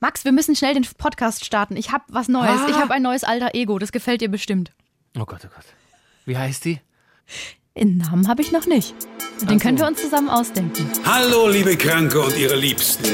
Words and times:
Max, 0.00 0.24
wir 0.24 0.32
müssen 0.32 0.54
schnell 0.54 0.74
den 0.74 0.86
Podcast 0.96 1.44
starten. 1.44 1.76
Ich 1.76 1.90
habe 1.90 2.04
was 2.08 2.28
Neues. 2.28 2.60
Ah. 2.60 2.68
Ich 2.68 2.76
habe 2.76 2.94
ein 2.94 3.02
neues 3.02 3.24
alter 3.24 3.54
Ego. 3.54 3.78
Das 3.78 3.90
gefällt 3.90 4.20
dir 4.20 4.28
bestimmt. 4.28 4.70
Oh 5.16 5.24
Gott, 5.24 5.40
oh 5.44 5.48
Gott. 5.52 5.64
Wie 6.24 6.36
heißt 6.36 6.64
die? 6.64 6.80
Den 7.76 7.98
Namen 7.98 8.28
habe 8.28 8.42
ich 8.42 8.52
noch 8.52 8.66
nicht. 8.66 8.94
Den 9.42 9.58
so. 9.58 9.64
können 9.64 9.78
wir 9.78 9.86
uns 9.86 10.00
zusammen 10.00 10.28
ausdenken. 10.28 10.88
Hallo, 11.04 11.48
liebe 11.48 11.76
Kranke 11.76 12.20
und 12.20 12.36
ihre 12.36 12.56
Liebsten. 12.56 13.08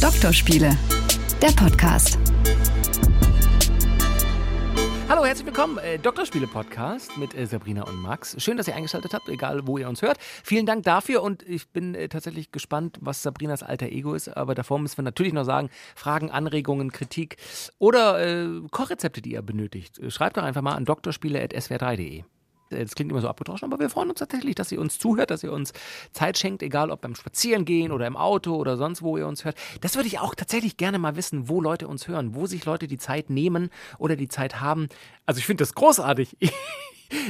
Doktorspiele, 0.00 0.76
der 1.42 1.52
Podcast. 1.52 2.18
Hallo, 5.10 5.24
herzlich 5.24 5.46
willkommen. 5.46 5.76
Äh, 5.78 5.98
Doktorspiele-Podcast 5.98 7.18
mit 7.18 7.34
äh, 7.34 7.44
Sabrina 7.44 7.82
und 7.82 7.96
Max. 7.96 8.40
Schön, 8.40 8.56
dass 8.56 8.68
ihr 8.68 8.76
eingeschaltet 8.76 9.12
habt, 9.12 9.28
egal 9.28 9.66
wo 9.66 9.76
ihr 9.76 9.88
uns 9.88 10.02
hört. 10.02 10.18
Vielen 10.20 10.66
Dank 10.66 10.84
dafür 10.84 11.24
und 11.24 11.42
ich 11.42 11.68
bin 11.70 11.96
äh, 11.96 12.08
tatsächlich 12.08 12.52
gespannt, 12.52 12.96
was 13.00 13.20
Sabrinas 13.20 13.64
alter 13.64 13.86
Ego 13.86 14.14
ist. 14.14 14.28
Aber 14.28 14.54
davor 14.54 14.78
müssen 14.78 14.98
wir 14.98 15.02
natürlich 15.02 15.32
noch 15.32 15.42
sagen, 15.42 15.68
Fragen, 15.96 16.30
Anregungen, 16.30 16.92
Kritik 16.92 17.38
oder 17.80 18.24
äh, 18.24 18.60
Kochrezepte, 18.70 19.20
die 19.20 19.32
ihr 19.32 19.42
benötigt. 19.42 19.98
Äh, 19.98 20.12
Schreibt 20.12 20.36
doch 20.36 20.44
einfach 20.44 20.62
mal 20.62 20.76
an 20.76 20.84
doktorspiele.swr3.de. 20.84 22.22
Das 22.70 22.94
klingt 22.94 23.10
immer 23.10 23.20
so 23.20 23.28
abgedroschen, 23.28 23.70
aber 23.70 23.80
wir 23.80 23.90
freuen 23.90 24.10
uns 24.10 24.20
tatsächlich, 24.20 24.54
dass 24.54 24.72
ihr 24.72 24.80
uns 24.80 24.98
zuhört, 24.98 25.30
dass 25.30 25.42
ihr 25.42 25.52
uns 25.52 25.72
Zeit 26.12 26.38
schenkt, 26.38 26.62
egal 26.62 26.90
ob 26.90 27.00
beim 27.00 27.14
Spazierengehen 27.14 27.92
oder 27.92 28.06
im 28.06 28.16
Auto 28.16 28.54
oder 28.54 28.76
sonst 28.76 29.02
wo 29.02 29.16
ihr 29.18 29.26
uns 29.26 29.44
hört. 29.44 29.56
Das 29.80 29.96
würde 29.96 30.06
ich 30.06 30.18
auch 30.18 30.34
tatsächlich 30.34 30.76
gerne 30.76 30.98
mal 30.98 31.16
wissen, 31.16 31.48
wo 31.48 31.60
Leute 31.60 31.88
uns 31.88 32.08
hören, 32.08 32.34
wo 32.34 32.46
sich 32.46 32.64
Leute 32.64 32.86
die 32.86 32.98
Zeit 32.98 33.28
nehmen 33.28 33.70
oder 33.98 34.16
die 34.16 34.28
Zeit 34.28 34.60
haben. 34.60 34.88
Also 35.26 35.38
ich 35.38 35.46
finde 35.46 35.62
das 35.62 35.74
großartig. 35.74 36.36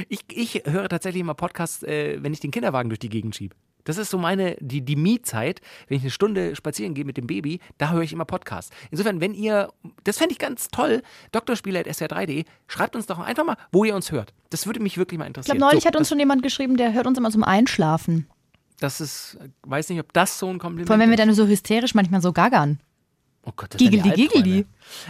Ich, 0.09 0.25
ich 0.31 0.61
höre 0.65 0.87
tatsächlich 0.89 1.21
immer 1.21 1.33
Podcasts, 1.33 1.81
äh, 1.81 2.21
wenn 2.21 2.33
ich 2.33 2.39
den 2.39 2.51
Kinderwagen 2.51 2.89
durch 2.89 2.99
die 2.99 3.09
Gegend 3.09 3.35
schiebe. 3.35 3.55
Das 3.83 3.97
ist 3.97 4.09
so 4.09 4.17
meine, 4.17 4.55
die, 4.59 4.81
die 4.81 4.95
Miezeit, 4.95 5.61
wenn 5.87 5.97
ich 5.97 6.03
eine 6.03 6.11
Stunde 6.11 6.55
spazieren 6.55 6.93
gehe 6.93 7.05
mit 7.05 7.17
dem 7.17 7.27
Baby, 7.27 7.59
da 7.77 7.91
höre 7.91 8.01
ich 8.01 8.13
immer 8.13 8.25
Podcasts. 8.25 8.71
Insofern, 8.91 9.21
wenn 9.21 9.33
ihr, 9.33 9.69
das 10.03 10.17
fände 10.17 10.33
ich 10.33 10.39
ganz 10.39 10.67
toll, 10.69 11.01
Doktorspieler.swr3.de, 11.31 12.45
schreibt 12.67 12.95
uns 12.95 13.05
doch 13.07 13.19
einfach 13.19 13.43
mal, 13.45 13.57
wo 13.71 13.83
ihr 13.83 13.95
uns 13.95 14.11
hört. 14.11 14.33
Das 14.49 14.65
würde 14.65 14.79
mich 14.79 14.97
wirklich 14.97 15.17
mal 15.17 15.25
Ich 15.25 15.29
interessieren. 15.29 15.57
glaube, 15.57 15.71
neulich 15.71 15.83
so, 15.83 15.87
hat 15.87 15.95
uns 15.95 16.09
schon 16.09 16.19
jemand 16.19 16.43
geschrieben, 16.43 16.77
der 16.77 16.93
hört 16.93 17.07
uns 17.07 17.17
immer 17.17 17.31
zum 17.31 17.43
Einschlafen. 17.43 18.27
das 18.79 18.99
ist, 19.01 19.37
weiß 19.63 19.89
nicht, 19.89 19.99
ob 19.99 20.11
das 20.13 20.39
so 20.39 20.47
ein 20.49 20.59
Kompliment 20.59 20.87
Vor 20.87 20.93
allem, 20.95 21.01
wenn 21.01 21.09
wir 21.09 21.13
ist. 21.15 21.27
dann 21.27 21.33
so 21.35 21.47
hysterisch 21.47 21.93
manchmal 21.93 22.21
so 22.21 22.33
gaggern. 22.33 22.79
Oh 23.43 23.51
Gott, 23.55 23.73
das 23.73 23.79
Giggeldi, 23.79 24.03
die 24.03 24.21
Albträume. 24.21 24.43
giggeldi. 24.43 24.65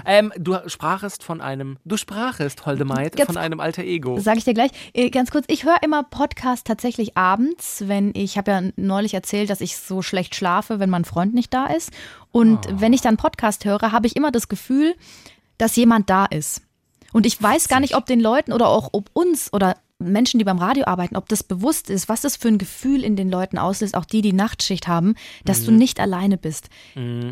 Ähm, 0.06 0.32
du 0.38 0.58
sprachest 0.68 1.22
von 1.24 1.42
einem, 1.42 1.78
du 1.84 1.98
sprachest, 1.98 2.66
Holde 2.66 2.86
Maid, 2.86 3.18
Jetzt- 3.20 3.28
von 3.28 3.36
einem 3.38 3.60
alter 3.60 3.84
Ego. 3.84 4.20
Sage 4.20 4.38
ich 4.38 4.46
dir 4.46 4.54
gleich. 4.54 4.72
Äh, 4.94 5.10
Ganz 5.10 5.32
kurz, 5.32 5.46
ich 5.50 5.66
höre 5.66 5.84
immer 5.84 6.04
Podcast 6.04 6.66
tatsächlich 6.66 7.18
abends, 7.18 7.84
wenn 7.88 8.12
ich 8.16 8.38
habe 8.38 8.52
ja 8.52 8.62
neulich 8.78 9.14
erzählt, 9.14 9.50
dass 9.50 9.60
ich 9.60 9.76
so 9.76 10.02
schlecht 10.02 10.34
schlafe, 10.36 10.80
wenn 10.80 10.90
mein 10.90 11.04
Freund 11.04 11.34
nicht 11.34 11.54
da 11.54 11.66
ist. 11.66 11.92
Und 12.32 12.68
Ah. 12.68 12.74
wenn 12.78 12.94
ich 12.94 13.02
dann 13.02 13.18
Podcast 13.18 13.66
höre, 13.66 13.92
habe 13.92 14.08
ich 14.08 14.16
immer 14.16 14.32
das 14.32 14.48
Gefühl, 14.48 14.96
dass 15.58 15.76
jemand 15.76 16.10
da 16.10 16.26
ist. 16.26 16.62
Und 17.12 17.26
ich 17.26 17.42
weiß 17.42 17.68
gar 17.68 17.82
nicht, 17.82 17.98
ob 17.98 18.06
den 18.06 18.22
Leuten 18.22 18.54
oder 18.54 18.70
auch 18.70 18.90
ob 18.94 19.10
uns 19.12 19.52
oder 19.52 19.76
Menschen, 20.02 20.38
die 20.40 20.44
beim 20.46 20.58
Radio 20.58 20.86
arbeiten, 20.88 21.16
ob 21.16 21.30
das 21.30 21.44
bewusst 21.44 21.90
ist, 21.90 22.10
was 22.10 22.22
das 22.22 22.36
für 22.36 22.48
ein 22.48 22.58
Gefühl 22.58 23.04
in 23.04 23.16
den 23.16 23.30
Leuten 23.30 23.58
auslöst, 23.58 23.96
auch 23.96 24.06
die, 24.06 24.22
die 24.22 24.34
Nachtschicht 24.34 24.88
haben, 24.88 25.16
dass 25.46 25.62
Mhm. 25.62 25.66
du 25.66 25.72
nicht 25.74 26.00
alleine 26.00 26.38
bist. 26.38 26.70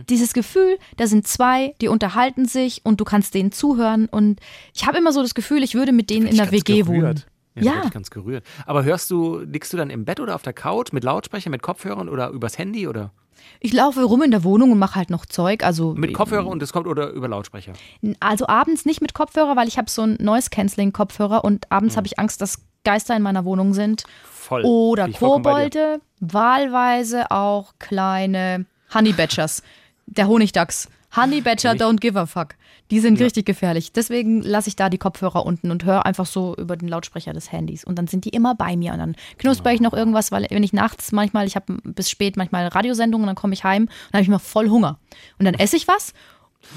Dieses 0.09 0.33
Gefühl, 0.33 0.77
da 0.97 1.07
sind 1.07 1.27
zwei, 1.27 1.73
die 1.81 1.87
unterhalten 1.87 2.45
sich 2.45 2.81
und 2.83 2.99
du 2.99 3.05
kannst 3.05 3.33
denen 3.33 3.51
zuhören. 3.51 4.05
Und 4.07 4.39
ich 4.73 4.85
habe 4.85 4.97
immer 4.97 5.11
so 5.11 5.21
das 5.21 5.33
Gefühl, 5.35 5.63
ich 5.63 5.75
würde 5.75 5.91
mit 5.91 6.09
denen 6.09 6.27
in 6.27 6.35
der 6.37 6.51
WG 6.51 6.83
gerührt. 6.83 6.87
wohnen. 6.87 7.23
Ja, 7.63 7.75
Ja. 7.75 7.83
Ich 7.85 7.91
ganz 7.91 8.09
gerührt. 8.09 8.43
Aber 8.65 8.83
hörst 8.83 9.09
du, 9.11 9.39
liegst 9.39 9.71
du 9.73 9.77
dann 9.77 9.89
im 9.89 10.05
Bett 10.05 10.19
oder 10.19 10.35
auf 10.35 10.41
der 10.41 10.53
Couch 10.53 10.91
mit 10.91 11.03
Lautsprecher, 11.03 11.49
mit 11.49 11.61
Kopfhörern 11.61 12.09
oder 12.09 12.29
übers 12.29 12.57
Handy 12.57 12.87
oder 12.87 13.11
Ich 13.59 13.73
laufe 13.73 14.03
rum 14.03 14.21
in 14.21 14.31
der 14.31 14.43
Wohnung 14.43 14.71
und 14.71 14.79
mache 14.79 14.95
halt 14.95 15.09
noch 15.09 15.25
Zeug. 15.25 15.63
Also, 15.63 15.93
mit 15.93 16.13
Kopfhörer 16.13 16.47
und 16.47 16.61
es 16.61 16.73
kommt 16.73 16.87
oder 16.87 17.09
über 17.09 17.27
Lautsprecher? 17.27 17.73
also 18.19 18.47
abends 18.47 18.85
nicht 18.85 19.01
mit 19.01 19.13
Kopfhörer, 19.13 19.55
weil 19.55 19.67
ich 19.67 19.77
habe 19.77 19.89
so 19.89 20.01
einen 20.01 20.17
Noise-Canceling-Kopfhörer 20.19 21.43
und 21.43 21.71
abends 21.71 21.97
habe 21.97 22.07
ich 22.07 22.19
Angst, 22.19 22.41
dass 22.41 22.59
Geister 22.83 23.15
in 23.15 23.21
meiner 23.21 23.45
Wohnung 23.45 23.73
sind. 23.73 24.03
Voll. 24.23 24.63
Oder. 24.63 25.09
Kobolde, 25.09 26.01
wahlweise 26.19 27.31
auch 27.31 27.73
kleine 27.79 28.65
Honey 28.93 29.13
Badgers. 29.13 29.63
Der 30.05 30.27
Honigdachs. 30.27 30.89
Honey 31.15 31.41
Badger 31.41 31.71
don't 31.71 31.99
give 31.99 32.19
a 32.19 32.25
fuck. 32.25 32.55
Die 32.91 32.99
sind 32.99 33.19
richtig 33.19 33.45
gefährlich. 33.45 33.91
Deswegen 33.91 34.41
lasse 34.41 34.69
ich 34.69 34.75
da 34.75 34.89
die 34.89 34.97
Kopfhörer 34.97 35.45
unten 35.45 35.71
und 35.71 35.83
höre 35.83 36.05
einfach 36.05 36.25
so 36.25 36.55
über 36.55 36.75
den 36.77 36.87
Lautsprecher 36.87 37.33
des 37.33 37.51
Handys. 37.51 37.83
Und 37.83 37.97
dann 37.97 38.07
sind 38.07 38.25
die 38.25 38.29
immer 38.29 38.55
bei 38.55 38.75
mir. 38.75 38.93
Und 38.93 38.99
dann 38.99 39.15
knusper 39.37 39.71
ich 39.71 39.81
noch 39.81 39.93
irgendwas, 39.93 40.31
weil 40.31 40.45
wenn 40.49 40.63
ich 40.63 40.73
nachts 40.73 41.11
manchmal, 41.11 41.47
ich 41.47 41.55
habe 41.55 41.77
bis 41.83 42.09
spät 42.09 42.37
manchmal 42.37 42.67
Radiosendungen, 42.67 43.27
dann 43.27 43.35
komme 43.35 43.53
ich 43.53 43.63
heim 43.63 43.83
und 43.83 43.89
dann 44.11 44.19
habe 44.19 44.23
ich 44.23 44.29
mal 44.29 44.39
voll 44.39 44.69
Hunger. 44.69 44.99
Und 45.39 45.45
dann 45.45 45.55
esse 45.55 45.75
ich 45.75 45.87
was. 45.87 46.13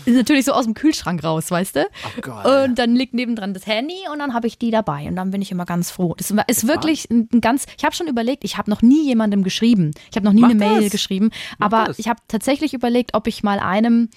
Ist 0.04 0.14
natürlich 0.16 0.44
so 0.44 0.52
aus 0.52 0.64
dem 0.64 0.74
Kühlschrank 0.74 1.22
raus, 1.22 1.50
weißt 1.50 1.76
du? 1.76 1.84
Oh 1.84 2.20
Gott. 2.22 2.44
Und 2.46 2.78
dann 2.78 2.94
liegt 2.94 3.14
nebendran 3.14 3.52
das 3.54 3.66
Handy 3.66 3.96
und 4.12 4.18
dann 4.20 4.32
habe 4.34 4.46
ich 4.46 4.58
die 4.58 4.70
dabei 4.70 5.06
und 5.06 5.16
dann 5.16 5.30
bin 5.30 5.42
ich 5.42 5.50
immer 5.50 5.66
ganz 5.66 5.90
froh. 5.90 6.14
Das 6.16 6.30
ist 6.30 6.66
wirklich 6.66 7.10
ein 7.10 7.28
ein 7.32 7.40
ganz. 7.40 7.66
Ich 7.76 7.84
habe 7.84 7.94
schon 7.94 8.06
überlegt, 8.08 8.44
ich 8.44 8.56
habe 8.58 8.70
noch 8.70 8.82
nie 8.82 9.04
jemandem 9.06 9.42
geschrieben. 9.42 9.90
Ich 10.10 10.16
habe 10.16 10.24
noch 10.24 10.32
nie 10.32 10.40
Mach 10.42 10.50
eine 10.50 10.58
Mail 10.58 10.82
das. 10.82 10.92
geschrieben, 10.92 11.30
Mach 11.58 11.66
aber 11.66 11.84
das. 11.86 11.98
ich 11.98 12.08
habe 12.08 12.20
tatsächlich 12.28 12.74
überlegt, 12.74 13.14
ob 13.14 13.26
ich 13.26 13.42
mal 13.42 13.58
einem. 13.58 14.08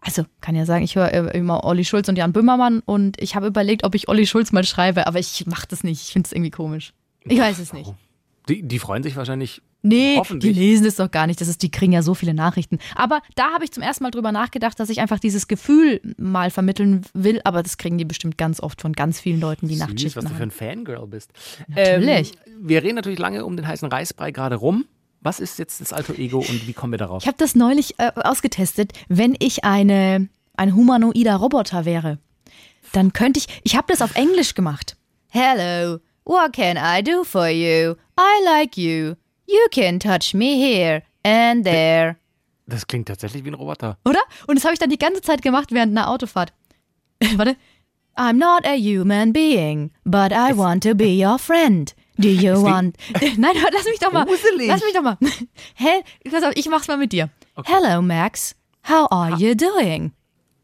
Also 0.00 0.24
kann 0.40 0.54
ja 0.54 0.64
sagen, 0.64 0.84
ich 0.84 0.94
höre 0.94 1.12
äh, 1.12 1.36
immer 1.36 1.64
Olli 1.64 1.84
Schulz 1.84 2.08
und 2.08 2.16
Jan 2.16 2.32
Böhmermann 2.32 2.80
und 2.86 3.20
ich 3.20 3.34
habe 3.34 3.48
überlegt, 3.48 3.82
ob 3.84 3.96
ich 3.96 4.08
Olli 4.08 4.26
Schulz 4.26 4.52
mal 4.52 4.62
schreibe, 4.64 5.08
aber 5.08 5.18
ich 5.18 5.44
mache 5.46 5.66
das 5.68 5.82
nicht. 5.82 6.02
Ich 6.02 6.12
finde 6.12 6.26
es 6.28 6.32
irgendwie 6.32 6.50
komisch. 6.52 6.92
Ich 7.24 7.38
weiß 7.38 7.58
es 7.58 7.72
nicht. 7.72 7.92
Die, 8.48 8.62
die 8.62 8.78
freuen 8.78 9.02
sich 9.02 9.16
wahrscheinlich. 9.16 9.60
Nee, 9.82 10.20
die 10.28 10.52
lesen 10.52 10.86
es 10.86 10.96
doch 10.96 11.10
gar 11.10 11.26
nicht. 11.28 11.40
Das 11.40 11.46
ist, 11.46 11.62
die 11.62 11.70
kriegen 11.70 11.92
ja 11.92 12.02
so 12.02 12.14
viele 12.14 12.34
Nachrichten. 12.34 12.78
Aber 12.96 13.20
da 13.36 13.52
habe 13.52 13.64
ich 13.64 13.70
zum 13.70 13.82
ersten 13.82 14.02
Mal 14.02 14.10
drüber 14.10 14.32
nachgedacht, 14.32 14.78
dass 14.80 14.90
ich 14.90 15.00
einfach 15.00 15.20
dieses 15.20 15.46
Gefühl 15.46 16.00
mal 16.16 16.50
vermitteln 16.50 17.02
will. 17.14 17.40
Aber 17.44 17.62
das 17.62 17.78
kriegen 17.78 17.96
die 17.96 18.04
bestimmt 18.04 18.36
ganz 18.38 18.60
oft 18.60 18.80
von 18.80 18.92
ganz 18.92 19.20
vielen 19.20 19.40
Leuten, 19.40 19.68
die 19.68 19.74
Süß, 19.74 19.86
Nachtschichten 19.86 20.16
was 20.16 20.24
du 20.24 20.36
für 20.36 20.42
haben. 20.42 20.48
ein 20.48 20.50
Fangirl 20.50 21.06
bist. 21.06 21.30
Natürlich. 21.68 22.32
Ähm, 22.46 22.68
wir 22.68 22.82
reden 22.82 22.96
natürlich 22.96 23.20
lange 23.20 23.44
um 23.44 23.56
den 23.56 23.66
heißen 23.68 23.88
Reisbrei 23.88 24.32
gerade 24.32 24.56
rum. 24.56 24.84
Was 25.20 25.40
ist 25.40 25.58
jetzt 25.58 25.80
das 25.80 25.92
alter 25.92 26.18
Ego 26.18 26.38
und 26.38 26.66
wie 26.66 26.72
kommen 26.72 26.92
wir 26.92 26.98
darauf? 26.98 27.22
Ich 27.22 27.26
habe 27.28 27.38
das 27.38 27.54
neulich 27.54 27.98
äh, 27.98 28.10
ausgetestet. 28.16 28.92
Wenn 29.08 29.36
ich 29.38 29.64
eine, 29.64 30.28
ein 30.56 30.74
humanoider 30.74 31.36
Roboter 31.36 31.84
wäre, 31.84 32.18
dann 32.92 33.12
könnte 33.12 33.38
ich. 33.38 33.46
Ich 33.64 33.76
habe 33.76 33.86
das 33.88 34.02
auf 34.02 34.14
Englisch 34.16 34.54
gemacht. 34.54 34.96
Hello, 35.28 35.98
what 36.24 36.52
can 36.52 36.76
I 36.76 37.02
do 37.02 37.22
for 37.24 37.48
you? 37.48 37.94
I 38.18 38.44
like 38.44 38.76
you. 38.76 39.14
You 39.48 39.66
can 39.70 39.98
touch 39.98 40.34
me 40.34 40.56
here 40.56 41.02
and 41.24 41.64
there. 41.64 42.16
Das 42.66 42.86
klingt 42.86 43.08
tatsächlich 43.08 43.44
wie 43.46 43.48
ein 43.48 43.54
Roboter. 43.54 43.96
Oder? 44.04 44.20
Und 44.46 44.56
das 44.56 44.64
habe 44.64 44.74
ich 44.74 44.78
dann 44.78 44.90
die 44.90 44.98
ganze 44.98 45.22
Zeit 45.22 45.40
gemacht 45.40 45.72
während 45.72 45.96
einer 45.96 46.10
Autofahrt. 46.10 46.52
Warte. 47.36 47.56
I'm 48.14 48.36
not 48.36 48.66
a 48.66 48.76
human 48.76 49.32
being, 49.32 49.90
but 50.04 50.32
I 50.32 50.52
want 50.52 50.82
to 50.82 50.94
be 50.94 51.24
your 51.24 51.38
friend. 51.38 51.94
Do 52.18 52.28
you 52.28 52.62
want. 52.62 52.96
Nein, 53.38 53.56
lass 53.72 53.84
mich 53.86 54.00
doch 54.00 54.12
mal. 54.12 54.26
Gruselig. 54.26 54.66
Lass 54.66 54.82
mich 54.82 54.92
doch 54.92 55.02
mal. 55.02 55.16
Hä? 55.76 56.02
Pass 56.28 56.42
auf, 56.42 56.52
ich 56.54 56.68
mach's 56.68 56.88
mal 56.88 56.98
mit 56.98 57.12
dir. 57.12 57.30
Hello, 57.64 58.02
Max. 58.02 58.54
How 58.82 59.06
are 59.10 59.34
you 59.38 59.54
doing? 59.54 60.12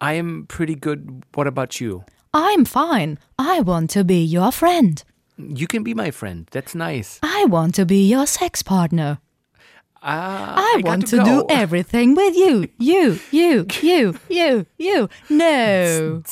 I'm 0.00 0.46
pretty 0.46 0.74
good. 0.74 1.22
What 1.32 1.46
about 1.46 1.80
you? 1.80 2.02
I'm 2.34 2.66
fine. 2.66 3.18
I 3.38 3.62
want 3.64 3.90
to 3.92 4.04
be 4.04 4.22
your 4.22 4.50
friend. 4.52 5.02
You 5.36 5.66
can 5.66 5.82
be 5.82 5.94
my 5.94 6.10
friend. 6.10 6.46
That's 6.52 6.74
nice. 6.74 7.18
I 7.22 7.46
want 7.48 7.74
to 7.76 7.84
be 7.84 8.08
your 8.08 8.26
sex 8.26 8.62
partner. 8.62 9.18
Ah, 10.06 10.56
I, 10.58 10.82
got 10.82 10.88
want 10.88 11.06
to, 11.08 11.16
go. 11.16 11.24
do 11.24 11.46
everything 11.48 12.14
with 12.14 12.36
you. 12.36 12.68
You, 12.78 13.18
you, 13.30 13.66
you, 13.80 14.14
you, 14.28 14.66
you. 14.76 15.08
No. 15.30 16.22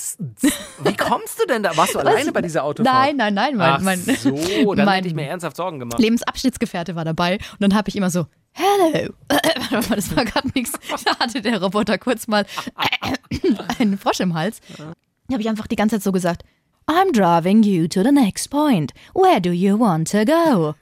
Wie 0.84 0.94
kommst 0.94 1.40
du 1.40 1.46
denn 1.46 1.62
da? 1.62 1.74
Warst 1.74 1.94
du 1.94 2.00
alleine 2.00 2.32
bei 2.32 2.42
dieser 2.42 2.64
Autofahrt? 2.64 2.94
Nein, 2.94 3.16
nein, 3.16 3.32
nein. 3.32 3.56
Mein, 3.56 3.72
Ach 3.72 3.80
mein, 3.80 3.98
so, 3.98 4.74
dann 4.74 4.84
mein 4.84 4.96
hätte 4.96 5.08
ich 5.08 5.14
mir 5.14 5.24
ernsthaft 5.26 5.56
Sorgen 5.56 5.78
gemacht. 5.78 5.98
Lebensabschnittsgefährte 5.98 6.96
war 6.96 7.06
dabei 7.06 7.36
und 7.36 7.60
dann 7.60 7.74
habe 7.74 7.88
ich 7.88 7.96
immer 7.96 8.10
so, 8.10 8.26
hello. 8.52 9.08
Warte 9.30 9.88
mal, 9.88 9.96
das 9.96 10.14
war 10.14 10.26
gerade 10.26 10.48
nichts. 10.54 10.72
Da 11.06 11.18
hatte 11.18 11.40
der 11.40 11.62
Roboter 11.62 11.96
kurz 11.96 12.28
mal 12.28 12.44
einen 13.78 13.96
Frosch 13.96 14.20
im 14.20 14.34
Hals. 14.34 14.60
Da 14.76 14.92
habe 15.32 15.40
ich 15.40 15.48
einfach 15.48 15.66
die 15.66 15.76
ganze 15.76 15.96
Zeit 15.96 16.02
so 16.02 16.12
gesagt, 16.12 16.44
I'm 16.88 17.12
driving 17.12 17.62
you 17.62 17.88
to 17.88 18.02
the 18.02 18.12
next 18.12 18.48
point. 18.48 18.92
Where 19.14 19.40
do 19.40 19.50
you 19.52 19.76
want 19.76 20.08
to 20.08 20.24
go? 20.24 20.74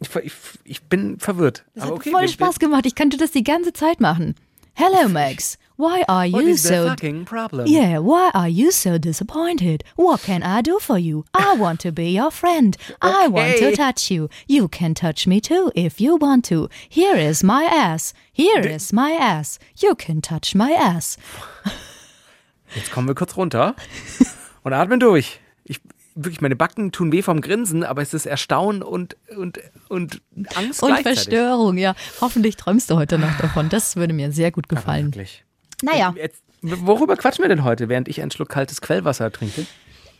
Ich, 0.00 0.14
ich, 0.16 0.32
ich 0.64 0.82
bin 0.82 1.18
verwirrt. 1.18 1.64
Das 1.74 1.84
Aber 1.84 1.94
hat 1.94 2.00
okay, 2.00 2.10
voll 2.10 2.28
Spaß 2.28 2.58
gemacht. 2.58 2.86
Ich 2.86 2.94
könnte 2.94 3.16
das 3.16 3.30
die 3.32 3.44
ganze 3.44 3.72
Zeit 3.72 4.00
machen. 4.00 4.34
Hello, 4.74 5.08
Max. 5.08 5.56
Why 5.78 6.04
are 6.08 6.26
you 6.26 6.56
so... 6.56 6.88
fucking 6.88 7.24
problem? 7.24 7.66
Yeah, 7.66 7.98
why 7.98 8.30
are 8.34 8.48
you 8.48 8.70
so 8.70 8.98
disappointed? 8.98 9.84
What 9.96 10.22
can 10.22 10.42
I 10.42 10.60
do 10.62 10.78
for 10.78 10.98
you? 10.98 11.24
I 11.34 11.54
want 11.54 11.80
to 11.80 11.92
be 11.92 12.10
your 12.10 12.30
friend. 12.30 12.76
I 13.02 13.28
want 13.28 13.56
to 13.58 13.68
Okay. 13.68 13.74
touch 13.74 14.10
you. 14.10 14.28
You 14.46 14.68
can 14.68 14.94
touch 14.94 15.26
me 15.26 15.40
too 15.40 15.70
if 15.74 15.98
you 16.00 16.16
want 16.16 16.44
to. 16.46 16.68
Here 16.88 17.16
is 17.16 17.42
my 17.42 17.64
ass. 17.64 18.12
Here 18.32 18.60
is 18.60 18.92
my 18.92 19.12
ass. 19.12 19.58
You 19.78 19.94
can 19.94 20.20
touch 20.20 20.54
my 20.54 20.72
ass. 20.72 21.16
Jetzt 22.74 22.90
kommen 22.90 23.06
wir 23.08 23.14
kurz 23.14 23.36
runter 23.36 23.74
und 24.66 24.72
atmen 24.72 24.98
durch. 24.98 25.38
Ich, 25.62 25.80
wirklich, 26.16 26.40
meine 26.40 26.56
Backen 26.56 26.90
tun 26.90 27.12
weh 27.12 27.22
vom 27.22 27.40
Grinsen, 27.40 27.84
aber 27.84 28.02
es 28.02 28.12
ist 28.12 28.26
Erstaunen 28.26 28.82
und, 28.82 29.16
und, 29.36 29.60
und 29.88 30.20
Angst 30.56 30.82
Und. 30.82 30.98
Verstörung, 31.02 31.78
ja. 31.78 31.94
Hoffentlich 32.20 32.56
träumst 32.56 32.90
du 32.90 32.96
heute 32.96 33.16
Nacht 33.16 33.40
davon. 33.40 33.68
Das 33.68 33.94
würde 33.94 34.12
mir 34.12 34.32
sehr 34.32 34.50
gut 34.50 34.66
Aber 34.68 34.74
gefallen. 34.76 35.06
Wirklich. 35.06 35.44
Naja. 35.82 36.12
Jetzt, 36.16 36.42
worüber 36.62 37.16
quatschen 37.16 37.44
wir 37.44 37.48
denn 37.48 37.62
heute, 37.62 37.88
während 37.88 38.08
ich 38.08 38.20
einen 38.20 38.32
Schluck 38.32 38.48
kaltes 38.48 38.80
Quellwasser 38.80 39.30
trinke? 39.30 39.66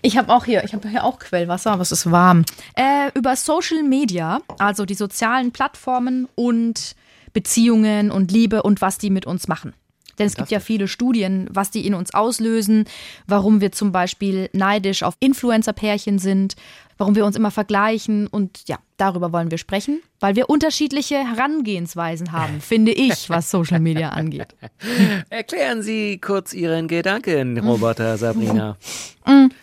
Ich 0.00 0.16
habe 0.16 0.32
auch 0.32 0.44
hier, 0.44 0.62
ich 0.62 0.74
habe 0.74 0.88
hier 0.88 1.02
auch 1.02 1.18
Quellwasser, 1.18 1.72
aber 1.72 1.82
es 1.82 1.90
ist 1.90 2.08
warm. 2.12 2.44
Äh, 2.76 3.10
über 3.14 3.34
Social 3.34 3.82
Media, 3.82 4.42
also 4.60 4.84
die 4.84 4.94
sozialen 4.94 5.50
Plattformen 5.50 6.28
und 6.36 6.94
Beziehungen 7.32 8.12
und 8.12 8.30
Liebe 8.30 8.62
und 8.62 8.80
was 8.80 8.98
die 8.98 9.10
mit 9.10 9.26
uns 9.26 9.48
machen. 9.48 9.74
Denn 10.18 10.26
es 10.26 10.34
gibt 10.34 10.50
ja 10.50 10.60
viele 10.60 10.88
Studien, 10.88 11.48
was 11.50 11.70
die 11.70 11.86
in 11.86 11.94
uns 11.94 12.14
auslösen, 12.14 12.84
warum 13.26 13.60
wir 13.60 13.72
zum 13.72 13.92
Beispiel 13.92 14.48
neidisch 14.52 15.02
auf 15.02 15.14
Influencer-Pärchen 15.20 16.18
sind, 16.18 16.56
warum 16.98 17.14
wir 17.14 17.26
uns 17.26 17.36
immer 17.36 17.50
vergleichen 17.50 18.26
und 18.26 18.62
ja, 18.66 18.78
darüber 18.96 19.32
wollen 19.32 19.50
wir 19.50 19.58
sprechen, 19.58 20.00
weil 20.20 20.36
wir 20.36 20.48
unterschiedliche 20.48 21.16
Herangehensweisen 21.16 22.32
haben, 22.32 22.60
finde 22.60 22.92
ich, 22.92 23.28
was 23.28 23.50
Social 23.50 23.80
Media 23.80 24.10
angeht. 24.10 24.54
Erklären 25.30 25.82
Sie 25.82 26.18
kurz 26.18 26.52
Ihren 26.54 26.88
Gedanken, 26.88 27.58
Roboter 27.58 28.16
Sabrina. 28.16 28.76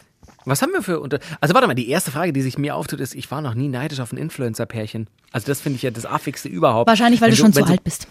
Was 0.45 0.61
haben 0.61 0.73
wir 0.73 0.83
für 0.83 0.99
unter. 0.99 1.19
Also 1.39 1.53
warte 1.53 1.67
mal, 1.67 1.73
die 1.73 1.87
erste 1.87 2.11
Frage, 2.11 2.33
die 2.33 2.41
sich 2.41 2.57
mir 2.57 2.75
auftut, 2.75 2.99
ist, 2.99 3.15
ich 3.15 3.31
war 3.31 3.41
noch 3.41 3.53
nie 3.53 3.69
neidisch 3.69 4.01
auf 4.01 4.11
ein 4.11 4.17
Influencer-Pärchen. 4.17 5.07
Also 5.31 5.47
das 5.47 5.61
finde 5.61 5.77
ich 5.77 5.83
ja 5.83 5.91
das 5.91 6.05
affigste 6.05 6.49
überhaupt. 6.49 6.89
Wahrscheinlich, 6.89 7.21
weil 7.21 7.29
Wenn 7.29 7.37
du 7.37 7.41
schon 7.41 7.53
zu 7.53 7.63
alt 7.63 7.83
bist. 7.83 8.07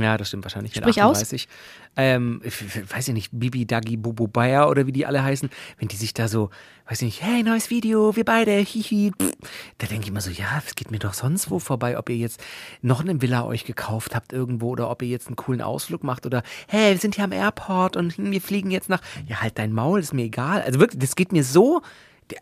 Ja, 0.00 0.16
das 0.16 0.28
stimmt 0.28 0.44
wahrscheinlich. 0.44 0.74
Sprich 0.74 1.02
aus. 1.02 1.18
38. 1.18 1.48
Ähm, 1.96 2.40
ich, 2.44 2.54
weiß 2.90 3.08
ich 3.08 3.14
nicht, 3.14 3.30
Bibi, 3.32 3.66
Dagi, 3.66 3.98
Bubu, 3.98 4.26
Bayer 4.26 4.70
oder 4.70 4.86
wie 4.86 4.92
die 4.92 5.04
alle 5.04 5.22
heißen, 5.22 5.50
wenn 5.78 5.88
die 5.88 5.96
sich 5.96 6.14
da 6.14 6.28
so, 6.28 6.48
weiß 6.88 7.02
ich 7.02 7.06
nicht, 7.06 7.22
hey, 7.22 7.42
neues 7.42 7.68
Video, 7.68 8.16
wir 8.16 8.24
beide, 8.24 8.52
hihi, 8.52 9.12
pff, 9.20 9.32
da 9.76 9.86
denke 9.86 10.04
ich 10.04 10.08
immer 10.08 10.22
so, 10.22 10.30
ja, 10.30 10.62
es 10.66 10.74
geht 10.74 10.90
mir 10.90 10.98
doch 10.98 11.12
sonst 11.12 11.50
wo 11.50 11.58
vorbei, 11.58 11.98
ob 11.98 12.08
ihr 12.08 12.16
jetzt 12.16 12.42
noch 12.80 13.00
eine 13.02 13.20
Villa 13.20 13.44
euch 13.44 13.64
gekauft 13.66 14.14
habt 14.14 14.32
irgendwo 14.32 14.70
oder 14.70 14.90
ob 14.90 15.02
ihr 15.02 15.08
jetzt 15.08 15.26
einen 15.26 15.36
coolen 15.36 15.60
Ausflug 15.60 16.02
macht 16.02 16.24
oder, 16.24 16.42
hey, 16.68 16.92
wir 16.92 16.98
sind 16.98 17.16
hier 17.16 17.24
am 17.24 17.32
Airport 17.32 17.96
und 17.96 18.16
hm, 18.16 18.30
wir 18.30 18.40
fliegen 18.40 18.70
jetzt 18.70 18.88
nach, 18.88 19.02
ja, 19.26 19.42
halt 19.42 19.58
dein 19.58 19.74
Maul, 19.74 20.00
ist 20.00 20.14
mir 20.14 20.24
egal. 20.24 20.62
Also 20.62 20.80
wirklich, 20.80 21.00
das 21.00 21.14
geht 21.16 21.32
mir 21.32 21.44
so, 21.44 21.82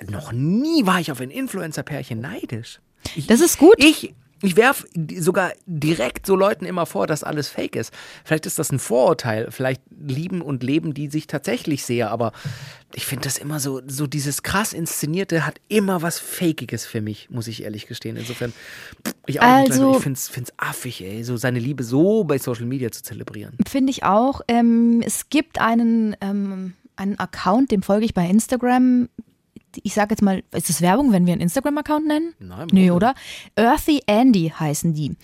noch 0.08 0.30
nie 0.30 0.86
war 0.86 1.00
ich 1.00 1.10
auf 1.10 1.20
ein 1.20 1.30
Influencer-Pärchen 1.30 2.20
neidisch. 2.20 2.80
Ich, 3.16 3.26
Das 3.26 3.40
ist 3.40 3.58
gut. 3.58 3.74
Ich, 3.78 4.14
ich 4.42 4.56
werfe 4.56 4.86
sogar 5.18 5.52
direkt 5.66 6.26
so 6.26 6.34
Leuten 6.36 6.64
immer 6.64 6.86
vor, 6.86 7.06
dass 7.06 7.22
alles 7.24 7.48
fake 7.48 7.76
ist. 7.76 7.92
Vielleicht 8.24 8.46
ist 8.46 8.58
das 8.58 8.72
ein 8.72 8.78
Vorurteil. 8.78 9.50
Vielleicht 9.50 9.82
lieben 9.90 10.40
und 10.42 10.62
leben 10.62 10.94
die 10.94 11.08
sich 11.08 11.26
tatsächlich 11.26 11.84
sehr, 11.84 12.10
aber 12.10 12.32
ich 12.94 13.04
finde 13.06 13.24
das 13.24 13.38
immer 13.38 13.60
so, 13.60 13.82
so 13.86 14.06
dieses 14.06 14.42
krass 14.42 14.72
inszenierte 14.72 15.46
hat 15.46 15.60
immer 15.68 16.02
was 16.02 16.18
Fakiges 16.18 16.86
für 16.86 17.00
mich, 17.00 17.28
muss 17.30 17.46
ich 17.48 17.62
ehrlich 17.62 17.86
gestehen. 17.86 18.16
Insofern, 18.16 18.52
ich 19.26 19.40
auch 19.40 19.60
nicht, 19.60 19.72
Also- 19.72 19.96
ich 19.96 20.02
finde 20.02 20.18
es 20.18 20.52
affig, 20.56 21.02
ey, 21.04 21.22
so 21.22 21.36
seine 21.36 21.58
Liebe 21.58 21.84
so 21.84 22.24
bei 22.24 22.38
Social 22.38 22.66
Media 22.66 22.90
zu 22.90 23.02
zelebrieren. 23.02 23.56
Finde 23.68 23.90
ich 23.90 24.04
auch. 24.04 24.40
Ähm, 24.48 25.02
es 25.04 25.28
gibt 25.28 25.60
einen, 25.60 26.16
ähm, 26.20 26.72
einen 26.96 27.18
Account, 27.18 27.70
dem 27.70 27.82
folge 27.82 28.04
ich 28.06 28.14
bei 28.14 28.26
Instagram. 28.28 29.08
Ich 29.82 29.94
sage 29.94 30.10
jetzt 30.10 30.22
mal, 30.22 30.42
ist 30.52 30.68
das 30.68 30.80
Werbung, 30.80 31.12
wenn 31.12 31.26
wir 31.26 31.32
einen 31.32 31.42
Instagram-Account 31.42 32.06
nennen? 32.06 32.34
Nein, 32.38 32.68
Nee, 32.72 32.88
warum 32.88 32.96
oder? 32.96 33.14
Earthy 33.56 34.02
Andy 34.06 34.52
heißen 34.58 34.94
die. 34.94 35.16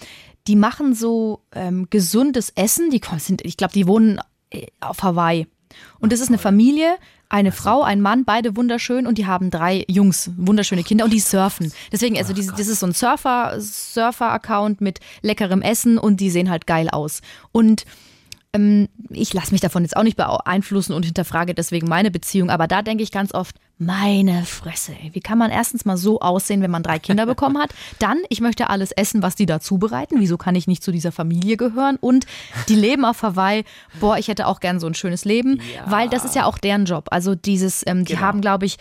Die 0.46 0.56
machen 0.56 0.94
so 0.94 1.40
ähm, 1.52 1.88
gesundes 1.90 2.50
Essen. 2.54 2.90
Die 2.90 3.00
sind, 3.19 3.44
ich 3.44 3.56
glaube, 3.56 3.72
die 3.72 3.87
wohnen 3.87 4.20
äh, 4.50 4.66
auf 4.81 5.02
Hawaii. 5.02 5.46
Und 5.98 6.12
das 6.12 6.20
ist 6.20 6.28
eine 6.28 6.38
Familie, 6.38 6.96
eine 7.28 7.52
Frau, 7.52 7.82
ein 7.82 8.00
Mann, 8.00 8.25
beide 8.25 8.56
wunderschön 8.56 9.06
und 9.06 9.19
die 9.19 9.26
haben 9.26 9.50
drei 9.50 9.84
Jungs, 9.88 10.31
wunderschöne 10.37 10.84
Kinder 10.84 11.04
und 11.04 11.12
die 11.12 11.20
surfen. 11.20 11.72
Deswegen, 11.90 12.16
also 12.16 12.32
das 12.32 12.69
ist 12.69 12.81
so 12.81 12.87
ein 12.87 12.93
Surfer, 12.93 13.60
Surfer-Account 13.60 14.81
mit 14.81 15.00
leckerem 15.22 15.62
Essen 15.62 15.98
und 15.98 16.20
die 16.20 16.31
sehen 16.31 16.50
halt 16.50 16.66
geil 16.66 16.88
aus. 16.88 17.20
Und 17.52 17.84
ich 19.11 19.32
lasse 19.32 19.53
mich 19.53 19.61
davon 19.61 19.82
jetzt 19.82 19.97
auch 19.97 20.03
nicht 20.03 20.17
beeinflussen 20.17 20.93
und 20.93 21.05
hinterfrage 21.05 21.55
deswegen 21.55 21.88
meine 21.88 22.11
Beziehung, 22.11 22.50
aber 22.50 22.67
da 22.67 22.82
denke 22.82 23.03
ich 23.03 23.11
ganz 23.12 23.32
oft, 23.35 23.56
meine 23.79 24.44
Fresse, 24.47 24.93
ey, 25.03 25.11
wie 25.12 25.20
kann 25.20 25.37
man 25.37 25.50
erstens 25.50 25.85
mal 25.85 25.97
so 25.99 26.20
aussehen, 26.20 26.62
wenn 26.62 26.70
man 26.70 26.82
drei 26.82 26.99
Kinder 26.99 27.26
bekommen 27.35 27.58
hat? 27.58 27.75
Dann, 27.99 28.19
ich 28.31 28.41
möchte 28.41 28.70
alles 28.70 28.91
essen, 28.93 29.23
was 29.23 29.35
die 29.37 29.44
da 29.47 29.61
zubereiten. 29.61 30.19
Wieso 30.19 30.38
kann 30.38 30.55
ich 30.55 30.67
nicht 30.67 30.82
zu 30.82 30.93
dieser 30.93 31.12
Familie 31.12 31.56
gehören? 31.58 31.97
Und 32.00 32.26
die 32.69 32.75
leben 32.75 33.05
auf 33.05 33.23
Hawaii. 33.23 33.64
Boah, 34.00 34.17
ich 34.17 34.29
hätte 34.29 34.47
auch 34.47 34.61
gern 34.61 34.81
so 34.81 34.87
ein 34.87 34.94
schönes 34.94 35.26
Leben, 35.26 35.61
weil 35.85 36.08
das 36.08 36.25
ist 36.25 36.35
ja 36.35 36.47
auch 36.47 36.56
deren 36.56 36.87
Job. 36.87 37.08
Also 37.11 37.35
dieses, 37.35 37.82
ähm, 37.87 38.05
die 38.06 38.14
Genau. 38.14 38.25
haben, 38.26 38.41
glaube 38.41 38.64
ich, 38.64 38.79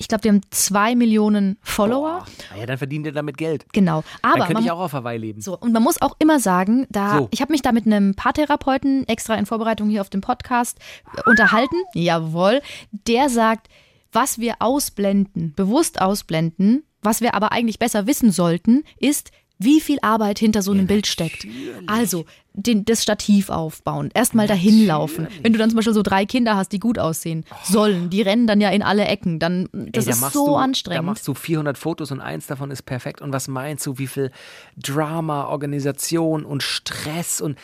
ich 0.00 0.08
glaube, 0.08 0.22
die 0.22 0.28
haben 0.30 0.40
zwei 0.50 0.94
Millionen 0.94 1.58
Follower. 1.62 2.24
Boah, 2.24 2.58
ja, 2.58 2.64
dann 2.64 2.78
verdient 2.78 3.04
ihr 3.04 3.12
damit 3.12 3.36
Geld. 3.36 3.66
Genau. 3.74 4.02
Dann 4.22 4.32
Aber 4.32 4.40
könnte 4.46 4.54
man, 4.54 4.64
ich 4.64 4.70
auch 4.70 4.80
auf 4.80 4.94
Hawaii 4.94 5.18
leben. 5.18 5.42
so, 5.42 5.58
und 5.58 5.72
man 5.72 5.82
muss 5.82 6.00
auch 6.00 6.16
immer 6.18 6.40
sagen, 6.40 6.86
da 6.88 7.18
So. 7.18 7.28
ich 7.30 7.42
habe 7.42 7.52
mich 7.52 7.60
da 7.60 7.70
mit 7.70 7.84
einem 7.84 8.14
Paartherapeuten 8.14 9.06
extra 9.08 9.34
in 9.34 9.44
Vorbereitung 9.44 9.90
hier 9.90 10.00
auf 10.00 10.08
dem 10.08 10.22
Podcast 10.22 10.78
äh, 11.16 11.28
unterhalten. 11.28 11.76
Jawohl. 11.92 12.62
Der 13.06 13.28
sagt, 13.28 13.68
was 14.10 14.38
wir 14.38 14.54
ausblenden, 14.60 15.52
bewusst 15.54 16.00
ausblenden, 16.00 16.82
was 17.02 17.20
wir 17.20 17.34
aber 17.34 17.52
eigentlich 17.52 17.78
besser 17.78 18.06
wissen 18.06 18.32
sollten, 18.32 18.84
ist, 18.98 19.30
wie 19.62 19.80
viel 19.80 19.98
Arbeit 20.02 20.38
hinter 20.38 20.62
so 20.62 20.72
einem 20.72 20.86
Bild 20.86 21.06
steckt. 21.06 21.46
Also, 21.86 22.24
den, 22.54 22.84
das 22.84 23.02
Stativ 23.02 23.48
aufbauen, 23.50 24.10
erstmal 24.12 24.46
dahin 24.46 24.86
laufen. 24.86 25.28
Wenn 25.42 25.52
du 25.52 25.58
dann 25.58 25.70
zum 25.70 25.76
Beispiel 25.76 25.92
so 25.94 26.02
drei 26.02 26.24
Kinder 26.26 26.56
hast, 26.56 26.72
die 26.72 26.80
gut 26.80 26.98
aussehen 26.98 27.44
sollen, 27.62 28.10
die 28.10 28.22
rennen 28.22 28.46
dann 28.46 28.60
ja 28.60 28.70
in 28.70 28.82
alle 28.82 29.04
Ecken, 29.04 29.38
dann 29.38 29.68
das 29.72 30.06
Ey, 30.06 30.12
da 30.12 30.26
ist 30.26 30.32
so 30.32 30.46
du, 30.46 30.52
Da 30.54 30.58
anstrengend. 30.60 31.04
machst 31.06 31.28
du 31.28 31.34
400 31.34 31.78
Fotos 31.78 32.10
und 32.10 32.20
eins 32.20 32.46
davon 32.46 32.70
ist 32.70 32.82
perfekt. 32.82 33.20
Und 33.20 33.32
was 33.32 33.46
meinst 33.48 33.86
du, 33.86 33.98
wie 33.98 34.06
viel 34.08 34.32
Drama, 34.76 35.44
Organisation 35.46 36.44
und 36.44 36.62
Stress 36.62 37.40
und 37.40 37.56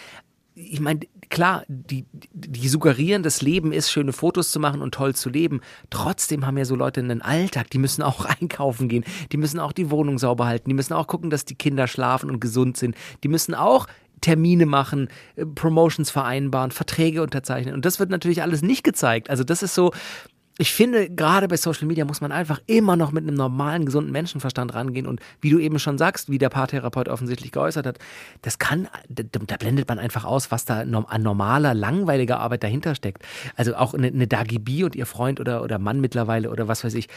ich 0.59 0.81
meine, 0.81 1.01
klar, 1.29 1.65
die, 1.69 2.07
die 2.33 2.69
suggerieren, 2.69 3.23
das 3.23 3.43
Leben 3.43 3.73
ist, 3.73 3.91
schöne 3.91 4.15
Fotos 4.15 4.51
zu 4.51 4.59
machen 4.59 4.81
und 4.81 4.95
toll 4.95 5.15
zu 5.15 5.29
leben. 5.29 5.61
Trotzdem 5.91 6.47
haben 6.47 6.57
ja 6.57 6.65
so 6.65 6.75
Leute 6.75 7.01
einen 7.01 7.21
Alltag, 7.21 7.69
die 7.71 7.79
müssen 7.79 8.03
auch 8.03 8.25
einkaufen 8.41 8.89
gehen, 8.89 9.05
die 9.33 9.37
müssen 9.37 9.61
auch 9.61 9.73
die 9.73 9.91
Wohnung 9.91 10.19
sauber 10.19 10.47
halten, 10.47 10.71
die 10.71 10.75
müssen 10.75 10.95
auch 10.95 11.07
gucken, 11.07 11.29
dass 11.29 11.45
die 11.45 11.57
Kinder 11.57 11.87
schlafen 11.87 12.31
und 12.31 12.41
gesund 12.41 12.79
sind, 12.79 12.97
die 13.23 13.29
müssen 13.29 13.55
auch 13.55 13.87
Termine 14.23 14.65
machen, 14.65 15.09
äh, 15.37 15.45
Promotions 15.45 16.11
vereinbaren, 16.11 16.71
Verträge 16.71 17.23
unterzeichnen. 17.23 17.75
Und 17.75 17.85
das 17.85 18.01
wird 18.01 18.09
natürlich 18.09 18.41
alles 18.41 18.63
nicht 18.63 18.83
gezeigt. 18.83 19.29
Also 19.29 19.45
das 19.45 19.63
ist 19.63 19.75
so, 19.75 19.93
ich 20.59 20.73
finde, 20.73 21.11
gerade 21.11 21.49
bei 21.49 21.57
Social 21.57 21.87
Media 21.87 22.07
muss 22.07 22.23
man 22.23 22.33
einfach 22.33 22.61
immer 22.67 22.97
noch 22.97 23.13
mit 23.13 23.25
einem 23.25 23.37
normalen, 23.37 23.85
gesunden 23.85 24.11
Menschenverstand 24.11 24.75
rangehen. 24.75 25.07
Und 25.07 25.21
wie 25.41 25.51
du 25.51 25.59
eben 25.59 25.79
schon 25.79 25.99
sagst, 25.99 26.31
wie 26.31 26.39
der 26.39 26.49
Paartherapeut 26.49 27.09
offensichtlich 27.09 27.53
geäußert 27.53 27.87
hat, 27.87 27.99
das 28.41 28.59
kann, 28.59 28.89
da, 29.09 29.57
blendet 29.59 29.87
man 29.89 29.99
einfach 29.99 30.25
aus, 30.25 30.51
was 30.51 30.65
da 30.65 30.81
an 30.81 31.23
normaler, 31.23 31.75
langweiliger 31.75 32.41
Arbeit 32.41 32.63
dahinter 32.63 32.95
steckt. 32.95 33.23
Also 33.55 33.77
auch 33.77 33.93
eine, 33.93 34.07
eine 34.07 34.27
Dagi 34.27 34.59
B 34.59 34.85
und 34.85 34.97
ihr 34.97 35.05
Freund 35.05 35.41
oder, 35.41 35.63
oder 35.63 35.79
Mann 35.79 36.01
mittlerweile 36.01 36.51
oder 36.51 36.69
was 36.69 36.85
weiß 36.85 36.95
ich, 36.95 37.09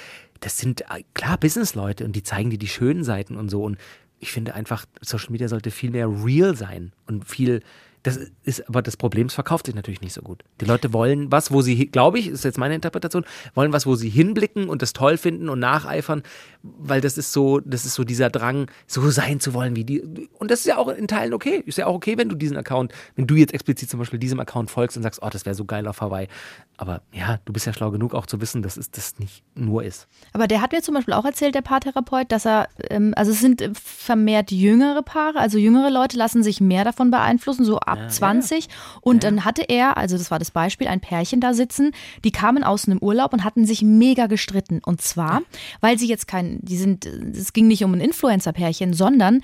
das 0.41 0.57
sind 0.57 0.81
äh, 0.81 1.03
klar 1.13 1.37
Businessleute 1.37 2.03
und 2.03 2.15
die 2.17 2.23
zeigen 2.23 2.49
dir 2.49 2.59
die 2.59 2.67
schönen 2.67 3.05
Seiten 3.05 3.37
und 3.37 3.49
so. 3.49 3.63
Und 3.63 3.77
ich 4.19 4.31
finde 4.31 4.53
einfach, 4.53 4.85
Social 5.01 5.31
Media 5.31 5.47
sollte 5.47 5.71
viel 5.71 5.91
mehr 5.91 6.09
real 6.09 6.57
sein 6.57 6.91
und 7.07 7.25
viel. 7.25 7.61
Das 8.03 8.17
ist 8.43 8.67
aber 8.69 8.81
das 8.81 8.95
Problem, 8.95 9.27
es 9.27 9.33
verkauft 9.33 9.65
sich 9.65 9.75
natürlich 9.75 10.01
nicht 10.01 10.13
so 10.13 10.21
gut. 10.21 10.43
Die 10.61 10.65
Leute 10.65 10.93
wollen 10.93 11.31
was, 11.31 11.51
wo 11.51 11.61
sie, 11.61 11.87
glaube 11.87 12.19
ich, 12.19 12.27
ist 12.27 12.45
jetzt 12.45 12.57
meine 12.57 12.75
Interpretation, 12.75 13.25
wollen 13.55 13.73
was, 13.73 13.85
wo 13.85 13.95
sie 13.95 14.09
hinblicken 14.09 14.69
und 14.69 14.81
das 14.81 14.93
toll 14.93 15.17
finden 15.17 15.49
und 15.49 15.59
nacheifern, 15.59 16.23
weil 16.63 17.01
das 17.01 17.17
ist 17.17 17.33
so, 17.33 17.59
das 17.59 17.85
ist 17.85 17.95
so 17.95 18.03
dieser 18.03 18.29
Drang, 18.29 18.71
so 18.87 19.09
sein 19.09 19.39
zu 19.39 19.53
wollen 19.53 19.75
wie 19.75 19.83
die. 19.83 20.29
Und 20.37 20.49
das 20.49 20.61
ist 20.61 20.65
ja 20.67 20.77
auch 20.77 20.87
in 20.87 21.07
Teilen 21.07 21.33
okay. 21.33 21.61
Ist 21.65 21.77
ja 21.77 21.87
auch 21.87 21.95
okay, 21.95 22.17
wenn 22.17 22.29
du 22.29 22.35
diesen 22.35 22.57
Account, 22.57 22.93
wenn 23.15 23.27
du 23.27 23.35
jetzt 23.35 23.53
explizit 23.53 23.89
zum 23.89 23.99
Beispiel 23.99 24.19
diesem 24.19 24.39
Account 24.39 24.71
folgst 24.71 24.95
und 24.95 25.03
sagst, 25.03 25.21
oh, 25.21 25.29
das 25.29 25.45
wäre 25.45 25.55
so 25.55 25.65
geil 25.65 25.87
auf 25.87 25.99
Hawaii. 25.99 26.27
Aber 26.77 27.01
ja, 27.11 27.39
du 27.43 27.51
bist 27.51 27.65
ja 27.65 27.73
schlau 27.73 27.91
genug 27.91 28.13
auch 28.13 28.25
zu 28.25 28.39
wissen, 28.39 28.61
dass 28.61 28.77
es 28.77 28.89
das 28.91 29.19
nicht 29.19 29.43
nur 29.55 29.83
ist. 29.83 30.07
Aber 30.31 30.47
der 30.47 30.61
hat 30.61 30.71
mir 30.71 30.81
zum 30.81 30.95
Beispiel 30.95 31.13
auch 31.13 31.25
erzählt, 31.25 31.53
der 31.53 31.61
Paartherapeut, 31.61 32.31
dass 32.31 32.45
er, 32.45 32.69
ähm, 32.89 33.13
also 33.17 33.31
es 33.31 33.41
sind 33.41 33.61
äh, 33.61 33.71
vermehrt 33.73 34.51
jüngere 34.51 35.03
Paare, 35.03 35.39
also 35.39 35.57
jüngere 35.57 35.89
Leute 35.89 36.17
lassen 36.17 36.43
sich 36.43 36.61
mehr 36.61 36.85
davon 36.85 37.11
beeinflussen, 37.11 37.65
so 37.65 37.79
ab 37.89 38.11
20. 38.11 38.67
Und 39.01 39.23
dann 39.23 39.45
hatte 39.45 39.63
er, 39.63 39.97
also 39.97 40.17
das 40.17 40.31
war 40.31 40.39
das 40.39 40.51
Beispiel, 40.51 40.87
ein 40.87 41.01
Pärchen 41.01 41.41
da 41.41 41.53
sitzen, 41.53 41.91
die 42.23 42.31
kamen 42.31 42.63
aus 42.63 42.87
einem 42.87 42.99
Urlaub 42.99 43.33
und 43.33 43.43
hatten 43.43 43.65
sich 43.65 43.81
mega 43.81 44.27
gestritten. 44.27 44.81
Und 44.85 45.01
zwar, 45.01 45.41
weil 45.81 45.97
sie 45.97 46.07
jetzt 46.07 46.27
kein, 46.27 46.59
die 46.61 46.77
sind, 46.77 47.05
es 47.05 47.53
ging 47.53 47.67
nicht 47.67 47.83
um 47.83 47.93
ein 47.93 48.01
Influencer-Pärchen, 48.01 48.93
sondern 48.93 49.41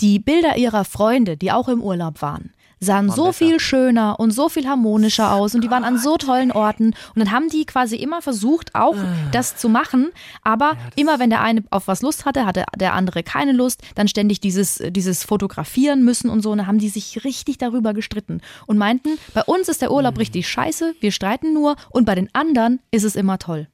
die 0.00 0.18
Bilder 0.18 0.56
ihrer 0.56 0.84
Freunde, 0.84 1.36
die 1.36 1.52
auch 1.52 1.68
im 1.68 1.82
Urlaub 1.82 2.22
waren, 2.22 2.52
sahen 2.80 3.10
so 3.10 3.26
besser. 3.26 3.32
viel 3.32 3.60
schöner 3.60 4.18
und 4.20 4.30
so 4.30 4.48
viel 4.48 4.66
harmonischer 4.68 5.32
aus 5.32 5.54
und 5.54 5.62
die 5.62 5.70
waren 5.70 5.84
an 5.84 5.98
so 5.98 6.16
tollen 6.16 6.52
Orten. 6.52 6.94
Und 7.14 7.16
dann 7.16 7.30
haben 7.30 7.48
die 7.48 7.64
quasi 7.64 7.96
immer 7.96 8.22
versucht 8.22 8.74
auch 8.74 8.96
das 9.32 9.56
zu 9.56 9.68
machen, 9.68 10.10
aber 10.42 10.76
immer 10.96 11.18
wenn 11.18 11.30
der 11.30 11.42
eine 11.42 11.64
auf 11.70 11.88
was 11.88 12.02
Lust 12.02 12.24
hatte, 12.24 12.46
hatte 12.46 12.64
der 12.76 12.94
andere 12.94 13.22
keine 13.22 13.52
Lust, 13.52 13.82
dann 13.94 14.08
ständig 14.08 14.40
dieses 14.40 14.82
dieses 14.90 15.24
fotografieren 15.24 16.04
müssen 16.04 16.30
und 16.30 16.42
so. 16.42 16.50
Und 16.50 16.58
dann 16.58 16.66
haben 16.66 16.78
die 16.78 16.88
sich 16.88 17.24
richtig 17.24 17.58
darüber 17.58 17.94
gestritten 17.94 18.40
und 18.66 18.78
meinten, 18.78 19.10
bei 19.34 19.42
uns 19.42 19.68
ist 19.68 19.82
der 19.82 19.92
Urlaub 19.92 20.18
richtig 20.18 20.48
scheiße, 20.48 20.94
wir 21.00 21.12
streiten 21.12 21.52
nur 21.52 21.76
und 21.90 22.04
bei 22.04 22.14
den 22.14 22.28
anderen 22.34 22.80
ist 22.90 23.04
es 23.04 23.16
immer 23.16 23.38
toll. 23.38 23.68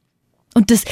Und 0.56 0.70
das, 0.70 0.84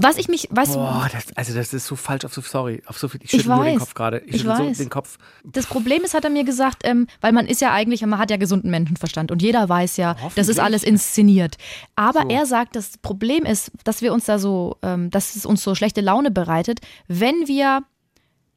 was 0.00 0.16
ich 0.16 0.28
mich, 0.28 0.48
weißt 0.50 0.72
Boah, 0.72 1.06
das, 1.12 1.26
also 1.36 1.54
das 1.54 1.74
ist 1.74 1.86
so 1.86 1.96
falsch 1.96 2.24
auf 2.24 2.32
so, 2.32 2.40
sorry, 2.40 2.82
auf 2.86 2.96
so 2.98 3.08
viel. 3.08 3.20
Ich 3.22 3.32
Ich 3.34 3.42
schüttel 3.42 3.54
nur 3.54 3.64
den 3.64 3.74
weiß. 3.74 3.80
Kopf 3.80 3.94
gerade. 3.94 4.18
Ich 4.20 4.34
Ich 4.36 4.40
schüttel 4.40 4.56
so 4.56 4.64
weiß. 4.64 4.78
den 4.78 4.88
Kopf. 4.90 5.18
Das 5.44 5.66
Problem 5.66 6.02
ist, 6.02 6.14
hat 6.14 6.24
er 6.24 6.30
mir 6.30 6.44
gesagt, 6.44 6.82
ähm, 6.84 7.06
weil 7.20 7.32
man 7.32 7.46
ist 7.46 7.60
ja 7.60 7.72
eigentlich, 7.72 8.00
man 8.06 8.18
hat 8.18 8.30
ja 8.30 8.38
gesunden 8.38 8.70
Menschenverstand 8.70 9.30
und 9.30 9.42
jeder 9.42 9.68
weiß 9.68 9.98
ja, 9.98 10.16
das 10.34 10.48
ist 10.48 10.58
alles 10.58 10.82
inszeniert. 10.82 11.56
Aber 11.94 12.22
So. 12.22 12.28
er 12.28 12.46
sagt, 12.46 12.74
das 12.74 12.96
Problem 12.98 13.44
ist, 13.44 13.70
dass 13.84 14.00
wir 14.00 14.14
uns 14.14 14.24
da 14.24 14.38
so, 14.38 14.78
ähm, 14.82 15.10
dass 15.10 15.36
es 15.36 15.44
uns 15.44 15.62
so 15.62 15.74
schlechte 15.74 16.00
Laune 16.00 16.30
bereitet, 16.30 16.80
wenn 17.06 17.46
wir 17.46 17.82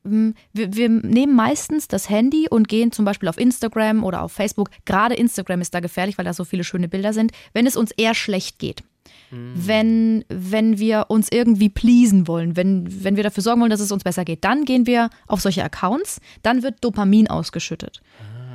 ähm, 0.05 0.35
wir, 0.53 0.73
wir 0.73 0.87
nehmen 0.87 1.35
meistens 1.35 1.89
das 1.89 2.09
Handy 2.09 2.47
und 2.49 2.69
gehen 2.69 2.93
zum 2.93 3.03
Beispiel 3.03 3.27
auf 3.27 3.37
Instagram 3.37 4.03
oder 4.05 4.21
auf 4.21 4.31
Facebook. 4.31 4.69
Gerade 4.85 5.15
Instagram 5.15 5.59
ist 5.61 5.73
da 5.73 5.81
gefährlich, 5.81 6.17
weil 6.17 6.25
da 6.25 6.33
so 6.33 6.45
viele 6.45 6.63
schöne 6.63 6.87
Bilder 6.87 7.11
sind. 7.11 7.31
Wenn 7.53 7.67
es 7.67 7.75
uns 7.75 7.91
eher 7.91 8.13
schlecht 8.13 8.59
geht, 8.59 8.83
wenn, 9.31 10.23
wenn 10.29 10.79
wir 10.79 11.05
uns 11.09 11.29
irgendwie 11.31 11.69
pleasen 11.69 12.27
wollen, 12.27 12.55
wenn, 12.55 13.03
wenn 13.03 13.15
wir 13.15 13.23
dafür 13.23 13.43
sorgen 13.43 13.61
wollen, 13.61 13.69
dass 13.69 13.79
es 13.79 13.91
uns 13.91 14.03
besser 14.03 14.25
geht, 14.25 14.43
dann 14.43 14.65
gehen 14.65 14.85
wir 14.85 15.09
auf 15.27 15.41
solche 15.41 15.63
Accounts, 15.63 16.19
dann 16.41 16.63
wird 16.63 16.83
Dopamin 16.83 17.29
ausgeschüttet. 17.29 18.01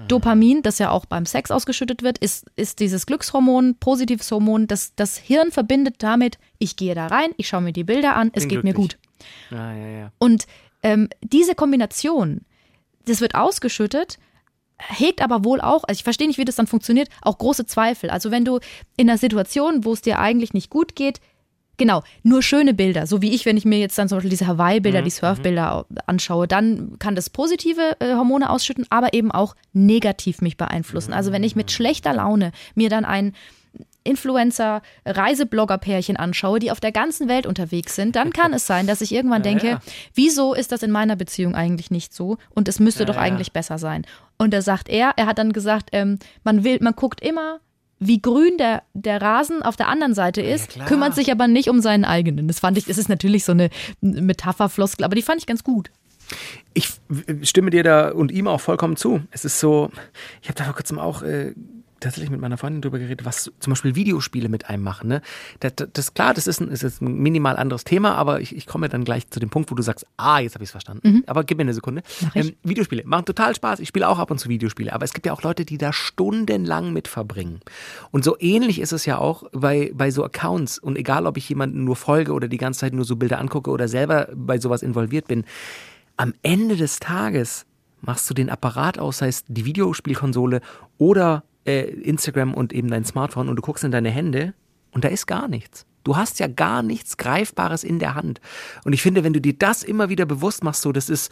Dopamin, 0.09 0.63
das 0.63 0.79
ja 0.79 0.91
auch 0.91 1.07
beim 1.07 1.25
Sex 1.25 1.51
ausgeschüttet 1.53 2.03
wird, 2.03 2.19
ist, 2.19 2.47
ist 2.57 2.81
dieses 2.81 3.07
Glückshormon, 3.07 3.77
positives 3.79 4.31
Hormon, 4.33 4.67
das 4.67 4.95
das 4.97 5.17
Hirn 5.17 5.53
verbindet 5.53 5.97
damit, 5.99 6.39
ich 6.59 6.77
gehe 6.77 6.95
da 6.97 7.07
rein, 7.07 7.31
ich 7.37 7.47
schaue 7.47 7.61
mir 7.61 7.73
die 7.73 7.85
Bilder 7.85 8.17
an, 8.17 8.31
es 8.35 8.43
Bin 8.43 8.49
geht 8.49 8.65
mir 8.65 8.75
glücklich. 8.75 8.99
gut. 8.99 9.57
Ja, 9.57 9.73
ja, 9.73 9.87
ja. 9.87 10.13
Und 10.19 10.47
ähm, 10.83 11.09
diese 11.23 11.55
Kombination, 11.55 12.41
das 13.07 13.21
wird 13.21 13.37
ausgeschüttet, 13.37 14.19
hegt 14.89 15.23
aber 15.23 15.45
wohl 15.45 15.61
auch, 15.61 15.85
also 15.85 15.99
ich 15.99 16.05
verstehe 16.05 16.27
nicht, 16.27 16.39
wie 16.39 16.45
das 16.45 16.57
dann 16.57 16.67
funktioniert, 16.67 17.09
auch 17.23 17.39
große 17.39 17.67
Zweifel. 17.67 18.11
Also 18.11 18.31
wenn 18.31 18.45
du 18.45 18.59
in 18.97 19.09
einer 19.09 19.19
Situation, 19.19 19.85
wo 19.85 19.93
es 19.93 20.03
dir 20.03 20.19
eigentlich 20.19 20.53
nicht 20.53 20.71
gut 20.71 20.97
geht, 20.97 21.21
genau, 21.77 22.03
nur 22.23 22.43
schöne 22.43 22.75
Bilder, 22.75 23.07
so 23.07 23.23
wie 23.23 23.33
ich, 23.33 23.47
wenn 23.47 23.57
ich 23.57 23.65
mir 23.65 23.79
jetzt 23.79 23.99
dann 23.99 24.09
zum 24.09 24.19
Beispiel 24.19 24.31
diese 24.31 24.47
Hawaii-Bilder, 24.47 25.03
die 25.03 25.11
Surf-Bilder 25.11 25.87
anschaue, 26.07 26.47
dann 26.47 26.99
kann 26.99 27.15
das 27.15 27.31
positive 27.31 27.97
äh, 28.01 28.15
Hormone 28.15 28.51
ausschütten, 28.51 28.87
aber 28.91 29.15
eben 29.15 29.33
auch 29.33 29.57
negativ 29.73 30.43
mich 30.43 30.57
beeinflussen. 30.57 31.13
Also 31.13 31.33
wenn 31.33 31.43
ich 31.43 31.57
mit 31.57 31.71
schlechter 31.71 32.13
Laune 32.13 32.53
mir 32.75 32.91
dann 32.91 33.05
ein 33.05 33.33
Influencer, 34.05 34.83
Reiseblogger-Pärchen 35.05 36.17
anschaue, 36.17 36.59
die 36.59 36.71
auf 36.71 36.81
der 36.81 36.93
ganzen 36.93 37.29
Welt 37.29 37.47
unterwegs 37.47 37.95
sind, 37.95 38.17
dann 38.17 38.33
kann 38.33 38.53
es 38.53 38.67
sein, 38.67 38.87
dass 38.87 39.01
ich 39.01 39.13
irgendwann 39.13 39.43
denke, 39.45 39.67
ja. 39.67 39.81
wieso 40.15 40.55
ist 40.55 40.73
das 40.73 40.83
in 40.83 40.91
meiner 40.91 41.17
Beziehung 41.17 41.55
eigentlich 41.55 41.91
nicht 41.91 42.15
so? 42.15 42.39
Und 42.51 42.69
es 42.69 42.81
müsste 42.81 43.05
doch 43.05 43.17
ja. 43.17 43.21
eigentlich 43.21 43.53
besser 43.53 43.79
sein. 43.79 44.07
Und 44.39 44.55
da 44.55 44.63
sagt 44.63 44.89
er, 44.89 45.13
er 45.17 45.27
hat 45.27 45.39
dann 45.39 45.53
gesagt, 45.53 45.91
ähm, 45.93 46.19
man 46.45 46.65
will, 46.65 46.79
man 46.81 46.95
guckt 46.95 47.21
immer, 47.21 47.61
wie 47.99 48.21
grün 48.21 48.57
der, 48.57 48.83
der 48.95 49.21
Rasen 49.21 49.63
auf 49.63 49.77
der 49.77 49.89
anderen 49.89 50.15
Seite 50.15 50.41
ist, 50.41 50.79
kümmert 50.87 51.15
sich 51.15 51.31
aber 51.31 51.47
nicht 51.47 51.69
um 51.69 51.81
seinen 51.81 52.07
eigenen. 52.07 52.49
Das 52.49 52.59
fand 52.59 52.79
ich, 52.79 52.87
das 52.87 52.97
ist 52.97 53.11
natürlich 53.11 53.45
so 53.45 53.53
eine 53.53 53.69
Metapherfloskel, 54.01 55.05
aber 55.05 55.15
die 55.15 55.23
fand 55.23 55.41
ich 55.41 55.47
ganz 55.47 55.63
gut. 55.63 55.91
Ich 56.73 56.89
stimme 57.43 57.71
dir 57.71 57.83
da 57.83 58.11
und 58.11 58.31
ihm 58.33 58.49
auch 58.49 58.61
vollkommen 58.61 58.97
zu. 58.97 59.21
Es 59.31 59.45
ist 59.45 59.61
so, 59.61 59.91
ich 60.41 60.49
habe 60.49 60.57
da 60.57 60.65
vor 60.65 60.75
kurzem 60.75 60.99
auch 60.99 61.23
äh, 61.23 61.53
tatsächlich 62.01 62.31
mit 62.31 62.41
meiner 62.41 62.59
Freundin 62.59 62.83
drüber 62.83 62.99
geredet, 62.99 63.25
was 63.25 63.51
zum 63.61 63.71
Beispiel 63.71 63.95
Videospiele 63.95 64.49
mit 64.49 64.69
einem 64.69 64.83
machen. 64.83 65.09
Ne? 65.09 65.23
Das, 65.61 65.73
das, 65.93 66.15
klar, 66.15 66.35
das 66.35 66.47
ist 66.47 66.61
ein, 66.61 66.69
ist 66.69 66.83
jetzt 66.83 67.03
ein 67.03 67.15
minimal 67.15 67.57
anderes 67.57 67.85
Thema, 67.85 68.15
aber 68.15 68.41
ich, 68.41 68.55
ich 68.57 68.67
komme 68.67 68.89
dann 68.89 69.05
gleich 69.05 69.29
zu 69.31 69.41
dem 69.41 69.51
Punkt, 69.51 69.71
wo 69.71 69.75
du 69.75 69.83
sagst, 69.83 70.07
ah, 70.17 70.39
jetzt 70.39 70.55
habe 70.55 70.65
ich 70.65 70.69
es 70.69 70.73
verstanden. 70.73 71.23
Aber 71.27 71.45
gib 71.45 71.59
mir 71.59 71.63
eine 71.63 71.75
Sekunde. 71.75 72.03
Mhm. 72.21 72.31
Ähm, 72.35 72.57
Videospiele 72.63 73.03
machen 73.05 73.25
total 73.25 73.55
Spaß. 73.55 73.81
Ich 73.81 73.89
spiele 73.89 74.09
auch 74.09 74.19
ab 74.19 74.31
und 74.31 74.39
zu 74.39 74.49
Videospiele, 74.49 74.93
aber 74.93 75.05
es 75.05 75.13
gibt 75.13 75.27
ja 75.27 75.33
auch 75.33 75.43
Leute, 75.43 75.65
die 75.65 75.79
da 75.79 75.93
stundenlang 75.93 76.93
mit 76.93 77.09
verbringen. 77.09 77.61
Und 78.11 78.25
so 78.25 78.37
ähnlich 78.39 78.81
ist 78.81 78.93
es 78.93 79.07
ja 79.07 79.19
auch 79.19 79.45
bei, 79.53 79.93
bei 79.95 80.11
so 80.11 80.25
Accounts. 80.25 80.79
Und 80.79 80.97
egal, 80.97 81.27
ob 81.27 81.37
ich 81.37 81.49
jemanden 81.49 81.85
nur 81.85 81.97
folge 81.97 82.33
oder 82.33 82.49
die 82.49 82.59
ganze 82.59 82.81
Zeit 82.81 82.93
nur 82.93 83.05
so 83.05 83.17
Bilder 83.17 83.39
angucke 83.39 83.71
oder 83.71 83.89
selber 83.89 84.29
bei 84.35 84.59
sowas 84.59 84.83
involviert 84.83 85.29
bin, 85.29 85.45
am 86.17 86.35
Ende 86.43 86.77
des 86.77 86.99
Tages 86.99 87.67
machst 88.01 88.29
du 88.31 88.35
den 88.35 88.51
Apparat 88.51 88.99
aus, 88.99 89.19
sei 89.19 89.29
es 89.29 89.45
die 89.47 89.65
Videospielkonsole 89.65 90.61
oder 90.99 91.45
äh, 91.65 91.83
Instagram 91.83 92.55
und 92.55 92.73
eben 92.73 92.89
dein 92.89 93.05
Smartphone 93.05 93.49
und 93.49 93.57
du 93.57 93.63
guckst 93.63 93.85
in 93.85 93.91
deine 93.91 94.11
Hände 94.11 94.55
und 94.93 95.05
da 95.05 95.09
ist 95.09 95.27
gar 95.27 95.49
nichts. 95.49 95.87
Du 96.05 96.17
hast 96.17 96.39
ja 96.41 96.47
gar 96.47 96.83
nichts 96.83 97.17
Greifbares 97.17 97.85
in 97.85 97.99
der 97.99 98.15
Hand. 98.15 98.41
Und 98.85 98.95
ich 98.95 99.03
finde, 99.03 99.23
wenn 99.23 99.35
du 99.35 99.41
dir 99.41 99.53
das 99.53 99.83
immer 99.83 100.09
wieder 100.09 100.25
bewusst 100.25 100.65
machst, 100.65 100.83
so, 100.83 100.93
das 100.93 101.11
ist 101.11 101.31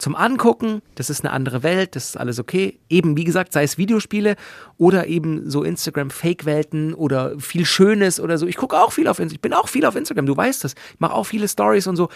zum 0.00 0.16
Angucken, 0.16 0.80
das 0.94 1.10
ist 1.10 1.22
eine 1.22 1.32
andere 1.32 1.62
Welt, 1.62 1.94
das 1.94 2.06
ist 2.06 2.16
alles 2.16 2.38
okay. 2.38 2.80
Eben, 2.88 3.18
wie 3.18 3.24
gesagt, 3.24 3.52
sei 3.52 3.64
es 3.64 3.76
Videospiele 3.76 4.36
oder 4.78 5.06
eben 5.06 5.50
so 5.50 5.62
Instagram-Fake-Welten 5.62 6.94
oder 6.94 7.38
viel 7.38 7.66
Schönes 7.66 8.18
oder 8.18 8.38
so. 8.38 8.46
Ich 8.46 8.56
gucke 8.56 8.80
auch 8.80 8.92
viel 8.92 9.06
auf 9.08 9.18
Instagram, 9.18 9.36
ich 9.36 9.42
bin 9.42 9.52
auch 9.52 9.68
viel 9.68 9.84
auf 9.84 9.96
Instagram, 9.96 10.24
du 10.24 10.34
weißt 10.34 10.64
das. 10.64 10.72
Ich 10.94 11.00
mache 11.00 11.12
auch 11.12 11.24
viele 11.24 11.46
Stories 11.46 11.86
und 11.86 11.96
so. 11.96 12.08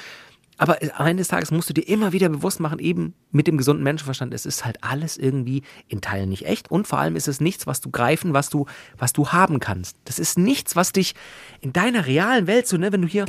Aber 0.57 0.79
am 0.97 1.07
Ende 1.07 1.21
des 1.21 1.29
Tages 1.29 1.51
musst 1.51 1.69
du 1.69 1.75
dir 1.75 1.87
immer 1.89 2.13
wieder 2.13 2.29
bewusst 2.29 2.61
machen, 2.61 2.79
eben 2.79 3.15
mit 3.31 3.47
dem 3.47 3.59
gesunden 3.59 3.83
Menschenverstand, 3.83 4.33
es 4.35 4.47
ist 4.47 4.65
halt 4.65 4.79
alles 4.83 5.17
irgendwie 5.17 5.63
in 5.89 6.01
Teilen 6.01 6.29
nicht 6.29 6.47
echt 6.47 6.71
und 6.71 6.87
vor 6.87 6.99
allem 6.99 7.17
ist 7.17 7.29
es 7.29 7.41
nichts, 7.41 7.67
was 7.67 7.81
du 7.81 7.91
greifen, 7.91 8.35
was 8.35 8.51
du, 8.51 8.67
was 8.97 9.13
du 9.13 9.29
haben 9.29 9.61
kannst. 9.61 9.97
Das 10.05 10.19
ist 10.19 10.39
nichts, 10.39 10.77
was 10.77 10.93
dich 10.93 11.15
in 11.61 11.73
deiner 11.73 12.07
realen 12.07 12.47
Welt 12.47 12.69
so, 12.69 12.77
ne, 12.77 12.93
wenn 12.93 13.03
du 13.03 13.09
hier 13.09 13.27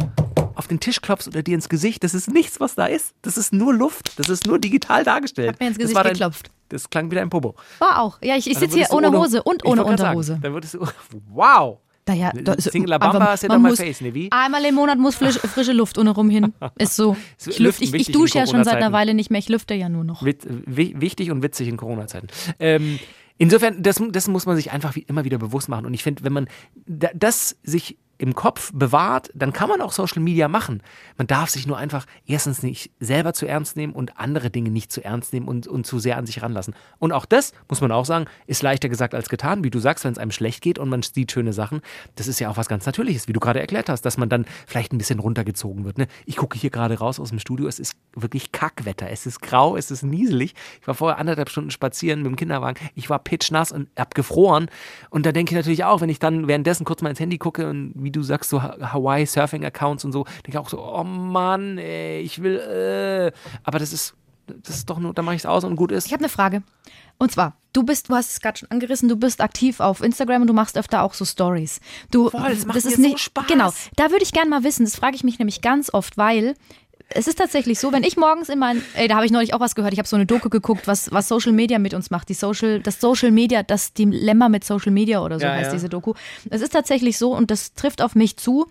auf 0.56 0.68
den 0.68 0.80
Tisch 0.80 1.02
klopfst 1.02 1.28
oder 1.28 1.44
dir 1.44 1.56
ins 1.56 1.70
Gesicht, 1.70 2.04
das 2.04 2.14
ist 2.14 2.30
nichts, 2.30 2.60
was 2.60 2.76
da 2.76 2.86
ist. 2.86 3.14
Das 3.22 3.38
ist 3.38 3.54
nur 3.54 3.74
Luft. 3.74 4.18
Das 4.18 4.30
ist 4.30 4.48
nur 4.48 4.58
digital 4.58 5.04
dargestellt. 5.04 5.50
Hat 5.50 5.60
mir 5.60 5.68
ins 5.68 5.76
Das 5.76 5.82
Gesicht 5.82 5.96
war 5.96 6.04
dein, 6.04 6.14
geklopft. 6.14 6.50
Das 6.70 6.90
klang 6.90 7.12
wieder 7.12 7.22
ein 7.22 7.30
Popo. 7.30 7.56
War 7.80 8.02
auch. 8.02 8.20
Ja, 8.22 8.36
ich, 8.36 8.48
ich 8.48 8.54
Dann 8.54 8.62
sitze 8.62 8.78
hier 8.78 8.88
ohne 8.92 9.12
Hose 9.12 9.44
und 9.44 9.66
ohne 9.66 9.84
Unterhose. 9.84 10.34
Sagen, 10.34 10.42
dann 10.42 10.54
würdest 10.54 10.74
du, 10.76 10.88
wow. 11.30 11.80
Naja, 12.08 12.32
da 12.34 12.54
ist 12.54 12.72
Single 12.72 13.00
Bamba 13.00 13.18
einfach- 13.18 13.38
sit 13.38 13.50
man 13.50 13.58
on 13.58 13.64
my 13.64 13.70
muss- 13.70 13.80
face, 13.80 14.02
ne, 14.02 14.14
wie? 14.14 14.32
Einmal 14.32 14.64
im 14.66 14.76
Monat 14.76 15.00
muss 15.00 15.16
frisch, 15.16 15.36
frische 15.54 15.74
Luft 15.74 15.98
ohne 15.98 16.12
rum 16.12 16.30
hin. 16.30 16.54
Ist 16.78 16.96
so. 16.98 17.18
Ich, 17.40 17.46
lüfte, 17.58 17.64
Lüften 17.64 17.84
ich, 17.84 17.94
ich 18.10 18.12
dusche 18.12 18.38
ja 18.38 18.46
schon 18.48 18.64
seit 18.64 18.76
einer. 18.76 18.92
Weile 18.92 19.14
nicht 19.16 19.32
mehr. 19.32 19.40
Ich 19.40 19.50
lüfte 19.50 19.74
ja 19.74 19.90
nur 19.90 20.04
noch. 20.04 20.24
Wit 20.24 20.46
wi 20.48 20.94
wichtig 20.98 21.32
und 21.32 21.42
witzig 21.42 21.68
in 21.68 21.78
Corona-Zeiten. 21.78 22.28
Ähm, 22.60 23.00
insofern, 23.38 23.82
das, 23.82 24.02
das 24.12 24.28
muss 24.28 24.46
man 24.46 24.56
sich 24.56 24.72
einfach 24.72 24.96
wie, 24.96 25.02
immer 25.02 25.24
wieder 25.24 25.40
bewusst 25.40 25.68
machen. 25.68 25.86
Und 25.88 25.94
ich 25.96 26.04
finde, 26.04 26.24
wenn 26.24 26.34
man 26.34 26.48
da, 26.86 27.10
das 27.16 27.58
sich 27.64 27.98
im 28.18 28.36
Kopf 28.36 28.72
bewahrt, 28.74 29.30
dann 29.34 29.54
kann 29.54 29.70
man 29.70 29.82
auch 29.82 29.92
Social 29.92 30.22
Media 30.22 30.48
machen. 30.48 30.82
Man 31.18 31.28
darf 31.28 31.50
sich 31.50 31.68
nur 31.68 31.78
einfach 31.78 32.06
erstens 32.26 32.64
nicht 32.64 32.92
selber 33.00 33.34
zu 33.34 33.46
ernst 33.46 33.76
nehmen 33.76 33.94
und 33.94 34.18
andere 34.18 34.50
Dinge 34.50 34.70
nicht 34.70 34.92
zu 34.92 35.04
ernst 35.04 35.34
nehmen 35.34 35.48
und, 35.48 35.68
und 35.68 35.86
zu 35.86 36.00
sehr 36.00 36.18
an 36.18 36.26
sich 36.26 36.42
ranlassen. 36.42 36.76
Und 37.00 37.12
auch 37.12 37.26
das, 37.26 37.54
muss 37.70 37.82
man 37.82 37.92
auch 37.92 38.06
sagen, 38.06 38.26
ist 38.48 38.62
leichter 38.64 38.90
gesagt 38.90 39.14
als 39.14 39.30
getan. 39.30 39.64
Wie 39.64 39.70
du 39.70 39.80
sagst, 39.80 40.06
wenn 40.06 40.14
es 40.14 40.18
einem 40.18 40.32
schlecht 40.32 40.62
geht 40.62 40.80
und 40.80 40.90
man 40.90 41.02
sieht 41.02 41.32
schöne 41.32 41.54
Sachen, 41.54 41.82
das 42.16 42.28
ist 42.28 42.40
ja 42.40 42.50
auch 42.50 42.58
was 42.58 42.68
ganz 42.68 42.86
Natürliches, 42.86 43.28
wie 43.28 43.34
du 43.34 43.40
gerade 43.40 43.60
erklärt 43.60 43.90
hast, 43.90 44.04
dass 44.04 44.18
man 44.18 44.30
dann 44.30 44.46
vielleicht 44.68 44.94
ein 44.94 44.98
bisschen 44.98 45.20
runtergezogen 45.20 45.86
wird. 45.86 45.98
Ne? 45.98 46.08
Ich 46.26 46.38
gucke 46.38 46.58
hier 46.58 46.70
gerade 46.70 46.98
raus 46.98 47.20
aus 47.20 47.30
dem 47.30 47.40
Studio, 47.40 47.68
es 47.68 47.80
ist 47.80 47.96
wirklich 48.16 48.52
Kackwetter. 48.52 49.10
Es 49.10 49.26
ist 49.26 49.42
grau, 49.42 49.76
es 49.76 49.92
ist 49.92 50.04
nieselig. 50.04 50.54
Ich 50.82 50.88
war 50.88 50.96
vorher 50.96 51.18
anderthalb 51.18 51.50
Stunden 51.50 51.72
spazieren 51.72 52.22
mit 52.22 52.28
dem 52.28 52.36
Kinderwagen. 52.36 52.80
Ich 52.96 53.10
war 53.10 53.20
pitchnass 53.20 53.72
und 53.72 53.90
hab 53.98 54.16
gefroren. 54.16 54.68
Und 55.10 55.26
da 55.26 55.32
denke 55.32 55.52
ich 55.52 55.56
natürlich 55.58 55.84
auch, 55.84 56.02
wenn 56.02 56.10
ich 56.10 56.20
dann 56.20 56.48
währenddessen 56.48 56.86
kurz 56.86 57.02
mal 57.02 57.10
ins 57.10 57.20
Handy 57.20 57.38
gucke 57.38 57.70
und 57.70 57.94
wie 58.06 58.12
du 58.12 58.24
sagst, 58.24 58.50
so 58.50 58.64
Ha- 58.64 58.78
Hawaii-Surfing-Accounts 58.94 60.06
und 60.06 60.14
so, 60.14 60.24
denke 60.24 60.52
ich 60.52 60.58
auch 60.58 60.70
so, 60.70 60.82
oh 60.82 61.04
Mann, 61.04 61.78
ey, 61.78 62.22
ich 62.22 62.42
will, 62.42 62.56
äh. 62.58 63.32
Aber 63.64 63.80
das 63.80 63.92
ist, 63.92 64.14
das 64.48 64.78
ist 64.78 64.90
doch 64.90 65.00
nur, 65.00 65.14
dann 65.14 65.26
mache 65.26 65.36
ich 65.36 65.42
es 65.42 65.46
aus 65.46 65.64
und 65.66 65.76
gut 65.76 65.92
ist. 65.92 66.06
Ich 66.08 66.14
habe 66.14 66.22
eine 66.22 66.30
Frage. 66.30 66.64
Und 67.18 67.32
zwar, 67.32 67.56
du 67.72 67.84
bist, 67.84 68.10
du 68.10 68.16
hast 68.16 68.32
es 68.32 68.42
gerade 68.42 68.58
schon 68.60 68.70
angerissen, 68.72 69.08
du 69.08 69.16
bist 69.16 69.40
aktiv 69.42 69.80
auf 69.80 70.02
Instagram 70.04 70.42
und 70.42 70.48
du 70.48 70.54
machst 70.54 70.78
öfter 70.78 71.02
auch 71.02 71.14
so 71.14 71.24
Stories. 71.26 71.80
Du, 72.12 72.30
Voll, 72.30 72.42
das 72.50 72.66
macht 72.66 72.78
ist 72.78 72.86
mir 72.86 72.96
so 72.96 73.02
nicht, 73.02 73.20
Spaß. 73.20 73.48
Genau, 73.48 73.72
da 73.96 74.12
würde 74.12 74.24
ich 74.24 74.34
gerne 74.34 74.50
mal 74.50 74.64
wissen, 74.64 74.84
das 74.86 74.96
frage 74.98 75.16
ich 75.16 75.24
mich 75.24 75.40
nämlich 75.40 75.62
ganz 75.62 75.94
oft, 75.94 76.18
weil 76.18 76.56
es 77.10 77.28
ist 77.28 77.38
tatsächlich 77.38 77.80
so, 77.80 77.92
wenn 77.92 78.04
ich 78.04 78.18
morgens 78.18 78.50
in 78.50 78.60
mein, 78.60 78.82
ey, 78.96 79.08
da 79.08 79.16
habe 79.16 79.26
ich 79.26 79.32
neulich 79.32 79.54
auch 79.54 79.60
was 79.60 79.76
gehört, 79.76 79.94
ich 79.94 80.00
habe 80.00 80.08
so 80.08 80.16
eine 80.16 80.26
Doku 80.26 80.50
geguckt, 80.50 80.88
was, 80.88 81.12
was 81.12 81.28
Social 81.28 81.52
Media 81.52 81.80
mit 81.80 81.94
uns 81.94 82.10
macht, 82.10 82.30
die 82.30 82.34
Social, 82.34 82.80
das 82.80 83.00
Social 83.00 83.32
Media, 83.32 83.64
das 83.64 83.94
Dilemma 83.94 84.50
mit 84.50 84.64
Social 84.64 84.92
Media 84.92 85.22
oder 85.24 85.40
so 85.40 85.46
Ja, 85.46 85.54
heißt 85.54 85.68
ja. 85.68 85.74
diese 85.74 85.90
Doku. 85.90 86.14
Es 86.50 86.62
ist 86.62 86.74
tatsächlich 86.74 87.18
so 87.18 87.36
und 87.36 87.52
das 87.52 87.74
trifft 87.74 88.02
auf 88.02 88.16
mich 88.16 88.38
zu, 88.38 88.68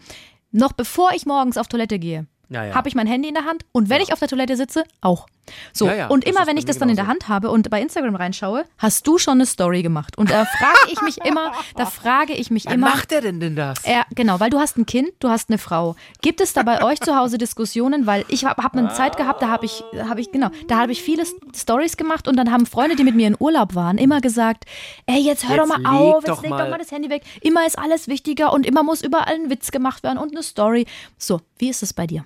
noch 0.50 0.72
bevor 0.72 1.12
ich 1.14 1.26
morgens 1.26 1.56
auf 1.56 1.68
Toilette 1.68 1.98
gehe, 1.98 2.26
Ja, 2.48 2.74
habe 2.74 2.88
ich 2.88 2.94
mein 2.94 3.06
Handy 3.06 3.28
in 3.28 3.34
der 3.34 3.44
Hand 3.44 3.64
und 3.72 3.88
wenn 3.88 4.00
ich 4.02 4.12
auf 4.12 4.18
der 4.18 4.28
Toilette 4.28 4.56
sitze, 4.56 4.84
auch. 5.00 5.26
So, 5.72 5.86
Ja, 5.86 5.94
ja, 5.94 6.06
und 6.08 6.24
immer 6.24 6.46
wenn 6.46 6.56
ich 6.56 6.64
das 6.64 6.78
dann 6.78 6.88
in 6.88 6.96
der 6.96 7.04
genauso. 7.04 7.20
Hand 7.20 7.28
habe 7.28 7.50
und 7.50 7.68
bei 7.70 7.80
Instagram 7.80 8.14
reinschaue, 8.16 8.64
hast 8.78 9.06
du 9.06 9.18
schon 9.18 9.34
eine 9.34 9.46
Story 9.46 9.82
gemacht. 9.82 10.16
Und 10.16 10.30
da 10.30 10.44
frage 10.44 10.92
ich 10.92 11.00
mich 11.02 11.18
immer, 11.24 11.52
da 11.76 11.86
frage 11.86 12.32
ich 12.32 12.50
mich 12.50 12.64
Wann 12.66 12.74
immer. 12.74 12.88
macht 12.88 13.12
er 13.12 13.20
denn 13.20 13.40
denn 13.40 13.54
das? 13.56 13.84
Ja, 13.84 14.04
genau, 14.14 14.40
weil 14.40 14.50
du 14.50 14.58
hast 14.58 14.78
ein 14.78 14.86
Kind, 14.86 15.10
du 15.20 15.28
hast 15.28 15.50
eine 15.50 15.58
Frau. 15.58 15.96
Gibt 16.22 16.40
es 16.40 16.52
da 16.54 16.62
bei 16.62 16.82
euch 16.82 17.00
zu 17.00 17.14
Hause 17.16 17.36
Diskussionen? 17.38 18.06
Weil 18.06 18.24
ich 18.28 18.44
habe 18.44 18.62
hab 18.62 18.74
eine 18.76 18.88
Zeit 18.92 19.16
gehabt, 19.16 19.42
da 19.42 19.48
habe 19.48 19.66
ich, 19.66 19.84
hab 20.08 20.18
ich, 20.18 20.32
genau, 20.32 20.48
da 20.68 20.78
habe 20.78 20.92
ich 20.92 21.02
viele 21.02 21.24
Stories 21.54 21.96
gemacht 21.96 22.26
und 22.28 22.36
dann 22.36 22.50
haben 22.50 22.66
Freunde, 22.66 22.96
die 22.96 23.04
mit 23.04 23.14
mir 23.14 23.26
in 23.26 23.36
Urlaub 23.38 23.74
waren, 23.74 23.98
immer 23.98 24.20
gesagt, 24.20 24.64
ey, 25.06 25.20
jetzt 25.20 25.48
hör 25.48 25.56
Jetzt 25.56 25.70
doch 25.70 25.78
mal 25.78 25.94
auf, 25.94 26.24
doch 26.24 26.34
jetzt 26.36 26.42
leg 26.42 26.50
mal- 26.50 26.64
doch 26.64 26.70
mal 26.70 26.78
das 26.78 26.90
Handy 26.90 27.10
weg. 27.10 27.22
Immer 27.42 27.66
ist 27.66 27.78
alles 27.78 28.08
wichtiger 28.08 28.52
und 28.52 28.64
immer 28.66 28.82
muss 28.82 29.02
überall 29.02 29.34
ein 29.34 29.50
Witz 29.50 29.70
gemacht 29.70 30.02
werden 30.02 30.18
und 30.18 30.32
eine 30.32 30.42
Story. 30.42 30.86
So, 31.18 31.40
wie 31.58 31.68
ist 31.68 31.82
es 31.82 31.92
bei 31.92 32.06
dir? 32.06 32.24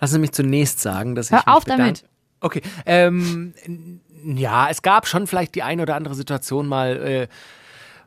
Sie 0.00 0.18
mich 0.18 0.32
zunächst 0.32 0.80
sagen, 0.80 1.14
dass 1.14 1.30
Hör 1.30 1.40
ich. 1.40 1.46
mich 1.46 1.54
auf 1.54 1.64
damit. 1.64 2.04
Okay. 2.40 2.62
Ähm, 2.86 3.54
ja, 4.24 4.68
es 4.70 4.82
gab 4.82 5.06
schon 5.06 5.26
vielleicht 5.26 5.54
die 5.54 5.62
eine 5.62 5.82
oder 5.82 5.96
andere 5.96 6.14
Situation 6.14 6.66
mal, 6.66 6.96
äh, 6.96 7.28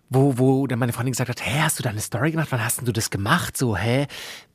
wo, 0.09 0.37
wo 0.37 0.67
dann 0.67 0.79
meine 0.79 0.93
Freundin 0.93 1.13
gesagt 1.13 1.29
hat, 1.29 1.45
hä, 1.45 1.61
hast 1.61 1.79
du 1.79 1.83
da 1.83 1.89
eine 1.89 2.01
Story 2.01 2.31
gemacht? 2.31 2.47
Wann 2.51 2.63
hast 2.63 2.79
denn 2.79 2.85
du 2.85 2.91
das 2.91 3.09
gemacht? 3.09 3.57
So, 3.57 3.77
hä? 3.77 4.07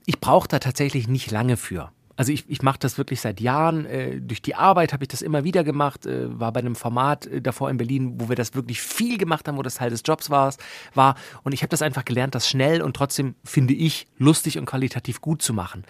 Ich 0.05 0.21
brauche 0.21 0.49
da 0.49 0.59
tatsächlich 0.59 1.09
nicht 1.09 1.31
lange 1.31 1.57
für. 1.57 1.91
Also 2.17 2.33
ich, 2.33 2.45
ich 2.49 2.63
mache 2.63 2.79
das 2.79 2.97
wirklich 2.99 3.21
seit 3.21 3.41
Jahren. 3.41 3.85
Äh, 3.85 4.21
durch 4.21 4.41
die 4.41 4.55
Arbeit 4.55 4.93
habe 4.93 5.05
ich 5.05 5.09
das 5.09 5.23
immer 5.23 5.45
wieder 5.45 5.65
gemacht. 5.65 6.07
Äh, 6.07 6.39
war 6.39 6.53
bei 6.53 6.61
einem 6.61 6.75
Format 6.75 7.27
äh, 7.27 7.43
davor 7.43 7.71
in 7.71 7.77
Berlin, 7.77 8.15
wo 8.17 8.29
wir 8.29 8.37
das 8.37 8.55
wirklich 8.55 8.81
viel 8.81 9.19
gemacht 9.19 9.47
haben, 9.47 9.59
wo 9.59 9.63
das 9.63 9.77
Teil 9.77 9.91
des 9.91 10.03
Jobs 10.05 10.31
war. 10.31 10.55
war. 10.95 11.17
Und 11.43 11.53
ich 11.53 11.63
habe 11.63 11.69
das 11.69 11.83
einfach 11.83 12.05
gelernt, 12.05 12.35
das 12.35 12.49
schnell 12.49 12.81
und 12.81 12.97
trotzdem, 12.97 13.35
finde 13.45 13.75
ich, 13.75 14.07
lustig 14.19 14.59
und 14.59 14.67
qualitativ 14.67 15.21
gut 15.21 15.43
zu 15.43 15.53
machen. 15.53 15.85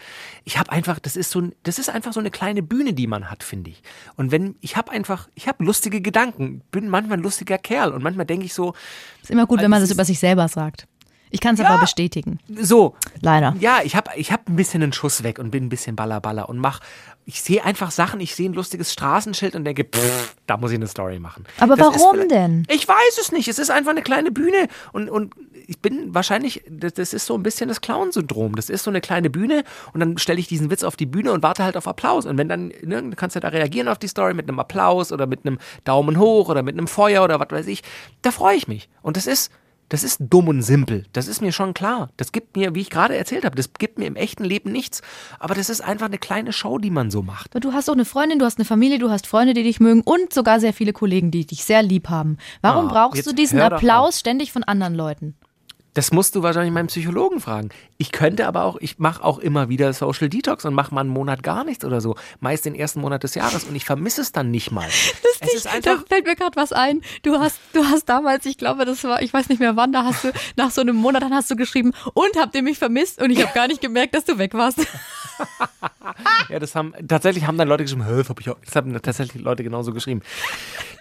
Ich 0.45 0.59
habe 0.59 0.73
einfach, 0.73 0.99
das 0.99 1.17
ist 1.17 1.31
so, 1.31 1.43
das 1.63 1.79
ist 1.79 1.89
einfach 1.89 2.13
so 2.13 2.21
eine 2.21 2.31
kleine 2.31 2.63
Bühne, 2.63 2.93
die 2.93 3.07
man 3.07 3.31
hat, 3.31 3.43
finde 3.43 3.71
ich. 3.71 3.83
Und 4.17 4.33
wenn, 4.33 4.57
ich 4.61 4.77
habe 4.77 4.91
einfach, 4.91 5.29
ich 5.35 5.47
habe 5.47 5.65
lustige 5.65 6.01
Gedanken, 6.01 6.63
bin 6.73 6.89
manchmal 6.89 7.19
ein 7.19 7.23
lustiger 7.23 7.59
Kerl 7.59 7.93
und 7.93 8.03
manchmal 8.03 8.27
denke 8.27 8.47
ich 8.47 8.55
so. 8.55 8.75
Ist 9.23 9.31
immer 9.31 9.47
gut, 9.47 9.61
wenn 9.61 9.71
man 9.71 9.81
das 9.81 9.91
über 9.91 10.05
sich 10.05 10.19
selber 10.19 10.49
sagt. 10.49 10.89
Ich 11.31 11.41
kann 11.41 11.55
es 11.55 11.61
ja, 11.61 11.69
aber 11.69 11.81
bestätigen. 11.81 12.39
So. 12.49 12.95
Leider. 13.21 13.55
Ja, 13.61 13.81
ich 13.83 13.97
habe 13.97 14.11
ich 14.17 14.33
hab 14.33 14.49
ein 14.49 14.57
bisschen 14.57 14.83
einen 14.83 14.93
Schuss 14.93 15.23
weg 15.23 15.39
und 15.39 15.51
bin 15.51 15.65
ein 15.65 15.69
bisschen 15.69 15.97
ballerballer 15.97 16.49
und 16.49 16.59
mach. 16.59 16.81
Ich 17.29 17.43
sehe 17.43 17.65
einfach 17.65 17.91
Sachen, 17.91 18.21
ich 18.21 18.37
sehe 18.37 18.49
ein 18.49 18.53
lustiges 18.53 18.93
Straßenschild 18.93 19.57
und 19.57 19.65
denke, 19.65 19.85
pff, 19.85 20.37
da 20.47 20.57
muss 20.57 20.71
ich 20.71 20.77
eine 20.77 20.87
Story 20.87 21.19
machen. 21.19 21.45
Aber 21.59 21.75
das 21.75 21.99
warum 21.99 22.29
denn? 22.29 22.65
Ich 22.71 22.87
weiß 22.87 23.19
es 23.21 23.33
nicht. 23.33 23.49
Es 23.49 23.59
ist 23.59 23.71
einfach 23.71 23.91
eine 23.91 24.03
kleine 24.03 24.31
Bühne 24.31 24.69
und, 24.93 25.11
und 25.11 25.35
ich 25.67 25.81
bin 25.81 26.15
wahrscheinlich, 26.15 26.63
das, 26.71 26.95
das 26.95 27.13
ist 27.13 27.27
so 27.27 27.35
ein 27.35 27.43
bisschen 27.43 27.69
das 27.69 27.81
Clown-Syndrom. 27.81 28.55
Das 28.55 28.71
ist 28.71 28.85
so 28.85 28.91
eine 28.91 29.01
kleine 29.01 29.29
Bühne 29.29 29.65
und 29.93 30.01
dann 30.01 30.19
stelle 30.19 30.39
ich 30.39 30.47
diesen 30.47 30.71
Witz 30.71 30.85
auf 30.85 30.95
die 30.95 31.07
Bühne 31.07 31.33
und 31.33 31.43
warte 31.43 31.65
halt 31.65 31.77
auf 31.77 31.89
Applaus. 31.89 32.27
Und 32.27 32.39
wenn 32.39 32.49
dann, 32.49 32.73
ne, 32.83 33.11
kannst 33.17 33.35
du 33.35 33.41
da 33.41 33.49
reagieren 33.49 33.89
auf 33.89 33.99
die 33.99 34.09
Story 34.09 34.33
mit 34.35 34.49
einem 34.49 34.61
Applaus 34.61 35.11
oder 35.11 35.27
mit 35.27 35.45
einem 35.45 35.59
Daumen 35.83 36.19
hoch 36.19 36.49
oder 36.49 36.63
mit 36.63 36.77
einem 36.77 36.87
Feuer 36.87 37.25
oder 37.25 37.41
was 37.41 37.51
weiß 37.51 37.67
ich, 37.67 37.83
da 38.23 38.31
freue 38.31 38.57
ich 38.57 38.69
mich. 38.69 38.89
Und 39.03 39.17
das 39.17 39.27
ist 39.27 39.51
das 39.89 40.03
ist 40.03 40.19
dumm 40.21 40.49
und 40.49 40.63
simpel. 40.63 41.05
Das 41.13 41.29
ist 41.29 41.41
mir 41.41 41.53
schon 41.53 41.75
klar. 41.75 42.09
Das 42.17 42.33
gibt 42.33 42.57
mir, 42.57 42.75
wie 42.75 42.81
ich 42.81 42.91
gerade 42.91 43.17
erzählt 43.17 43.45
habe, 43.45 43.57
das 43.57 43.73
gibt 43.73 43.99
mir 43.99 44.07
im 44.07 44.17
echten 44.17 44.45
Leben 44.45 44.73
nichts. 44.73 45.03
Aber 45.39 45.55
das 45.55 45.71
ist 45.71 45.81
einfach 45.81 46.07
eine 46.07 46.19
kleine 46.19 46.53
Show, 46.53 46.79
die 46.79 46.91
man 46.91 47.11
so 47.11 47.23
macht. 47.23 47.53
Aber 47.53 47.61
du 47.61 47.73
hast 47.73 47.89
auch 47.89 47.95
eine 47.95 48.05
Freundin, 48.05 48.39
du 48.39 48.45
hast 48.45 48.59
eine 48.59 48.65
Familie, 48.65 48.99
du 48.99 49.11
hast 49.11 49.27
Freunde, 49.27 49.55
die 49.55 49.63
dich 49.63 49.81
mögen 49.81 50.03
und 50.03 50.33
sogar 50.33 50.61
sehr 50.61 50.73
viele 50.73 50.93
Kollegen, 50.93 51.31
die 51.31 51.47
dich 51.47 51.65
sehr 51.65 51.83
lieb 51.83 52.09
haben. 52.09 52.39
Warum 52.63 52.87
oh, 52.87 52.89
brauchst 52.89 53.27
du 53.27 53.33
diesen 53.33 53.61
Applaus 53.61 54.19
ständig 54.19 54.53
von 54.53 54.65
anderen 54.65 54.95
Leuten? 54.95 55.37
Das 55.97 56.13
musst 56.13 56.35
du 56.35 56.43
wahrscheinlich 56.43 56.75
meinem 56.75 56.89
Psychologen 56.89 57.41
fragen. 57.41 57.71
Ich 57.97 58.13
könnte 58.13 58.47
aber 58.47 58.65
auch, 58.65 58.77
ich 58.81 58.99
mache 58.99 59.25
auch 59.25 59.39
immer 59.39 59.71
wieder 59.71 59.95
Social 59.95 60.29
Detox 60.29 60.67
und 60.67 60.75
mache 60.75 60.95
mal 60.95 61.01
einen 61.01 61.09
Monat 61.09 61.43
gar 61.43 61.65
nichts 61.65 61.87
oder 61.87 62.03
so. 62.03 62.17
Meist 62.39 62.67
den 62.67 62.75
ersten 62.75 63.01
Monat 63.01 63.23
des 63.23 63.35
Jahres 63.35 63.65
und 63.65 63.75
ich 63.75 63.87
vermisse 63.87 64.21
es 64.21 64.31
dann 64.31 64.51
nicht 64.51 64.71
mal. 64.71 64.87
Das 65.41 65.53
es 65.53 65.65
ist 65.65 65.87
da 65.87 65.99
fällt 66.09 66.25
mir 66.25 66.35
gerade 66.35 66.57
was 66.57 66.73
ein. 66.73 67.03
Du 67.23 67.39
hast, 67.39 67.59
du 67.75 67.85
hast 67.85 68.09
damals, 68.09 68.47
ich 68.47 68.57
glaube, 68.57 68.85
das 68.85 69.05
war, 69.05 69.21
ich 69.21 69.33
weiß 69.33 69.49
nicht 69.49 69.59
mehr 69.59 69.77
wann, 69.77 69.93
da 69.93 70.05
hast 70.05 70.25
du 70.25 70.33
nach 70.57 70.71
so 70.71 70.81
einem 70.81 70.97
Monat, 70.97 71.23
dann 71.23 71.35
hast 71.35 71.51
du 71.51 71.57
geschrieben, 71.57 71.93
und 72.15 72.37
habt 72.39 72.55
ihr 72.55 72.63
mich 72.63 72.79
vermisst? 72.79 73.21
Und 73.21 73.31
ich 73.31 73.43
habe 73.43 73.53
gar 73.55 73.67
nicht 73.67 73.81
gemerkt, 73.81 74.15
dass 74.15 74.25
du 74.25 74.39
weg 74.39 74.55
warst. 74.55 74.79
ja, 76.49 76.59
das 76.59 76.75
haben 76.75 76.95
tatsächlich 77.07 77.47
haben 77.47 77.59
dann 77.59 77.69
Leute 77.69 77.85
geschrieben, 77.85 78.07
hab 78.07 78.41
ich 78.41 78.49
auch, 78.49 78.57
das 78.65 78.77
haben 78.77 78.93
tatsächlich 79.03 79.43
Leute 79.43 79.63
genauso 79.63 79.93
geschrieben. 79.93 80.23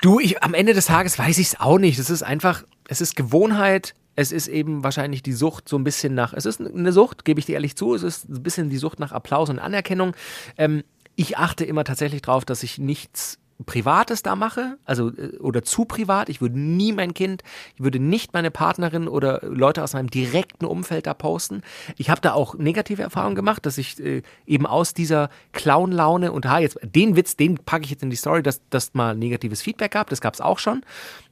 Du, 0.02 0.20
ich, 0.20 0.42
am 0.44 0.54
Ende 0.54 0.74
des 0.74 0.88
Tages 0.88 1.18
weiß 1.18 1.38
ich 1.38 1.48
es 1.48 1.60
auch 1.60 1.80
nicht. 1.80 1.98
Es 2.00 2.10
ist 2.10 2.24
einfach, 2.24 2.64
es 2.88 3.02
ist 3.02 3.16
Gewohnheit 3.16 3.94
es 4.16 4.32
ist 4.32 4.48
eben 4.48 4.84
wahrscheinlich 4.84 5.24
die 5.24 5.34
Sucht 5.34 5.68
so 5.70 5.78
ein 5.78 5.84
bisschen 5.84 6.16
nach, 6.16 6.34
es 6.34 6.46
ist 6.46 6.62
eine 6.62 6.92
Sucht, 6.92 7.26
gebe 7.26 7.40
ich 7.40 7.46
dir 7.46 7.54
ehrlich 7.54 7.76
zu, 7.76 7.94
es 7.94 8.04
ist 8.04 8.30
ein 8.30 8.44
bisschen 8.44 8.70
die 8.70 8.78
Sucht 8.78 9.00
nach 9.00 9.12
Applaus 9.12 9.50
und 9.50 9.60
Anerkennung. 9.60 10.16
Ähm, 10.58 10.84
ich 11.16 11.38
achte 11.38 11.66
immer 11.66 11.84
tatsächlich 11.84 12.22
darauf, 12.22 12.46
dass 12.46 12.64
ich 12.64 12.78
nichts 12.78 13.40
Privates 13.66 14.22
da 14.22 14.36
mache, 14.36 14.78
also 14.84 15.10
äh, 15.12 15.38
oder 15.38 15.64
zu 15.64 15.86
privat. 15.86 16.28
Ich 16.28 16.42
würde 16.42 16.60
nie 16.60 16.92
mein 16.92 17.14
Kind, 17.14 17.42
ich 17.76 17.84
würde 17.84 18.00
nicht 18.00 18.34
meine 18.34 18.52
Partnerin 18.52 19.08
oder 19.08 19.40
Leute 19.44 19.84
aus 19.84 19.94
meinem 19.94 20.10
direkten 20.10 20.66
Umfeld 20.66 21.08
da 21.08 21.14
posten. 21.14 21.62
Ich 21.98 22.10
habe 22.10 22.20
da 22.20 22.34
auch 22.34 22.56
negative 22.56 23.02
Erfahrungen 23.02 23.36
gemacht, 23.36 23.66
dass 23.66 23.78
ich 23.78 24.00
äh, 24.04 24.24
eben 24.46 24.66
aus 24.66 24.94
dieser 24.94 25.30
Clown-Laune 25.54 26.34
und 26.34 26.46
ha, 26.46 26.60
jetzt 26.60 26.78
den 26.84 27.16
Witz, 27.16 27.38
den 27.38 27.58
packe 27.58 27.86
ich 27.86 27.92
jetzt 27.92 28.04
in 28.04 28.10
die 28.10 28.18
Story, 28.18 28.44
dass 28.44 28.62
das 28.70 28.94
mal 28.94 29.16
negatives 29.16 29.62
Feedback 29.62 29.92
gab. 29.92 30.10
Das 30.10 30.20
gab 30.20 30.34
es 30.34 30.42
auch 30.42 30.60
schon. 30.60 30.82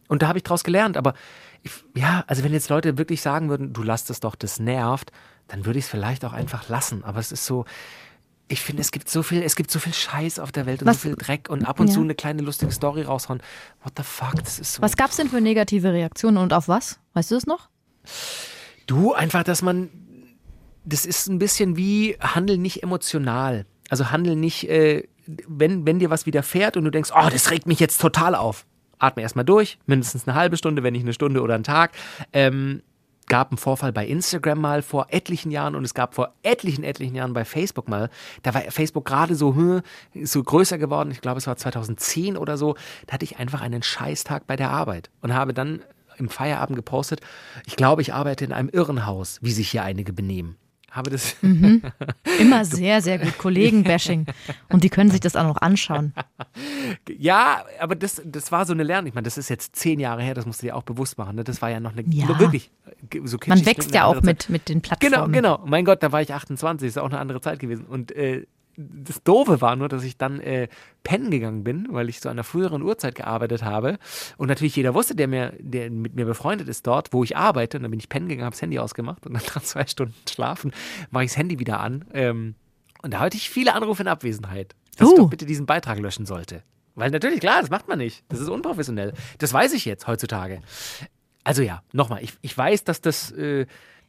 Und 0.07 0.21
da 0.21 0.27
habe 0.27 0.37
ich 0.37 0.43
draus 0.43 0.63
gelernt. 0.63 0.95
Aber 0.95 1.15
ich, 1.63 1.71
ja, 1.95 2.23
also 2.27 2.43
wenn 2.43 2.53
jetzt 2.53 2.69
Leute 2.69 2.97
wirklich 2.97 3.21
sagen 3.21 3.49
würden, 3.49 3.73
du 3.73 3.83
lass 3.83 4.05
das 4.05 4.19
doch, 4.19 4.35
das 4.35 4.59
nervt, 4.59 5.11
dann 5.47 5.65
würde 5.65 5.79
ich 5.79 5.85
es 5.85 5.91
vielleicht 5.91 6.25
auch 6.25 6.33
einfach 6.33 6.69
lassen. 6.69 7.03
Aber 7.03 7.19
es 7.19 7.31
ist 7.31 7.45
so, 7.45 7.65
ich 8.49 8.59
finde, 8.59 8.81
es 8.81 8.91
gibt 8.91 9.09
so 9.09 9.23
viel, 9.23 9.41
es 9.41 9.55
gibt 9.55 9.71
so 9.71 9.79
viel 9.79 9.93
Scheiß 9.93 10.39
auf 10.39 10.51
der 10.51 10.65
Welt 10.65 10.81
und 10.81 10.87
Was, 10.87 10.97
so 11.01 11.09
viel 11.09 11.15
Dreck 11.15 11.49
und 11.49 11.65
ab 11.65 11.79
und 11.79 11.87
ja. 11.87 11.93
zu 11.93 12.01
eine 12.01 12.15
kleine 12.15 12.41
lustige 12.41 12.71
Story 12.71 13.03
raushauen. 13.03 13.41
What 13.83 13.93
the 13.97 14.03
fuck, 14.03 14.35
das 14.43 14.59
ist 14.59 14.73
so. 14.73 14.81
Was 14.81 14.97
gab 14.97 15.11
es 15.11 15.17
denn 15.17 15.29
für 15.29 15.41
negative 15.41 15.93
Reaktionen 15.93 16.37
und 16.37 16.53
auf 16.53 16.67
was? 16.67 16.99
Weißt 17.13 17.31
du 17.31 17.35
es 17.35 17.45
noch? 17.45 17.69
Du, 18.85 19.13
einfach, 19.13 19.43
dass 19.43 19.61
man, 19.61 19.89
das 20.83 21.05
ist 21.05 21.27
ein 21.27 21.39
bisschen 21.39 21.77
wie 21.77 22.17
Handeln 22.19 22.61
nicht 22.61 22.83
emotional. 22.83 23.65
Also 23.89 24.11
Handeln 24.11 24.39
nicht, 24.41 24.69
äh, 24.69 25.07
wenn, 25.25 25.85
wenn 25.85 25.99
dir 25.99 26.09
was 26.09 26.25
widerfährt 26.25 26.75
und 26.75 26.83
du 26.83 26.91
denkst, 26.91 27.11
oh, 27.15 27.29
das 27.31 27.49
regt 27.51 27.67
mich 27.67 27.79
jetzt 27.79 28.01
total 28.01 28.35
auf 28.35 28.65
atme 29.03 29.21
erstmal 29.21 29.45
durch, 29.45 29.77
mindestens 29.85 30.27
eine 30.27 30.35
halbe 30.35 30.57
Stunde, 30.57 30.83
wenn 30.83 30.93
nicht 30.93 31.03
eine 31.03 31.13
Stunde 31.13 31.41
oder 31.41 31.55
einen 31.55 31.63
Tag. 31.63 31.91
Ähm, 32.31 32.81
gab 33.27 33.51
einen 33.51 33.57
Vorfall 33.57 33.93
bei 33.93 34.05
Instagram 34.05 34.59
mal 34.59 34.81
vor 34.81 35.07
etlichen 35.09 35.49
Jahren 35.49 35.75
und 35.75 35.83
es 35.83 35.93
gab 35.93 36.13
vor 36.13 36.33
etlichen, 36.43 36.83
etlichen 36.83 37.15
Jahren 37.15 37.33
bei 37.33 37.45
Facebook 37.45 37.87
mal. 37.87 38.09
Da 38.43 38.53
war 38.53 38.61
Facebook 38.61 39.05
gerade 39.05 39.35
so, 39.35 39.55
hm, 39.55 39.81
so 40.23 40.43
größer 40.43 40.77
geworden. 40.77 41.11
Ich 41.11 41.21
glaube, 41.21 41.37
es 41.37 41.47
war 41.47 41.55
2010 41.55 42.37
oder 42.37 42.57
so. 42.57 42.75
Da 43.07 43.13
hatte 43.13 43.25
ich 43.25 43.37
einfach 43.37 43.61
einen 43.61 43.81
Scheißtag 43.81 44.45
bei 44.45 44.55
der 44.55 44.71
Arbeit 44.71 45.09
und 45.21 45.33
habe 45.33 45.53
dann 45.53 45.81
im 46.17 46.29
Feierabend 46.29 46.75
gepostet, 46.75 47.21
ich 47.65 47.75
glaube, 47.75 48.03
ich 48.03 48.13
arbeite 48.13 48.45
in 48.45 48.53
einem 48.53 48.69
Irrenhaus, 48.69 49.39
wie 49.41 49.51
sich 49.51 49.71
hier 49.71 49.83
einige 49.83 50.13
benehmen 50.13 50.57
habe 50.93 51.09
das. 51.09 51.35
Mhm. 51.41 51.81
Immer 52.39 52.63
sehr, 52.65 53.01
sehr 53.01 53.17
gut. 53.17 53.37
Kollegenbashing. 53.37 54.27
Und 54.69 54.83
die 54.83 54.89
können 54.89 55.09
sich 55.09 55.19
das 55.19 55.35
auch 55.35 55.45
noch 55.45 55.57
anschauen. 55.57 56.13
Ja, 57.09 57.63
aber 57.79 57.95
das, 57.95 58.21
das 58.25 58.51
war 58.51 58.65
so 58.65 58.73
eine 58.73 58.83
Lern. 58.83 59.07
Ich 59.07 59.13
meine, 59.13 59.25
das 59.25 59.37
ist 59.37 59.49
jetzt 59.49 59.75
zehn 59.75 59.99
Jahre 59.99 60.21
her, 60.21 60.33
das 60.33 60.45
musst 60.45 60.61
du 60.61 60.67
dir 60.67 60.75
auch 60.75 60.83
bewusst 60.83 61.17
machen. 61.17 61.35
Ne? 61.35 61.43
Das 61.43 61.61
war 61.61 61.69
ja 61.69 61.79
noch 61.79 61.93
eine 61.93 62.03
ja. 62.07 62.39
wirklich 62.39 62.69
so 63.23 63.37
Man 63.47 63.65
wächst 63.65 63.93
ja 63.93 64.05
auch 64.05 64.21
mit, 64.21 64.49
mit 64.49 64.69
den 64.69 64.81
Plattformen. 64.81 65.31
Genau, 65.31 65.57
genau. 65.57 65.65
Mein 65.65 65.85
Gott, 65.85 66.03
da 66.03 66.11
war 66.11 66.21
ich 66.21 66.33
28, 66.33 66.87
ist 66.87 66.97
auch 66.97 67.09
eine 67.09 67.19
andere 67.19 67.41
Zeit 67.41 67.59
gewesen. 67.59 67.85
Und 67.85 68.11
äh, 68.11 68.45
das 68.75 69.21
Doofe 69.23 69.61
war 69.61 69.75
nur, 69.75 69.89
dass 69.89 70.03
ich 70.03 70.17
dann 70.17 70.39
äh, 70.39 70.67
pennen 71.03 71.31
gegangen 71.31 71.63
bin, 71.63 71.87
weil 71.91 72.09
ich 72.09 72.21
zu 72.21 72.29
einer 72.29 72.43
früheren 72.43 72.81
Uhrzeit 72.81 73.15
gearbeitet 73.15 73.63
habe. 73.63 73.99
Und 74.37 74.47
natürlich 74.47 74.75
jeder 74.75 74.93
wusste, 74.93 75.15
der, 75.15 75.27
mir, 75.27 75.53
der 75.59 75.91
mit 75.91 76.15
mir 76.15 76.25
befreundet 76.25 76.67
ist 76.67 76.87
dort, 76.87 77.13
wo 77.13 77.23
ich 77.23 77.37
arbeite. 77.37 77.77
Und 77.77 77.83
dann 77.83 77.91
bin 77.91 77.99
ich 77.99 78.09
pennen 78.09 78.27
gegangen, 78.27 78.45
habe 78.45 78.53
das 78.53 78.61
Handy 78.61 78.79
ausgemacht 78.79 79.25
und 79.25 79.33
dann 79.33 79.43
nach 79.55 79.61
zwei 79.61 79.85
Stunden 79.85 80.15
schlafen 80.29 80.71
mache 81.11 81.25
ich 81.25 81.31
das 81.31 81.37
Handy 81.37 81.59
wieder 81.59 81.79
an. 81.79 82.05
Ähm, 82.13 82.55
und 83.01 83.13
da 83.13 83.19
hatte 83.19 83.37
ich 83.37 83.49
viele 83.49 83.73
Anrufe 83.73 84.01
in 84.01 84.07
Abwesenheit, 84.07 84.75
dass 84.97 85.07
uh. 85.07 85.11
ich 85.11 85.17
doch 85.17 85.29
bitte 85.29 85.45
diesen 85.45 85.65
Beitrag 85.65 85.99
löschen 85.99 86.25
sollte. 86.25 86.63
Weil 86.95 87.11
natürlich, 87.11 87.39
klar, 87.39 87.61
das 87.61 87.69
macht 87.69 87.87
man 87.87 87.97
nicht. 87.97 88.23
Das 88.29 88.39
ist 88.39 88.49
unprofessionell. 88.49 89.13
Das 89.39 89.51
weiß 89.51 89.73
ich 89.73 89.85
jetzt 89.85 90.07
heutzutage. 90.07 90.61
Also 91.43 91.61
ja, 91.61 91.81
nochmal, 91.91 92.23
ich, 92.23 92.33
ich 92.41 92.57
weiß, 92.57 92.83
dass 92.83 93.01
das... 93.01 93.31
Äh, 93.31 93.65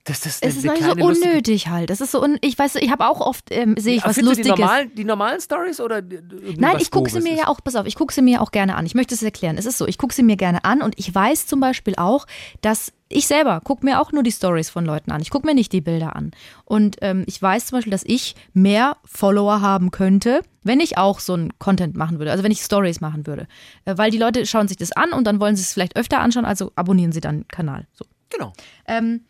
das, 0.06 0.20
das, 0.20 0.40
es 0.42 0.56
ist 0.56 0.64
so 0.64 0.92
unnötig 1.02 1.68
halt. 1.68 1.88
Das 1.88 2.02
ist 2.02 2.10
so 2.10 2.22
un 2.22 2.36
ich 2.42 2.58
weiß, 2.58 2.74
ich 2.76 2.90
habe 2.90 3.08
auch 3.08 3.22
oft 3.22 3.46
ähm, 3.50 3.74
sehe 3.78 3.96
ich 3.96 4.04
was 4.04 4.20
Lustiges. 4.20 4.54
Die 4.54 4.60
normalen, 4.60 4.94
die 4.94 5.04
normalen 5.04 5.40
Stories 5.40 5.80
oder 5.80 6.02
Nein, 6.02 6.76
ich 6.78 6.90
gucke 6.90 7.10
sie 7.10 7.22
mir 7.22 7.34
ja 7.34 7.48
auch, 7.48 7.60
pass 7.64 7.74
auf, 7.74 7.86
ich 7.86 7.94
gucke 7.94 8.12
sie 8.12 8.20
mir 8.20 8.42
auch 8.42 8.50
gerne 8.50 8.76
an. 8.76 8.84
Ich 8.84 8.94
möchte 8.94 9.14
es 9.14 9.22
erklären. 9.22 9.56
Es 9.56 9.64
ist 9.64 9.78
so, 9.78 9.86
ich 9.86 9.96
gucke 9.96 10.14
sie 10.14 10.22
mir 10.22 10.36
gerne 10.36 10.62
an 10.64 10.82
und 10.82 10.98
ich 10.98 11.14
weiß 11.14 11.46
zum 11.46 11.58
Beispiel 11.60 11.94
auch, 11.96 12.26
dass 12.60 12.92
ich 13.08 13.26
selber 13.26 13.62
gucke 13.62 13.86
mir 13.86 13.98
auch 13.98 14.12
nur 14.12 14.22
die 14.22 14.32
Stories 14.32 14.68
von 14.68 14.84
Leuten 14.84 15.10
an. 15.10 15.22
Ich 15.22 15.30
gucke 15.30 15.46
mir 15.46 15.54
nicht 15.54 15.72
die 15.72 15.80
Bilder 15.80 16.16
an. 16.16 16.32
Und 16.66 16.96
ähm, 17.00 17.24
ich 17.26 17.40
weiß 17.40 17.66
zum 17.66 17.78
Beispiel, 17.78 17.92
dass 17.92 18.04
ich 18.04 18.34
mehr 18.52 18.98
Follower 19.06 19.62
haben 19.62 19.90
könnte, 19.90 20.42
wenn 20.64 20.80
ich 20.80 20.98
auch 20.98 21.20
so 21.20 21.34
ein 21.34 21.52
Content 21.58 21.96
machen 21.96 22.18
würde, 22.18 22.30
also 22.30 22.44
wenn 22.44 22.52
ich 22.52 22.60
Stories 22.60 23.00
machen 23.00 23.26
würde. 23.26 23.46
Äh, 23.86 23.96
weil 23.96 24.10
die 24.10 24.18
Leute 24.18 24.44
schauen 24.44 24.68
sich 24.68 24.76
das 24.76 24.92
an 24.92 25.12
und 25.12 25.26
dann 25.26 25.40
wollen 25.40 25.56
sie 25.56 25.62
es 25.62 25.72
vielleicht 25.72 25.96
öfter 25.96 26.20
anschauen, 26.20 26.44
also 26.44 26.72
abonnieren 26.76 27.12
sie 27.12 27.20
dann 27.20 27.40
den 27.40 27.48
Kanal. 27.48 27.86
So. 27.92 28.04
Genau. 28.30 28.52
Ähm, 28.86 29.20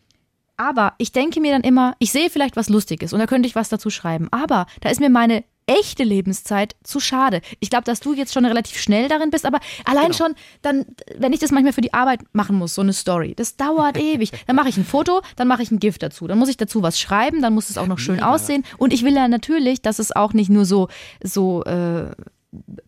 aber 0.57 0.93
ich 0.97 1.11
denke 1.11 1.39
mir 1.41 1.51
dann 1.51 1.63
immer, 1.63 1.95
ich 1.99 2.11
sehe 2.11 2.29
vielleicht 2.29 2.55
was 2.55 2.69
Lustiges 2.69 3.13
und 3.13 3.19
da 3.19 3.27
könnte 3.27 3.47
ich 3.47 3.55
was 3.55 3.69
dazu 3.69 3.89
schreiben. 3.89 4.27
Aber 4.31 4.65
da 4.81 4.89
ist 4.89 4.99
mir 4.99 5.09
meine 5.09 5.43
echte 5.67 6.03
Lebenszeit 6.03 6.75
zu 6.83 6.99
schade. 6.99 7.41
Ich 7.59 7.69
glaube, 7.69 7.85
dass 7.85 7.99
du 7.99 8.13
jetzt 8.13 8.33
schon 8.33 8.45
relativ 8.45 8.79
schnell 8.79 9.07
darin 9.07 9.31
bist, 9.31 9.45
aber 9.45 9.59
allein 9.83 10.11
genau. 10.11 10.17
schon, 10.17 10.35
dann, 10.61 10.85
wenn 11.17 11.33
ich 11.33 11.39
das 11.39 11.51
manchmal 11.51 11.73
für 11.73 11.81
die 11.81 11.93
Arbeit 11.93 12.21
machen 12.33 12.55
muss, 12.55 12.75
so 12.75 12.81
eine 12.81 12.93
Story, 12.93 13.33
das 13.35 13.55
dauert 13.55 13.97
ewig. 14.01 14.31
Dann 14.47 14.55
mache 14.55 14.69
ich 14.69 14.77
ein 14.77 14.85
Foto, 14.85 15.21
dann 15.35 15.47
mache 15.47 15.63
ich 15.63 15.71
ein 15.71 15.79
Gift 15.79 16.03
dazu, 16.03 16.27
dann 16.27 16.37
muss 16.37 16.49
ich 16.49 16.57
dazu 16.57 16.83
was 16.83 16.99
schreiben, 16.99 17.41
dann 17.41 17.53
muss 17.53 17.69
es 17.69 17.77
auch 17.77 17.87
noch 17.87 17.99
schön 17.99 18.19
ja. 18.19 18.31
aussehen. 18.31 18.63
Und 18.77 18.93
ich 18.93 19.03
will 19.03 19.15
ja 19.15 19.27
natürlich, 19.27 19.81
dass 19.81 19.99
es 19.99 20.15
auch 20.15 20.33
nicht 20.33 20.49
nur 20.49 20.65
so, 20.65 20.87
so 21.23 21.63
äh, 21.63 22.11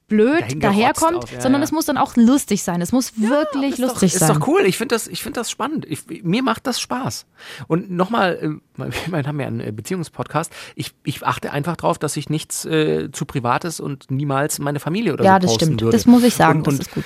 blöd 0.08 0.64
daherkommt, 0.64 1.26
aus, 1.26 1.32
ja, 1.32 1.42
sondern 1.42 1.62
ja. 1.62 1.66
es 1.66 1.72
muss 1.72 1.86
dann 1.86 1.98
auch 1.98 2.16
lustig 2.16 2.64
sein. 2.64 2.82
Es 2.82 2.92
muss 2.92 3.14
ja, 3.18 3.30
wirklich 3.30 3.78
lustig 3.78 4.14
doch, 4.14 4.20
sein. 4.20 4.32
Ist 4.32 4.42
doch 4.42 4.48
cool. 4.48 4.62
Ich 4.66 4.78
finde 4.78 4.96
das, 4.96 5.08
find 5.08 5.38
das 5.38 5.52
spannend. 5.52 5.86
Ich, 5.88 6.04
mir 6.24 6.44
macht 6.44 6.68
das 6.68 6.80
Spaß. 6.80 7.26
Und 7.68 7.92
nochmal, 7.92 8.60
äh, 8.78 9.12
wir 9.12 9.24
haben 9.24 9.40
ja 9.40 9.48
einen 9.48 9.60
äh, 9.60 9.72
Beziehungspodcast. 9.72 10.52
Ich, 10.76 10.94
ich 11.04 11.26
achte 11.26 11.52
einfach 11.52 11.76
darauf, 11.76 11.98
dass 11.98 12.16
ich 12.18 12.30
nichts 12.30 12.66
äh, 12.66 13.12
zu 13.12 13.26
Privates 13.26 13.80
und 13.80 14.10
niemals 14.12 14.60
meine 14.60 14.80
Familie 14.80 15.14
oder 15.14 15.26
ja, 15.26 15.36
so 15.36 15.48
das 15.48 15.56
stimmt. 15.56 15.82
Würde. 15.82 15.96
Das 15.96 16.06
muss 16.06 16.24
ich 16.24 16.36
sagen. 16.36 16.60
Und, 16.60 16.68
das 16.68 16.80
ist 16.80 16.92
gut 16.92 17.06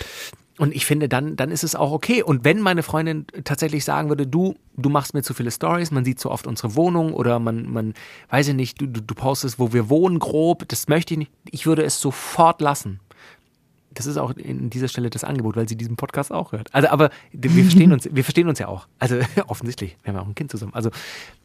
Und 0.57 0.75
ich 0.75 0.85
finde, 0.85 1.07
dann, 1.07 1.35
dann 1.35 1.49
ist 1.49 1.63
es 1.63 1.75
auch 1.75 1.91
okay. 1.91 2.21
Und 2.23 2.43
wenn 2.43 2.59
meine 2.59 2.83
Freundin 2.83 3.25
tatsächlich 3.43 3.85
sagen 3.85 4.09
würde, 4.09 4.27
du, 4.27 4.55
du 4.75 4.89
machst 4.89 5.13
mir 5.13 5.23
zu 5.23 5.33
viele 5.33 5.49
Stories, 5.49 5.91
man 5.91 6.05
sieht 6.05 6.19
so 6.19 6.29
oft 6.29 6.45
unsere 6.45 6.75
Wohnung 6.75 7.13
oder 7.13 7.39
man, 7.39 7.71
man, 7.71 7.93
weiß 8.29 8.49
ich 8.49 8.53
nicht, 8.53 8.79
du, 8.81 8.85
du, 8.85 9.01
du 9.01 9.15
postest, 9.15 9.59
wo 9.59 9.73
wir 9.73 9.89
wohnen, 9.89 10.19
grob, 10.19 10.67
das 10.67 10.87
möchte 10.87 11.13
ich 11.13 11.19
nicht. 11.19 11.31
Ich 11.49 11.65
würde 11.65 11.83
es 11.83 11.99
sofort 12.01 12.61
lassen. 12.61 12.99
Das 13.93 14.05
ist 14.05 14.17
auch 14.17 14.31
in 14.31 14.69
dieser 14.69 14.87
Stelle 14.87 15.09
das 15.09 15.23
Angebot, 15.23 15.55
weil 15.55 15.67
sie 15.67 15.75
diesen 15.75 15.97
Podcast 15.97 16.31
auch 16.31 16.51
hört. 16.51 16.73
Also, 16.73 16.89
aber 16.89 17.09
wir 17.31 17.49
verstehen 17.63 17.91
uns, 17.91 18.07
wir 18.11 18.23
verstehen 18.23 18.47
uns 18.47 18.59
ja 18.59 18.67
auch. 18.67 18.87
Also 18.99 19.19
offensichtlich, 19.47 19.97
wir 20.03 20.09
haben 20.09 20.17
ja 20.17 20.23
auch 20.23 20.27
ein 20.27 20.35
Kind 20.35 20.51
zusammen. 20.51 20.73
Also 20.73 20.91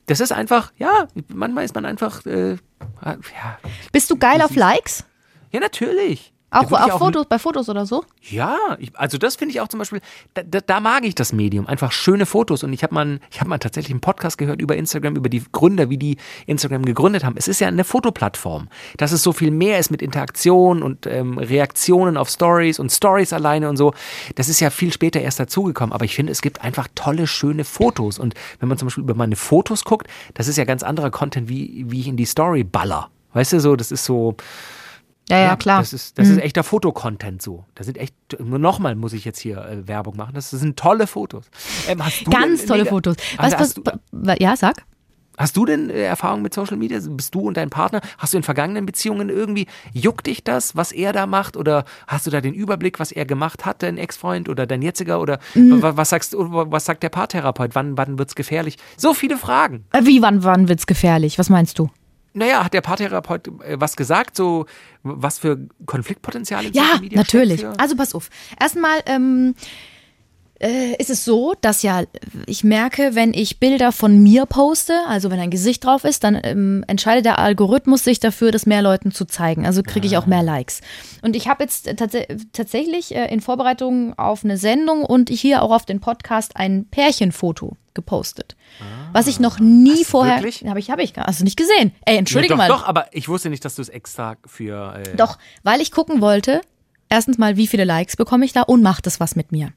das 0.06 0.20
ist 0.20 0.32
einfach, 0.32 0.72
ja, 0.78 1.08
manchmal 1.28 1.64
ist 1.64 1.74
man 1.74 1.84
einfach, 1.84 2.24
äh, 2.26 2.56
ja. 3.02 3.58
Bist 3.92 4.10
du 4.10 4.16
geil 4.16 4.42
auf 4.42 4.54
Likes? 4.54 5.04
Ja, 5.50 5.60
natürlich. 5.60 6.32
Auch, 6.50 6.62
ich 6.62 6.92
auf 6.92 6.98
Fotos, 7.00 7.26
bei 7.26 7.40
Fotos 7.40 7.68
oder 7.68 7.87
so? 7.87 8.04
Ja, 8.22 8.56
ich, 8.78 8.96
also 8.96 9.18
das 9.18 9.35
finde 9.35 9.52
ich 9.52 9.61
auch 9.61 9.66
zum 9.66 9.78
Beispiel, 9.78 10.00
da, 10.35 10.42
da, 10.44 10.61
da 10.61 10.80
mag 10.80 11.04
ich 11.04 11.16
das 11.16 11.32
Medium, 11.32 11.66
einfach 11.66 11.90
schöne 11.90 12.24
Fotos. 12.24 12.62
Und 12.62 12.72
ich 12.72 12.85
habe 12.85 12.94
mal, 12.94 13.18
ich 13.32 13.40
habe 13.40 13.50
mal 13.50 13.59
tatsächlich 13.59 13.90
einen 13.90 14.00
Podcast 14.00 14.38
gehört 14.38 14.61
über 14.62 14.76
Instagram, 14.76 15.16
über 15.16 15.28
die 15.28 15.42
Gründer, 15.50 15.90
wie 15.90 15.98
die 15.98 16.16
Instagram 16.46 16.85
gegründet 16.85 17.24
haben. 17.24 17.35
Es 17.37 17.48
ist 17.48 17.61
ja 17.61 17.66
eine 17.66 17.82
Fotoplattform, 17.82 18.68
dass 18.96 19.11
es 19.11 19.24
so 19.24 19.32
viel 19.32 19.50
mehr 19.50 19.80
ist 19.80 19.90
mit 19.90 20.02
Interaktion 20.02 20.85
und 20.85 21.06
ähm, 21.06 21.38
Reaktionen 21.38 22.16
auf 22.16 22.28
Stories 22.28 22.78
und 22.78 22.92
Stories 22.92 23.32
alleine 23.32 23.68
und 23.68 23.76
so. 23.76 23.92
Das 24.37 24.48
ist 24.48 24.61
ja 24.61 24.70
viel 24.70 24.92
später 24.92 25.20
erst 25.20 25.40
dazugekommen. 25.40 25.92
Aber 25.92 26.04
ich 26.04 26.14
finde, 26.14 26.30
es 26.30 26.42
gibt 26.42 26.62
einfach 26.62 26.87
tolle, 26.94 27.26
schöne 27.26 27.64
Fotos. 27.64 28.20
Und 28.20 28.35
wenn 28.61 28.68
man 28.68 28.78
zum 28.78 28.87
Beispiel 28.87 29.02
über 29.02 29.14
meine 29.14 29.35
Fotos 29.35 29.85
guckt, 29.85 30.06
das 30.35 30.46
ist 30.46 30.59
ja 30.59 30.64
ganz 30.64 30.85
anderer 30.85 31.11
Content, 31.11 31.48
wie, 31.48 31.87
wie 31.88 32.00
ich 32.00 32.09
in 32.09 32.16
die 32.16 32.24
Story 32.24 32.62
baller. 32.62 33.11
Weißt 33.32 33.52
du, 33.52 33.61
so, 33.61 33.76
das 33.76 33.90
ist 33.90 34.04
so, 34.04 34.37
Ja, 35.28 35.38
ja, 35.38 35.56
klar. 35.56 35.80
das 35.80 35.92
ist, 35.92 36.18
das 36.18 36.28
ist 36.28 36.38
echter 36.38 36.62
Fotocontent 36.62 37.42
so. 37.42 37.64
Das 37.74 37.86
sind 37.86 37.98
echt, 37.98 38.14
nur 38.38 38.58
nochmal 38.60 38.94
muss 38.94 39.12
ich 39.12 39.24
jetzt 39.24 39.40
hier 39.40 39.58
äh, 39.58 39.88
Werbung 39.88 40.16
machen. 40.16 40.34
Das 40.34 40.50
sind 40.50 40.78
tolle 40.78 41.06
Fotos. 41.08 41.46
Ähm, 41.88 41.98
Ganz 42.30 42.60
denn, 42.60 42.68
tolle 42.68 42.84
nee, 42.84 42.88
Fotos. 42.88 43.16
Also 43.36 43.56
Was, 43.56 43.60
hast, 43.60 43.80
was, 44.12 44.36
du, 44.38 44.42
ja, 44.42 44.56
sag. 44.56 44.84
hast 45.36 45.56
du 45.56 45.66
denn 45.66 45.90
äh, 45.90 46.02
Erfahrung 46.04 46.42
mit 46.42 46.54
Social 46.54 46.76
Media? 46.76 47.00
Bist 47.04 47.34
du 47.34 47.40
und 47.40 47.56
dein 47.56 47.70
Partner? 47.70 48.02
Hast 48.18 48.34
du 48.34 48.36
in 48.36 48.44
vergangenen 48.44 48.86
Beziehungen 48.86 49.28
irgendwie, 49.28 49.66
juckt 49.92 50.28
dich 50.28 50.44
das, 50.44 50.76
was 50.76 50.92
er 50.92 51.12
da 51.12 51.26
macht? 51.26 51.56
Oder 51.56 51.84
hast 52.06 52.28
du 52.28 52.30
da 52.30 52.40
den 52.40 52.54
Überblick, 52.54 53.00
was 53.00 53.10
er 53.10 53.26
gemacht 53.26 53.64
hat, 53.66 53.82
dein 53.82 53.98
Ex-Freund 53.98 54.48
oder 54.48 54.64
dein 54.64 54.80
jetziger? 54.80 55.20
Oder 55.20 55.40
Mhm. 55.54 55.82
wa- 55.82 55.96
was 55.96 56.10
sagst 56.10 56.34
du, 56.34 56.38
was 56.70 56.84
sagt 56.84 57.02
der 57.02 57.08
Paartherapeut? 57.08 57.74
Wann, 57.74 57.98
wann 57.98 58.16
wird's 58.20 58.36
gefährlich? 58.36 58.76
So 58.96 59.12
viele 59.12 59.38
Fragen. 59.38 59.86
Äh, 59.92 60.04
Wie, 60.04 60.22
wann, 60.22 60.44
wann 60.44 60.68
wird's 60.68 60.86
gefährlich? 60.86 61.36
Was 61.36 61.50
meinst 61.50 61.80
du? 61.80 61.90
Naja, 62.37 62.62
hat 62.62 62.75
der 62.75 62.83
Paartherapeut 62.83 63.49
äh, 63.49 63.81
was 63.81 63.96
gesagt? 63.96 64.37
So, 64.37 64.66
was 65.03 65.38
für 65.38 65.68
Konfliktpotenziale 65.87 66.68
Ja, 66.68 67.01
natürlich. 67.12 67.64
Also 67.79 67.96
pass 67.96 68.14
auf. 68.14 68.29
Erstmal 68.61 69.01
ähm, 69.07 69.55
äh, 70.60 70.94
ist 70.98 71.10
es 71.10 71.24
so, 71.24 71.54
dass 71.60 71.82
ja 71.82 72.04
ich 72.46 72.64
merke, 72.64 73.14
wenn 73.14 73.34
ich 73.34 73.60
Bilder 73.60 73.92
von 73.92 74.22
mir 74.22 74.46
poste, 74.46 74.94
also 75.08 75.30
wenn 75.30 75.40
ein 75.40 75.50
Gesicht 75.50 75.84
drauf 75.84 76.04
ist, 76.04 76.24
dann 76.24 76.38
ähm, 76.42 76.84
entscheidet 76.86 77.24
der 77.24 77.38
Algorithmus 77.38 78.04
sich 78.04 78.20
dafür, 78.20 78.50
das 78.50 78.66
mehr 78.66 78.82
Leuten 78.82 79.12
zu 79.12 79.24
zeigen. 79.24 79.66
Also 79.66 79.82
kriege 79.82 80.06
ich 80.06 80.16
auch 80.16 80.26
mehr 80.26 80.42
Likes. 80.42 80.80
Und 81.22 81.36
ich 81.36 81.48
habe 81.48 81.64
jetzt 81.64 81.96
tats 81.96 82.16
tatsächlich 82.52 83.14
äh, 83.14 83.32
in 83.32 83.40
Vorbereitung 83.40 84.18
auf 84.18 84.44
eine 84.44 84.56
Sendung 84.56 85.04
und 85.04 85.28
hier 85.28 85.62
auch 85.62 85.72
auf 85.72 85.84
den 85.84 86.00
Podcast 86.00 86.56
ein 86.56 86.86
Pärchenfoto 86.90 87.76
gepostet. 87.96 88.56
was 89.12 89.26
ich 89.26 89.40
noch 89.40 89.58
nie 89.58 90.00
Hast 90.00 90.10
vorher. 90.10 90.36
Habe 90.36 90.48
ich, 90.48 90.90
habe 90.90 91.02
ich. 91.02 91.14
Du 91.14 91.44
nicht 91.44 91.56
gesehen? 91.56 91.92
Ey, 92.04 92.18
entschuldige 92.18 92.52
doch, 92.52 92.58
mal. 92.58 92.68
Doch, 92.68 92.84
aber 92.84 93.06
ich 93.12 93.28
wusste 93.28 93.50
nicht, 93.50 93.64
dass 93.64 93.74
du 93.74 93.82
es 93.82 93.88
extra 93.88 94.36
für. 94.44 94.94
Äh, 94.96 95.16
Doch, 95.16 95.38
weil 95.64 95.80
ich 95.80 95.90
gucken 95.90 96.20
wollte, 96.20 96.60
erstens 97.08 97.38
mal, 97.38 97.56
wie 97.56 97.66
viele 97.66 97.84
Likes 97.84 98.16
bekomme 98.16 98.44
ich 98.44 98.52
da 98.52 98.62
und 98.62 98.82
macht 98.82 99.06
das 99.06 99.20
was 99.20 99.36
mit 99.36 99.52
mir. 99.52 99.72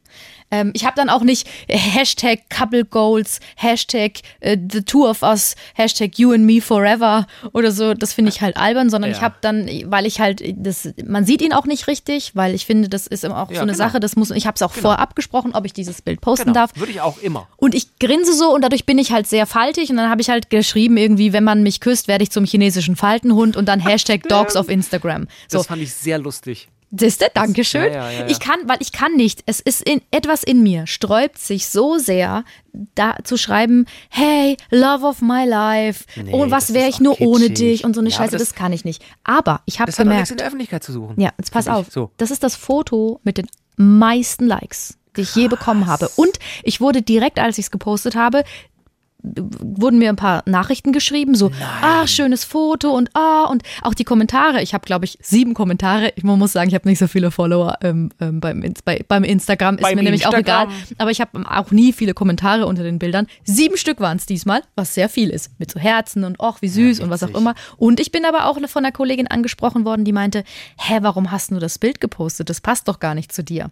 Ähm, 0.52 0.72
ich 0.74 0.86
habe 0.86 0.96
dann 0.96 1.10
auch 1.10 1.24
nicht 1.24 1.48
Hashtag 1.68 2.50
Couple 2.50 2.86
Goals, 2.86 3.40
Hashtag 3.56 4.20
äh, 4.40 4.58
The 4.72 4.82
Two 4.82 5.08
of 5.08 5.22
Us, 5.22 5.56
Hashtag 5.76 6.18
You 6.18 6.32
and 6.34 6.46
Me 6.46 6.62
Forever 6.62 7.28
oder 7.54 7.72
so. 7.72 7.94
Das 7.94 8.14
finde 8.14 8.30
ich 8.30 8.42
halt 8.42 8.58
albern, 8.58 8.90
sondern 8.90 9.12
ich 9.12 9.18
Ja. 9.18 9.24
habe 9.24 9.36
dann, 9.42 9.70
weil 9.86 10.06
ich 10.06 10.20
halt, 10.20 10.42
das, 10.58 10.90
man 11.06 11.26
sieht 11.26 11.42
ihn 11.42 11.54
auch 11.54 11.66
nicht 11.66 11.88
richtig, 11.88 12.36
weil 12.36 12.56
ich 12.56 12.66
finde, 12.66 12.90
das 12.90 13.06
ist 13.08 13.24
immer 13.24 13.38
auch 13.44 13.50
Ja, 13.50 13.58
so 13.58 13.62
eine 13.62 13.74
genau. 13.74 13.84
Sache, 13.86 14.00
das 14.00 14.16
muss, 14.16 14.32
ich 14.32 14.48
habe 14.48 14.56
es 14.56 14.62
auch 14.62 14.72
vorab 14.72 15.00
abgesprochen, 15.00 15.54
ob 15.54 15.66
ich 15.66 15.74
dieses 15.74 16.02
Bild 16.02 16.22
posten 16.22 16.46
genau, 16.48 16.54
darf. 16.62 16.72
Würde 16.76 16.92
ich 16.92 17.02
auch 17.02 17.20
immer. 17.20 17.48
Und 17.58 17.76
ich 17.76 17.98
grinse 18.00 18.34
so 18.34 18.54
und 18.54 18.62
dadurch 18.64 18.86
bin 18.86 18.98
ich 18.98 19.12
halt 19.12 19.28
sehr 19.28 19.46
faltig 19.46 19.90
und 19.90 19.98
dann 19.98 20.10
habe 20.10 20.22
ich 20.22 20.30
halt 20.30 20.50
geschrieben 20.50 20.98
irgendwie, 20.98 21.32
wenn 21.34 21.44
man 21.44 21.64
mich 21.64 21.80
küsst, 21.80 22.08
werde 22.08 22.24
ich 22.24 22.32
zum 22.32 22.46
chinesischen 22.46 22.96
Faltenhund 22.96 23.56
und 23.56 23.66
dann 23.68 23.80
Hashtag 23.86 24.24
Dogs 24.24 24.56
auf 24.56 24.68
Instagram. 24.70 25.28
So, 25.48 25.60
Das 25.60 25.68
fand 25.68 25.82
ich 25.82 25.94
sehr 25.94 26.18
lustig. 26.18 26.68
Siehste, 26.92 27.28
Dankeschön. 27.34 27.94
ja, 27.94 28.10
ja, 28.12 28.20
ja. 28.22 28.28
Ich 28.28 28.40
kann, 28.40 28.60
weil 28.66 28.78
ich 28.80 28.92
kann 28.92 29.14
nicht. 29.16 29.44
Es 29.46 29.60
ist 29.60 29.82
in, 29.84 30.02
etwas 30.10 30.44
in 30.44 30.64
mir, 30.64 30.88
sträubt 30.88 31.38
sich 31.38 31.68
so 31.70 31.98
sehr, 32.00 32.44
da 32.96 33.16
zu 33.24 33.38
schreiben, 33.38 33.86
hey, 34.10 34.58
love 34.72 35.06
of 35.06 35.22
my 35.22 35.46
life. 35.46 36.06
Nee, 36.16 36.32
oh, 36.34 36.44
das 36.46 36.52
was 36.52 36.74
wäre 36.74 36.90
ich 36.90 37.00
nur 37.00 37.14
auch 37.14 37.20
ohne 37.20 37.48
kitschig. 37.48 37.58
dich 37.82 37.84
und 37.84 37.94
so 37.94 38.02
eine 38.02 38.10
Scheiße, 38.10 38.32
das, 38.32 38.50
das- 38.50 38.56
kann 38.56 38.74
ich 38.74 38.86
nicht. 38.86 39.04
Aber 39.24 39.62
ich 39.66 39.80
habe 39.80 39.92
Das 39.92 40.00
hat 40.00 40.06
nichts 40.08 40.14
gemerkt, 40.16 40.32
in 40.32 40.38
der 40.38 40.48
Öffentlichkeit 40.48 40.84
zu 40.84 40.92
suchen. 40.92 41.20
ja, 41.22 41.32
jetzt 41.38 41.52
pass 41.52 41.68
auf. 41.68 41.88
So. 41.92 42.12
Das 42.18 42.32
ist 42.32 42.44
das 42.44 42.56
Foto 42.56 43.20
mit 43.24 43.38
den 43.38 43.48
meisten 43.78 44.48
Likes, 44.48 44.98
die 45.16 45.22
ich 45.22 45.36
je 45.36 45.48
bekommen 45.48 45.86
habe. 45.88 46.10
Und 46.16 46.40
ich 46.64 46.82
wurde 46.82 47.02
direkt, 47.02 47.40
als 47.40 47.58
ich 47.58 47.66
es 47.66 47.72
gepostet 47.72 48.16
habe, 48.16 48.44
wurden 49.22 50.00
mir 50.00 50.10
ein 50.10 50.16
paar 50.16 50.44
Nachrichten 50.46 50.94
geschrieben, 50.94 51.36
so, 51.36 51.52
ah, 51.82 52.08
schönes 52.08 52.44
Foto 52.46 52.92
und 52.92 53.10
ah, 53.16 53.46
und 53.46 53.64
auch 53.82 53.94
die 53.94 54.06
Kommentare. 54.06 54.62
Ich 54.62 54.74
habe, 54.74 54.86
glaube 54.86 55.06
ich, 55.06 55.18
sieben 55.22 55.54
Kommentare. 55.54 56.14
Ich 56.16 56.24
muss 56.24 56.54
sagen, 56.54 56.70
ich 56.70 56.76
habe 56.76 56.88
nicht 56.88 57.00
so 57.00 57.08
viele 57.08 57.32
Follower 57.32 57.78
ähm, 57.82 58.12
ähm, 58.22 58.40
beim, 58.40 58.64
bei, 58.86 59.04
beim 59.08 59.24
Instagram. 59.24 59.76
Ist 59.76 59.82
Beim 59.82 59.96
mir 59.96 60.04
nämlich 60.04 60.26
auch 60.26 60.34
egal. 60.34 60.68
Instagram. 60.68 60.96
Aber 60.98 61.12
ich 61.12 61.22
habe 61.22 61.44
auch 61.50 61.72
nie 61.72 61.92
viele 61.92 62.14
Kommentare 62.14 62.66
unter 62.66 62.84
den 62.84 63.00
Bildern. 63.00 63.28
Sieben 63.44 63.78
Stück 63.78 64.00
waren 64.00 64.18
es 64.18 64.26
diesmal, 64.26 64.62
was 64.76 64.94
sehr 64.94 65.10
viel 65.10 65.30
ist. 65.30 65.52
Mit 65.60 65.72
so 65.72 65.80
Herzen 65.80 66.24
und 66.24 66.40
och, 66.40 66.62
wie 66.62 66.70
süß 66.70 67.02
und 67.02 67.10
was 67.10 67.24
auch 67.24 67.30
witzig. 67.30 67.42
immer. 67.42 67.56
Und 67.78 68.00
ich 68.00 68.12
bin 68.12 68.26
aber 68.26 68.46
auch 68.46 68.60
von 68.68 68.84
einer 68.84 68.92
Kollegin 68.92 69.28
angesprochen 69.28 69.86
worden, 69.86 70.06
die 70.06 70.12
meinte, 70.12 70.44
hä, 70.78 71.00
warum 71.02 71.32
hast 71.32 71.52
du 71.52 71.60
das 71.60 71.78
Bild 71.78 72.02
gepostet? 72.02 72.50
Das 72.50 72.62
passt 72.62 72.88
doch 72.88 73.00
gar 73.00 73.16
nicht 73.16 73.32
zu 73.32 73.44
dir. 73.44 73.72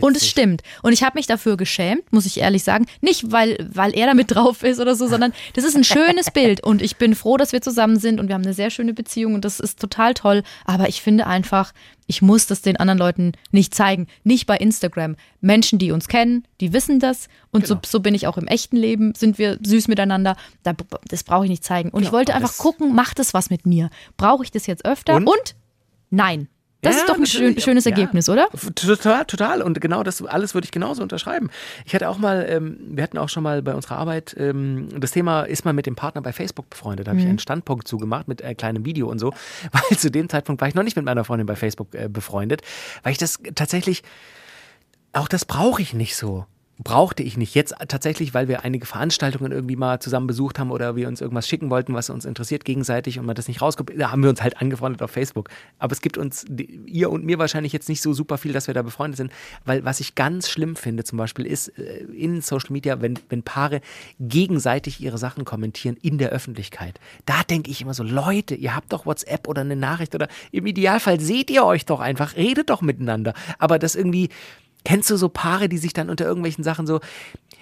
Und 0.00 0.16
es 0.16 0.28
stimmt. 0.28 0.62
Und 0.82 0.92
ich 0.92 1.02
habe 1.02 1.18
mich 1.18 1.26
dafür 1.26 1.56
geschämt, 1.56 2.12
muss 2.12 2.26
ich 2.26 2.38
ehrlich 2.40 2.64
sagen. 2.64 2.86
Nicht, 3.00 3.30
weil, 3.32 3.68
weil 3.72 3.94
er 3.94 4.06
damit 4.06 4.34
drauf 4.34 4.62
ist 4.62 4.80
oder 4.80 4.87
so, 4.94 5.06
sondern 5.06 5.32
das 5.54 5.64
ist 5.64 5.76
ein 5.76 5.84
schönes 5.84 6.30
Bild. 6.30 6.62
Und 6.62 6.82
ich 6.82 6.96
bin 6.96 7.14
froh, 7.14 7.36
dass 7.36 7.52
wir 7.52 7.60
zusammen 7.60 7.98
sind 7.98 8.20
und 8.20 8.28
wir 8.28 8.34
haben 8.34 8.44
eine 8.44 8.54
sehr 8.54 8.70
schöne 8.70 8.94
Beziehung 8.94 9.34
und 9.34 9.44
das 9.44 9.60
ist 9.60 9.80
total 9.80 10.14
toll. 10.14 10.42
Aber 10.64 10.88
ich 10.88 11.02
finde 11.02 11.26
einfach, 11.26 11.72
ich 12.06 12.22
muss 12.22 12.46
das 12.46 12.62
den 12.62 12.76
anderen 12.76 12.98
Leuten 12.98 13.32
nicht 13.50 13.74
zeigen. 13.74 14.06
Nicht 14.24 14.46
bei 14.46 14.56
Instagram. 14.56 15.16
Menschen, 15.40 15.78
die 15.78 15.92
uns 15.92 16.08
kennen, 16.08 16.46
die 16.60 16.72
wissen 16.72 17.00
das. 17.00 17.28
Und 17.50 17.64
Genau. 17.64 17.80
so, 17.82 17.90
so 17.90 18.00
bin 18.00 18.14
ich 18.14 18.26
auch 18.26 18.38
im 18.38 18.46
echten 18.46 18.76
Leben, 18.76 19.14
sind 19.14 19.38
wir 19.38 19.58
süß 19.62 19.88
miteinander. 19.88 20.36
Da, 20.62 20.74
das 21.06 21.22
brauche 21.24 21.44
ich 21.44 21.50
nicht 21.50 21.64
zeigen. 21.64 21.90
Und 21.90 22.02
ich 22.02 22.12
wollte 22.12 22.34
einfach 22.34 22.56
gucken, 22.56 22.94
macht 22.94 23.18
das 23.18 23.34
was 23.34 23.50
mit 23.50 23.66
mir? 23.66 23.90
Brauche 24.16 24.44
ich 24.44 24.50
das 24.50 24.66
jetzt 24.66 24.84
öfter? 24.84 25.16
Und? 25.16 25.26
Und, 25.28 25.54
nein. 26.10 26.48
Das 26.80 26.94
Ja, 26.94 27.00
ist 27.00 27.08
doch 27.08 27.16
ein 27.16 27.26
schön, 27.26 27.58
schönes 27.60 27.84
Ja. 27.86 27.90
Ergebnis, 27.90 28.28
oder? 28.28 28.48
F- 28.52 28.70
Total, 28.74 29.24
total. 29.24 29.62
Und 29.62 29.80
genau 29.80 30.04
das 30.04 30.22
alles 30.24 30.54
würde 30.54 30.64
ich 30.66 30.70
genauso 30.70 31.02
unterschreiben. 31.02 31.50
Ich 31.84 31.92
hatte 31.92 32.08
auch 32.08 32.18
mal, 32.18 32.46
ähm, 32.48 32.78
wir 32.90 33.02
hatten 33.02 33.18
auch 33.18 33.28
schon 33.28 33.42
mal 33.42 33.62
bei 33.62 33.74
unserer 33.74 33.96
Arbeit 33.96 34.36
ähm, 34.38 34.88
das 34.96 35.10
Thema, 35.10 35.42
ist 35.42 35.64
man 35.64 35.74
mit 35.74 35.86
dem 35.86 35.96
Partner 35.96 36.22
bei 36.22 36.32
Facebook 36.32 36.70
befreundet? 36.70 37.08
Da 37.08 37.10
habe 37.10 37.20
ich 37.20 37.26
einen 37.26 37.40
Standpunkt 37.40 37.88
zugemacht 37.88 38.28
mit 38.28 38.42
äh, 38.42 38.54
kleinem 38.54 38.84
Video 38.84 39.08
und 39.10 39.18
so, 39.18 39.32
weil 39.72 39.98
zu 39.98 40.08
dem 40.08 40.28
Zeitpunkt 40.28 40.60
war 40.60 40.68
ich 40.68 40.74
noch 40.76 40.84
nicht 40.84 40.94
mit 40.94 41.04
meiner 41.04 41.24
Freundin 41.24 41.46
bei 41.46 41.56
Facebook 41.56 41.94
äh, 41.96 42.08
befreundet, 42.08 42.62
weil 43.02 43.10
ich 43.10 43.18
das 43.18 43.40
tatsächlich, 43.56 44.04
auch 45.12 45.26
das 45.26 45.44
brauche 45.46 45.82
ich 45.82 45.94
nicht 45.94 46.14
so. 46.16 46.46
Brauchte 46.80 47.24
ich 47.24 47.36
nicht. 47.36 47.56
Jetzt 47.56 47.74
tatsächlich, 47.88 48.34
weil 48.34 48.46
wir 48.46 48.64
einige 48.64 48.86
Veranstaltungen 48.86 49.50
irgendwie 49.50 49.74
mal 49.74 49.98
zusammen 49.98 50.28
besucht 50.28 50.60
haben 50.60 50.70
oder 50.70 50.94
wir 50.94 51.08
uns 51.08 51.20
irgendwas 51.20 51.48
schicken 51.48 51.70
wollten, 51.70 51.92
was 51.92 52.08
uns 52.08 52.24
interessiert 52.24 52.64
gegenseitig 52.64 53.18
und 53.18 53.26
man 53.26 53.34
das 53.34 53.48
nicht 53.48 53.60
rauskommt, 53.60 53.90
da 53.96 54.12
haben 54.12 54.22
wir 54.22 54.30
uns 54.30 54.40
halt 54.40 54.60
angefreundet 54.60 55.02
auf 55.02 55.10
Facebook. 55.10 55.48
Aber 55.80 55.90
es 55.90 56.00
gibt 56.00 56.16
uns, 56.16 56.44
ihr 56.86 57.10
und 57.10 57.24
mir 57.24 57.40
wahrscheinlich 57.40 57.72
jetzt 57.72 57.88
nicht 57.88 58.00
so 58.00 58.12
super 58.12 58.38
viel, 58.38 58.52
dass 58.52 58.68
wir 58.68 58.74
da 58.74 58.82
befreundet 58.82 59.16
sind, 59.16 59.32
weil 59.64 59.84
was 59.84 59.98
ich 59.98 60.14
ganz 60.14 60.48
schlimm 60.48 60.76
finde 60.76 61.02
zum 61.02 61.18
Beispiel 61.18 61.46
ist 61.46 61.76
äh, 61.78 62.04
in 62.16 62.42
Social 62.42 62.70
Media, 62.70 63.00
wenn, 63.00 63.18
wenn 63.28 63.42
Paare 63.42 63.80
gegenseitig 64.20 65.00
ihre 65.00 65.18
Sachen 65.18 65.44
kommentieren 65.44 65.96
in 66.00 66.16
der 66.18 66.30
Öffentlichkeit. 66.30 67.00
Da 67.26 67.42
denke 67.42 67.72
ich 67.72 67.82
immer 67.82 67.94
so, 67.94 68.04
Leute, 68.04 68.54
ihr 68.54 68.76
habt 68.76 68.92
doch 68.92 69.04
WhatsApp 69.04 69.48
oder 69.48 69.62
eine 69.62 69.74
Nachricht 69.74 70.14
oder 70.14 70.28
im 70.52 70.64
Idealfall 70.66 71.18
seht 71.18 71.50
ihr 71.50 71.64
euch 71.64 71.86
doch 71.86 71.98
einfach, 71.98 72.36
redet 72.36 72.70
doch 72.70 72.82
miteinander. 72.82 73.34
Aber 73.58 73.80
das 73.80 73.96
irgendwie, 73.96 74.28
Kennst 74.84 75.10
du 75.10 75.16
so 75.16 75.28
Paare, 75.28 75.68
die 75.68 75.78
sich 75.78 75.92
dann 75.92 76.08
unter 76.10 76.24
irgendwelchen 76.24 76.64
Sachen 76.64 76.86
so, 76.86 77.00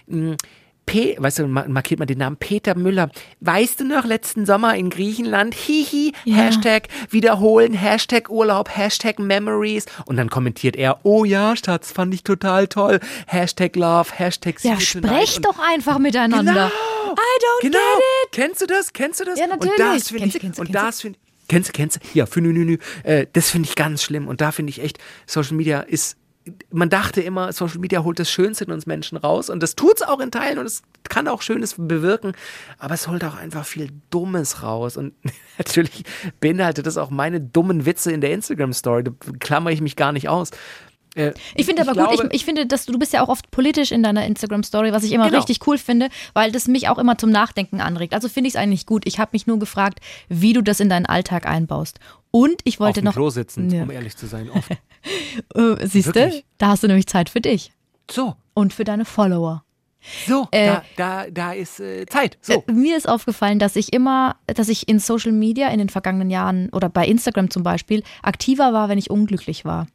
mh, 0.07 0.37
P, 0.85 1.16
weißt 1.18 1.40
du, 1.40 1.48
ma- 1.48 1.66
markiert 1.66 1.98
man 1.98 2.07
den 2.07 2.18
Namen 2.18 2.37
Peter 2.37 2.76
Müller. 2.76 3.11
Weißt 3.40 3.81
du 3.81 3.85
noch, 3.85 4.05
letzten 4.05 4.46
Sommer 4.46 4.76
in 4.76 4.88
Griechenland, 4.88 5.52
hihi, 5.52 6.12
Ja. 6.24 6.37
Hashtag 6.37 6.87
wiederholen, 7.11 7.72
Hashtag 7.72 8.31
Urlaub, 8.31 8.68
Hashtag 8.76 9.18
Memories. 9.18 9.87
Und 10.05 10.16
dann 10.16 10.31
kommentiert 10.31 10.76
er, 10.76 11.00
oh 11.02 11.24
ja, 11.24 11.57
Schatz, 11.57 11.90
fand 11.90 12.14
ich 12.14 12.22
total 12.22 12.68
toll. 12.68 13.00
Hashtag 13.26 13.74
Love, 13.74 14.11
Hashtag 14.16 14.62
Ja, 14.62 14.79
sprecht 14.79 15.44
doch 15.44 15.59
einfach 15.59 15.98
miteinander. 15.98 16.52
Genau. 16.52 16.66
I 16.68 17.11
don't 17.11 17.62
genau. 17.62 17.79
get 17.79 18.05
it. 18.26 18.33
Kennst 18.33 18.61
du 18.62 18.66
das? 18.66 18.92
Kennst 18.92 19.18
du 19.18 19.24
das? 19.24 19.40
Ja, 19.40 19.48
natürlich. 19.48 19.72
Und 19.72 19.81
das 19.81 20.09
finde 20.09 20.26
ich, 20.26 20.33
du, 20.35 20.38
kennst 20.38 20.59
du, 20.59 20.62
und 20.62 20.66
kennst 20.68 20.83
du? 20.83 20.87
das 20.87 21.00
finde 21.00 21.18
Kennst 21.48 21.68
du, 21.68 21.72
kennst 21.72 21.96
du? 21.96 22.00
Ja, 22.14 22.26
für 22.26 22.40
nü, 22.40 22.52
nü, 22.52 22.64
nü. 22.64 22.79
Äh, 23.02 23.26
das 23.33 23.50
finde 23.50 23.68
ich 23.68 23.74
ganz 23.74 24.02
schlimm. 24.05 24.29
Und 24.29 24.40
da 24.40 24.52
finde 24.52 24.70
ich 24.70 24.81
echt, 24.81 24.98
Social 25.26 25.57
Media 25.57 25.81
ist 25.81 26.16
man 26.70 26.90
dachte 26.90 27.20
immer, 27.20 27.52
Social 27.52 27.78
Media 27.78 28.04
holt 28.04 28.18
das 28.18 28.30
Schönste 28.30 28.64
in 28.64 28.72
uns 28.72 28.87
Menschen 28.87 29.18
raus 29.18 29.50
und 29.50 29.62
das 29.62 29.74
tut 29.74 29.96
es 29.96 30.02
auch 30.02 30.20
in 30.20 30.30
Teilen 30.30 30.59
und 30.59 30.66
es 30.66 30.82
kann 31.09 31.28
auch 31.28 31.42
Schönes 31.42 31.74
bewirken, 31.76 32.32
aber 32.78 32.94
es 32.94 33.09
holt 33.09 33.24
auch 33.24 33.37
einfach 33.37 33.64
viel 33.64 33.90
Dummes 34.11 34.62
raus 34.62 34.96
und 34.96 35.14
natürlich 35.59 36.04
beinhaltet 36.40 36.87
das 36.87 36.96
auch 36.96 37.11
meine 37.11 37.40
dummen 37.40 37.87
Witze 37.87 38.12
in 38.12 38.20
der 38.20 38.32
Instagram-Story, 38.32 39.04
da 39.04 39.12
klammer 39.40 39.70
ich 39.70 39.80
mich 39.80 39.96
gar 39.96 40.12
nicht 40.12 40.28
aus. 40.28 40.50
Äh, 41.16 41.33
Ich 41.55 41.66
finde 41.66 41.83
aber 41.83 41.92
glaube- 41.94 42.16
gut, 42.16 42.26
ich, 42.31 42.35
ich 42.40 42.44
finde, 42.44 42.66
dass 42.66 42.85
du, 42.87 42.92
du 42.92 42.98
bist 42.98 43.12
ja 43.12 43.22
auch 43.24 43.29
oft 43.29 43.50
politisch 43.50 43.90
in 43.90 44.02
deiner 44.02 44.24
Instagram-Story, 44.26 44.92
was 44.92 45.02
ich 45.02 45.12
immer 45.12 45.26
Genau. 45.26 45.38
richtig 45.38 45.66
cool 45.66 45.79
finde, 45.79 46.09
weil 46.35 46.52
das 46.52 46.68
mich 46.68 46.88
auch 46.88 46.98
immer 46.98 47.18
zum 47.18 47.31
Nachdenken 47.31 47.81
anregt. 47.81 48.14
Also 48.14 48.29
finde 48.29 48.48
ich 48.48 48.55
es 48.55 48.61
eigentlich 48.61 48.87
gut. 48.87 49.02
Ich 49.07 49.18
habe 49.18 49.31
mich 49.33 49.46
nur 49.46 49.59
gefragt, 49.59 50.00
wie 50.29 50.52
du 50.52 50.62
das 50.62 50.79
in 50.81 50.88
deinen 50.88 51.07
Alltag 51.07 51.46
einbaust. 51.46 51.98
Und 52.31 52.61
ich 52.64 52.74
auf 52.76 52.81
wollte 52.81 53.00
dem 53.00 53.07
noch. 53.07 53.14
Klo 53.14 53.31
sitzend, 53.31 53.72
Ja. 53.72 53.83
um 53.83 53.90
ehrlich 53.90 54.16
zu 54.16 54.26
sein, 54.26 54.50
oft. 54.50 54.70
Äh, 55.55 55.87
Siehst 55.87 56.14
du, 56.16 56.42
da 56.59 56.66
hast 56.68 56.83
du 56.83 56.88
nämlich 56.88 57.07
Zeit 57.07 57.31
für 57.31 57.40
dich 57.40 57.70
So, 58.11 58.35
und 58.55 58.72
für 58.74 58.83
deine 58.85 59.05
Follower. 59.05 59.62
so, 60.26 60.48
Äh, 60.50 60.66
da, 60.66 60.83
da, 60.96 61.26
da 61.31 61.52
ist 61.52 61.79
äh, 61.81 62.07
Zeit. 62.07 62.38
So. 62.40 62.64
Äh, 62.66 62.72
Mir 62.72 62.96
ist 62.96 63.09
aufgefallen, 63.09 63.59
dass 63.61 63.76
ich 63.76 63.92
immer, 63.92 64.35
dass 64.46 64.68
ich 64.68 64.88
in 64.88 64.98
Social 64.98 65.31
Media 65.33 65.68
in 65.68 65.79
den 65.79 65.88
vergangenen 65.88 66.29
Jahren 66.31 66.68
oder 66.70 66.88
bei 66.88 67.07
Instagram 67.07 67.50
zum 67.50 67.62
Beispiel 67.62 68.02
aktiver 68.22 68.72
war, 68.72 68.88
wenn 68.88 68.98
ich 68.98 69.11
unglücklich 69.11 69.64
war. 69.64 69.87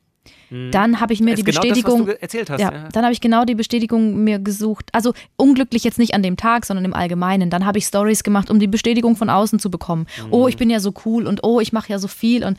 Dann 0.49 0.99
habe 0.99 1.13
ich 1.13 1.21
mir 1.21 1.35
die 1.35 1.43
genau 1.43 1.61
Bestätigung. 1.61 1.99
das, 1.99 1.99
was 1.99 2.05
du 2.05 2.11
ge- 2.13 2.21
erzählt 2.21 2.49
hast. 2.49 2.59
ja, 2.59 2.71
ja. 2.73 2.89
dann 2.91 3.03
habe 3.03 3.13
ich 3.13 3.21
genau 3.21 3.45
die 3.45 3.55
Bestätigung 3.55 4.23
mir 4.23 4.37
gesucht. 4.39 4.89
Also 4.91 5.13
unglücklich 5.37 5.83
jetzt 5.83 5.97
nicht 5.97 6.13
an 6.13 6.21
dem 6.23 6.35
Tag, 6.37 6.65
sondern 6.65 6.83
im 6.85 6.93
Allgemeinen. 6.93 7.49
Dann 7.49 7.65
habe 7.65 7.77
ich 7.77 7.85
Stories 7.85 8.23
gemacht, 8.23 8.49
um 8.51 8.59
die 8.59 8.67
Bestätigung 8.67 9.15
von 9.15 9.29
außen 9.29 9.59
zu 9.59 9.71
bekommen. 9.71 10.07
Oh, 10.29 10.47
ich 10.47 10.57
bin 10.57 10.69
ja 10.69 10.79
so 10.79 10.93
cool 11.05 11.25
und 11.25 11.43
oh, 11.43 11.59
ich 11.61 11.71
mache 11.73 11.89
ja 11.91 11.99
so 11.99 12.07
viel. 12.07 12.43
Und 12.43 12.57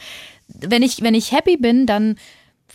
wenn 0.49 0.83
ich, 0.83 1.03
wenn 1.03 1.15
ich 1.15 1.33
happy 1.33 1.57
bin, 1.57 1.87
dann, 1.87 2.17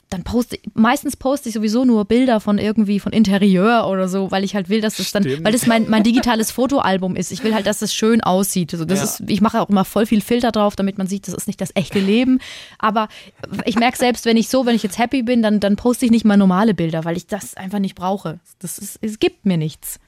dann 0.09 0.23
poste 0.23 0.57
meistens 0.73 1.17
poste 1.17 1.49
ich 1.49 1.55
sowieso 1.55 1.83
nur 1.83 2.05
Bilder 2.05 2.39
von 2.39 2.59
irgendwie 2.59 2.99
von 2.99 3.11
Interieur 3.11 3.87
oder 3.89 4.07
so, 4.07 4.31
weil 4.31 4.45
ich 4.45 4.55
halt 4.55 4.69
will, 4.69 4.79
dass 4.79 4.95
das 4.95 5.11
dann, 5.11 5.23
Stimmt. 5.23 5.43
weil 5.43 5.51
das 5.51 5.67
mein, 5.67 5.89
mein 5.89 6.03
digitales 6.03 6.49
Fotoalbum 6.51 7.17
ist. 7.17 7.31
Ich 7.33 7.43
will 7.43 7.53
halt, 7.53 7.65
dass 7.67 7.81
es 7.81 7.93
schön 7.93 8.21
aussieht. 8.21 8.73
Also 8.73 8.85
das 8.85 8.99
Ja. 8.99 9.03
ist, 9.05 9.23
ich 9.27 9.41
mache 9.41 9.59
auch 9.61 9.67
immer 9.69 9.83
voll 9.83 10.05
viel 10.05 10.21
Filter 10.21 10.51
drauf, 10.53 10.77
damit 10.77 10.97
man 10.97 11.07
sieht, 11.07 11.27
das 11.27 11.33
ist 11.33 11.47
nicht 11.47 11.59
das 11.59 11.71
echte 11.75 11.99
Leben. 11.99 12.39
Aber 12.79 13.09
ich 13.65 13.75
merke 13.75 13.97
selbst, 13.97 14.23
wenn 14.25 14.37
ich 14.37 14.47
so, 14.47 14.65
wenn 14.65 14.75
ich 14.75 14.83
jetzt 14.83 14.97
happy 14.97 15.23
bin, 15.23 15.41
dann, 15.41 15.59
dann 15.59 15.75
poste 15.75 16.05
ich 16.05 16.11
nicht 16.11 16.23
mal 16.23 16.37
normale 16.37 16.73
Bilder, 16.73 17.03
weil 17.03 17.17
ich 17.17 17.27
das 17.27 17.55
einfach 17.57 17.79
nicht 17.79 17.95
brauche. 17.95 18.39
Das 18.59 18.77
ist, 18.77 18.99
es 19.01 19.19
gibt 19.19 19.45
mir 19.45 19.57
nichts. 19.57 19.99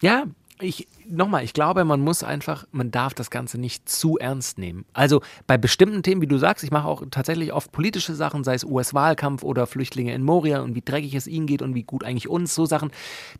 Ja, 0.00 0.24
ich 0.60 0.88
nochmal, 1.10 1.44
ich 1.44 1.52
glaube, 1.52 1.84
man 1.84 2.00
muss 2.00 2.22
einfach, 2.22 2.66
man 2.70 2.90
darf 2.90 3.14
das 3.14 3.30
Ganze 3.30 3.58
nicht 3.58 3.88
zu 3.88 4.18
ernst 4.18 4.58
nehmen. 4.58 4.84
Also 4.92 5.20
bei 5.46 5.58
bestimmten 5.58 6.02
Themen, 6.02 6.20
wie 6.20 6.26
du 6.26 6.38
sagst, 6.38 6.64
ich 6.64 6.70
mache 6.70 6.86
auch 6.86 7.02
tatsächlich 7.10 7.52
oft 7.52 7.72
politische 7.72 8.14
Sachen, 8.14 8.44
sei 8.44 8.54
es 8.54 8.64
US-Wahlkampf 8.64 9.42
oder 9.42 9.66
Flüchtlinge 9.66 10.14
in 10.14 10.22
Moria 10.22 10.60
und 10.60 10.74
wie 10.74 10.82
dreckig 10.82 11.14
es 11.14 11.26
ihnen 11.26 11.46
geht 11.46 11.62
und 11.62 11.74
wie 11.74 11.82
gut 11.82 12.04
eigentlich 12.04 12.28
uns, 12.28 12.54
so 12.54 12.66
Sachen. 12.66 12.90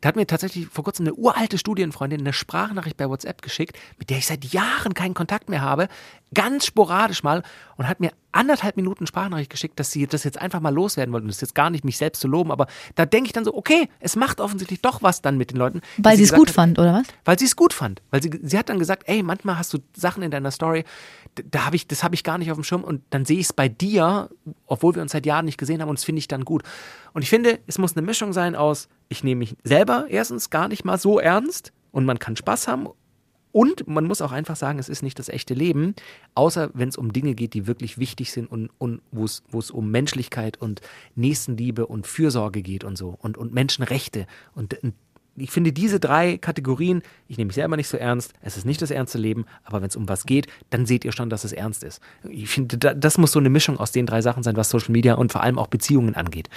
Da 0.01 0.09
hat 0.09 0.17
mir 0.17 0.27
tatsächlich 0.27 0.67
vor 0.67 0.85
kurzem 0.85 1.07
eine 1.07 1.15
uralte 1.15 1.59
Studienfreundin 1.59 2.21
eine 2.21 2.33
Sprachnachricht 2.33 2.97
bei 2.97 3.09
WhatsApp 3.09 3.43
geschickt, 3.43 3.79
mit 3.99 4.11
der 4.11 4.19
ich 4.19 4.27
seit 4.27 4.45
Jahren 4.47 4.95
keinen 4.95 5.15
Kontakt 5.15 5.49
mehr 5.49 5.61
habe, 5.61 5.89
ganz 6.35 6.67
sporadisch 6.67 7.23
mal 7.23 7.43
und 7.77 7.89
hat 7.89 8.01
mir 8.01 8.13
anderthalb 8.33 8.77
Minuten 8.77 9.07
Sprachnachricht 9.07 9.51
geschickt, 9.51 9.81
dass 9.81 9.91
sie 9.91 10.07
das 10.07 10.25
jetzt 10.25 10.41
einfach 10.41 10.61
mal 10.61 10.73
loswerden 10.73 11.13
wollten. 11.13 11.27
Das 11.27 11.37
ist 11.37 11.41
jetzt 11.41 11.55
gar 11.55 11.71
nicht 11.71 11.85
mich 11.85 11.97
selbst 11.97 12.21
zu 12.21 12.29
loben, 12.29 12.53
aber 12.53 12.67
da 12.95 13.07
denke 13.07 13.27
ich 13.27 13.33
dann 13.33 13.45
so, 13.45 13.55
okay, 13.55 13.89
es 14.01 14.17
macht 14.17 14.41
offensichtlich 14.41 14.83
doch 14.83 15.03
was 15.03 15.23
dann 15.23 15.39
mit 15.39 15.51
den 15.51 15.57
Leuten. 15.57 15.81
Weil 15.97 16.17
sie 16.17 16.25
es 16.25 16.33
gut 16.33 16.49
hat, 16.49 16.55
fand, 16.55 16.79
oder 16.79 16.93
was? 16.95 17.07
weil 17.25 17.39
sie 17.39 17.47
es 17.47 17.57
gut 17.57 17.73
fand. 17.73 18.03
Weil 18.11 18.23
sie, 18.23 18.31
sie 18.43 18.59
hat 18.59 18.69
dann 18.69 18.79
gesagt, 18.79 19.05
ey, 19.07 19.23
manchmal 19.23 19.59
hast 19.59 19.73
du 19.73 19.79
Sachen 19.95 20.23
in 20.23 20.31
deiner 20.31 20.51
Story, 20.51 20.85
da 21.51 21.65
habe 21.65 21.77
ich, 21.77 21.89
das 21.89 22.05
habe 22.05 22.15
ich 22.15 22.25
gar 22.25 22.39
nicht 22.39 22.51
auf 22.51 22.57
dem 22.57 22.65
Schirm 22.65 22.85
und 22.85 23.03
dann 23.11 23.25
sehe 23.25 23.39
ich 23.39 23.47
es 23.47 23.53
bei 23.53 23.69
dir, 23.69 24.29
obwohl 24.67 24.95
wir 24.95 25.03
uns 25.03 25.13
seit 25.13 25.27
Jahren 25.27 25.47
nicht 25.47 25.59
gesehen 25.59 25.81
haben 25.81 25.89
und 25.89 25.99
das 25.99 26.05
finde 26.05 26.19
ich 26.21 26.29
dann 26.29 26.45
gut. 26.45 26.63
Und 27.15 27.23
ich 27.23 27.31
finde, 27.31 27.59
es 27.67 27.79
muss 27.79 27.97
eine 27.97 28.05
Mischung 28.05 28.33
sein 28.33 28.55
aus, 28.55 28.89
ich 29.09 29.25
nehme 29.25 29.41
mich 29.41 29.57
selber 29.65 30.07
erstens 30.09 30.51
gar 30.51 30.69
nicht 30.69 30.85
mal 30.85 30.99
so 30.99 31.19
ernst 31.19 31.73
und 31.93 32.05
man 32.05 32.19
kann 32.19 32.37
Spaß 32.37 32.69
haben 32.69 32.89
und 33.53 33.89
man 33.89 34.05
muss 34.05 34.21
auch 34.23 34.33
einfach 34.33 34.57
sagen, 34.57 34.79
es 34.79 34.89
ist 34.89 35.03
nicht 35.03 35.19
das 35.19 35.29
echte 35.29 35.55
Leben, 35.55 35.95
außer 36.35 36.71
wenn 36.75 36.89
es 36.89 36.97
um 36.97 37.13
Dinge 37.13 37.35
geht, 37.35 37.55
die 37.55 37.67
wirklich 37.67 37.99
wichtig 37.99 38.33
sind 38.33 38.51
und, 38.51 38.71
und 38.79 39.01
wo 39.11 39.25
es 39.25 39.71
um 39.71 39.91
Menschlichkeit 39.91 40.61
und 40.61 40.81
Nächstenliebe 41.15 41.87
und 41.87 42.07
Fürsorge 42.07 42.63
geht 42.63 42.85
und 42.85 42.97
so 42.97 43.17
und, 43.21 43.37
und 43.39 43.53
Menschenrechte. 43.55 44.27
Und, 44.55 44.75
und 44.83 44.95
ich 45.41 45.51
finde 45.51 45.73
diese 45.73 46.01
drei 46.01 46.37
Kategorien, 46.37 47.03
ich 47.29 47.37
nehme 47.39 47.47
mich 47.47 47.55
selber 47.55 47.77
nicht 47.77 47.87
so 47.89 47.97
ernst, 47.97 48.33
es 48.43 48.57
ist 48.57 48.65
nicht 48.65 48.83
das 48.83 48.91
ernste 48.91 49.19
Leben, 49.19 49.47
aber 49.63 49.81
wenn 49.81 49.89
es 49.89 49.95
um 49.97 50.09
was 50.09 50.27
geht, 50.27 50.49
dann 50.71 50.85
seht 50.85 51.05
ihr 51.05 51.13
schon, 51.13 51.31
dass 51.31 51.45
es 51.45 51.53
ernst 51.53 51.85
ist. 51.85 52.01
Ich 52.29 52.49
finde, 52.51 52.77
da- 52.77 52.95
das 52.95 53.19
muss 53.19 53.33
so 53.33 53.39
eine 53.39 53.49
Mischung 53.51 53.79
aus 53.79 53.93
den 53.93 54.05
drei 54.05 54.21
Sachen 54.21 54.43
sein, 54.43 54.57
was 54.57 54.69
Social 54.71 54.91
Media 54.91 55.15
und 55.15 55.31
vor 55.31 55.43
allem 55.43 55.59
auch 55.59 55.69
Beziehungen 55.69 56.17
angeht. 56.17 56.49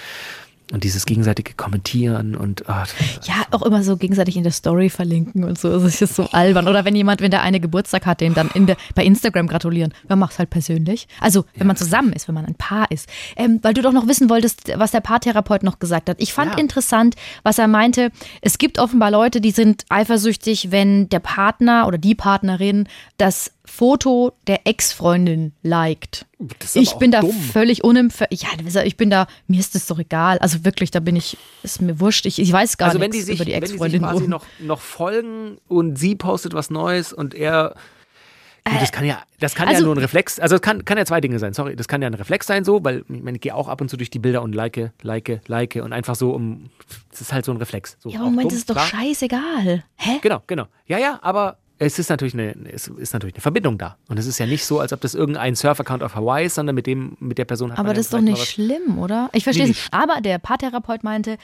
Und 0.72 0.84
dieses 0.84 1.04
gegenseitige 1.06 1.54
Kommentieren 1.54 2.34
und 2.34 2.68
ah, 2.68 2.84
Ja, 3.24 3.34
auch 3.50 3.62
immer 3.62 3.82
so 3.84 3.96
gegenseitig 3.96 4.36
in 4.36 4.42
der 4.42 4.52
Story 4.52 4.88
verlinken 4.88 5.44
und 5.44 5.58
so. 5.58 5.78
Das 5.78 6.00
ist 6.00 6.16
so 6.16 6.28
albern. 6.32 6.66
Oder 6.66 6.84
wenn 6.84 6.96
jemand, 6.96 7.20
wenn 7.20 7.30
der 7.30 7.42
eine 7.42 7.60
Geburtstag 7.60 8.06
hat, 8.06 8.20
dem 8.22 8.32
dann 8.34 8.50
in 8.54 8.66
der, 8.66 8.76
bei 8.94 9.04
Instagram 9.04 9.46
gratulieren. 9.48 9.92
Man 10.08 10.18
macht 10.18 10.32
es 10.32 10.38
halt 10.38 10.50
persönlich. 10.50 11.08
Also, 11.20 11.44
wenn 11.56 11.66
man 11.66 11.76
zusammen 11.76 12.12
ist, 12.14 12.26
wenn 12.26 12.34
man 12.34 12.46
ein 12.46 12.54
Paar 12.54 12.90
ist. 12.90 13.08
Ähm, 13.36 13.58
weil 13.62 13.74
du 13.74 13.82
doch 13.82 13.92
noch 13.92 14.08
wissen 14.08 14.30
wolltest, 14.30 14.72
was 14.76 14.90
der 14.92 15.00
Paartherapeut 15.00 15.62
noch 15.62 15.78
gesagt 15.78 16.08
hat. 16.08 16.16
Ich 16.20 16.32
fand 16.32 16.52
Ja. 16.52 16.58
interessant, 16.58 17.16
was 17.42 17.58
er 17.58 17.68
meinte. 17.68 18.10
Es 18.40 18.56
gibt 18.58 18.78
offenbar 18.78 19.10
Leute, 19.10 19.40
die 19.42 19.50
sind 19.50 19.84
eifersüchtig, 19.90 20.70
wenn 20.70 21.08
der 21.10 21.20
Partner 21.20 21.86
oder 21.86 21.98
die 21.98 22.14
Partnerin 22.14 22.88
das 23.18 23.52
Foto 23.64 24.32
der 24.48 24.66
Ex-Freundin 24.66 25.52
liked. 25.62 26.26
Ich 26.74 26.94
bin 26.94 27.10
da 27.12 27.20
dumm. 27.20 27.30
völlig 27.32 27.84
unempfindlich. 27.84 28.42
Ja, 28.42 28.82
ich 28.82 28.96
bin 28.96 29.08
da, 29.10 29.26
mir 29.46 29.60
ist 29.60 29.74
das 29.74 29.86
doch 29.86 29.98
egal. 29.98 30.38
Also 30.38 30.64
wirklich, 30.64 30.90
da 30.90 31.00
bin 31.00 31.14
ich, 31.16 31.36
ist 31.62 31.80
mir 31.80 32.00
wurscht. 32.00 32.26
Ich, 32.26 32.38
ich 32.40 32.52
weiß 32.52 32.76
gar 32.76 32.88
also 32.88 32.98
nichts 32.98 33.26
sich, 33.26 33.36
über 33.36 33.44
die 33.44 33.52
wenn 33.52 33.60
die 33.60 33.66
sich 33.66 33.74
Ex-Freundin. 33.74 34.02
quasi 34.02 34.28
noch, 34.28 34.44
noch 34.60 34.80
folgen 34.80 35.58
und 35.68 35.96
sie 35.96 36.16
postet 36.16 36.54
was 36.54 36.70
Neues 36.70 37.12
und 37.12 37.34
er 37.34 37.74
Gut, 38.64 38.80
das 38.80 38.92
kann 38.92 39.04
ja, 39.04 39.20
das 39.40 39.56
kann 39.56 39.66
ja 39.68 39.74
also- 39.74 39.86
nur 39.86 39.96
ein 39.96 39.98
Reflex, 39.98 40.38
also 40.38 40.54
es 40.54 40.62
kann, 40.62 40.84
kann 40.84 40.96
ja 40.96 41.04
zwei 41.04 41.20
Dinge 41.20 41.40
sein, 41.40 41.52
sorry, 41.52 41.74
das 41.74 41.88
kann 41.88 42.00
ja 42.00 42.06
ein 42.06 42.14
Reflex 42.14 42.46
sein 42.46 42.62
so, 42.64 42.84
weil 42.84 43.04
ich 43.08 43.20
meine, 43.22 43.36
ich 43.38 43.40
gehe 43.40 43.56
auch 43.56 43.66
ab 43.66 43.80
und 43.80 43.88
zu 43.88 43.96
durch 43.96 44.08
die 44.08 44.20
Bilder 44.20 44.40
und 44.40 44.54
like, 44.54 44.92
like, 45.02 45.40
like 45.48 45.80
und 45.82 45.92
einfach 45.92 46.14
so 46.14 46.30
um, 46.30 46.70
das 47.10 47.22
ist 47.22 47.32
halt 47.32 47.44
so 47.44 47.50
ein 47.50 47.56
Reflex. 47.56 47.96
So, 47.98 48.08
Ja, 48.08 48.20
Moment, 48.20 48.42
dumm, 48.42 48.48
das 48.50 48.58
ist 48.58 48.70
doch 48.70 48.76
klar. 48.76 48.86
scheißegal. 48.86 49.82
Hä? 49.96 50.18
Genau, 50.22 50.42
genau. 50.46 50.66
Ja, 50.86 50.98
ja, 50.98 51.18
aber 51.22 51.58
es 51.84 51.98
ist 51.98 52.08
natürlich 52.10 52.34
eine, 52.34 52.54
es 52.72 52.88
ist 52.88 53.12
natürlich 53.12 53.34
eine 53.34 53.42
Verbindung 53.42 53.78
da. 53.78 53.96
Und 54.08 54.18
es 54.18 54.26
ist 54.26 54.38
ja 54.38 54.46
nicht 54.46 54.64
so, 54.64 54.80
als 54.80 54.92
ob 54.92 55.00
das 55.00 55.14
irgendein 55.14 55.54
Surf-Account 55.54 56.02
auf 56.02 56.14
Hawaii 56.14 56.46
ist, 56.46 56.54
sondern 56.54 56.74
mit 56.74 56.86
dem, 56.86 57.16
mit 57.20 57.38
der 57.38 57.44
Person 57.44 57.72
hat 57.72 57.78
Aber 57.78 57.88
man 57.88 57.96
das 57.96 58.06
ist 58.06 58.14
doch 58.14 58.20
nicht 58.20 58.44
schlimm, 58.46 58.98
oder? 58.98 59.30
Ich 59.32 59.44
verstehe 59.44 59.64
Nee, 59.66 59.70
es 59.72 59.76
nicht. 59.76 59.92
Aber 59.94 60.20
der 60.20 60.38
Paartherapeut 60.38 61.04
meinte, 61.04 61.38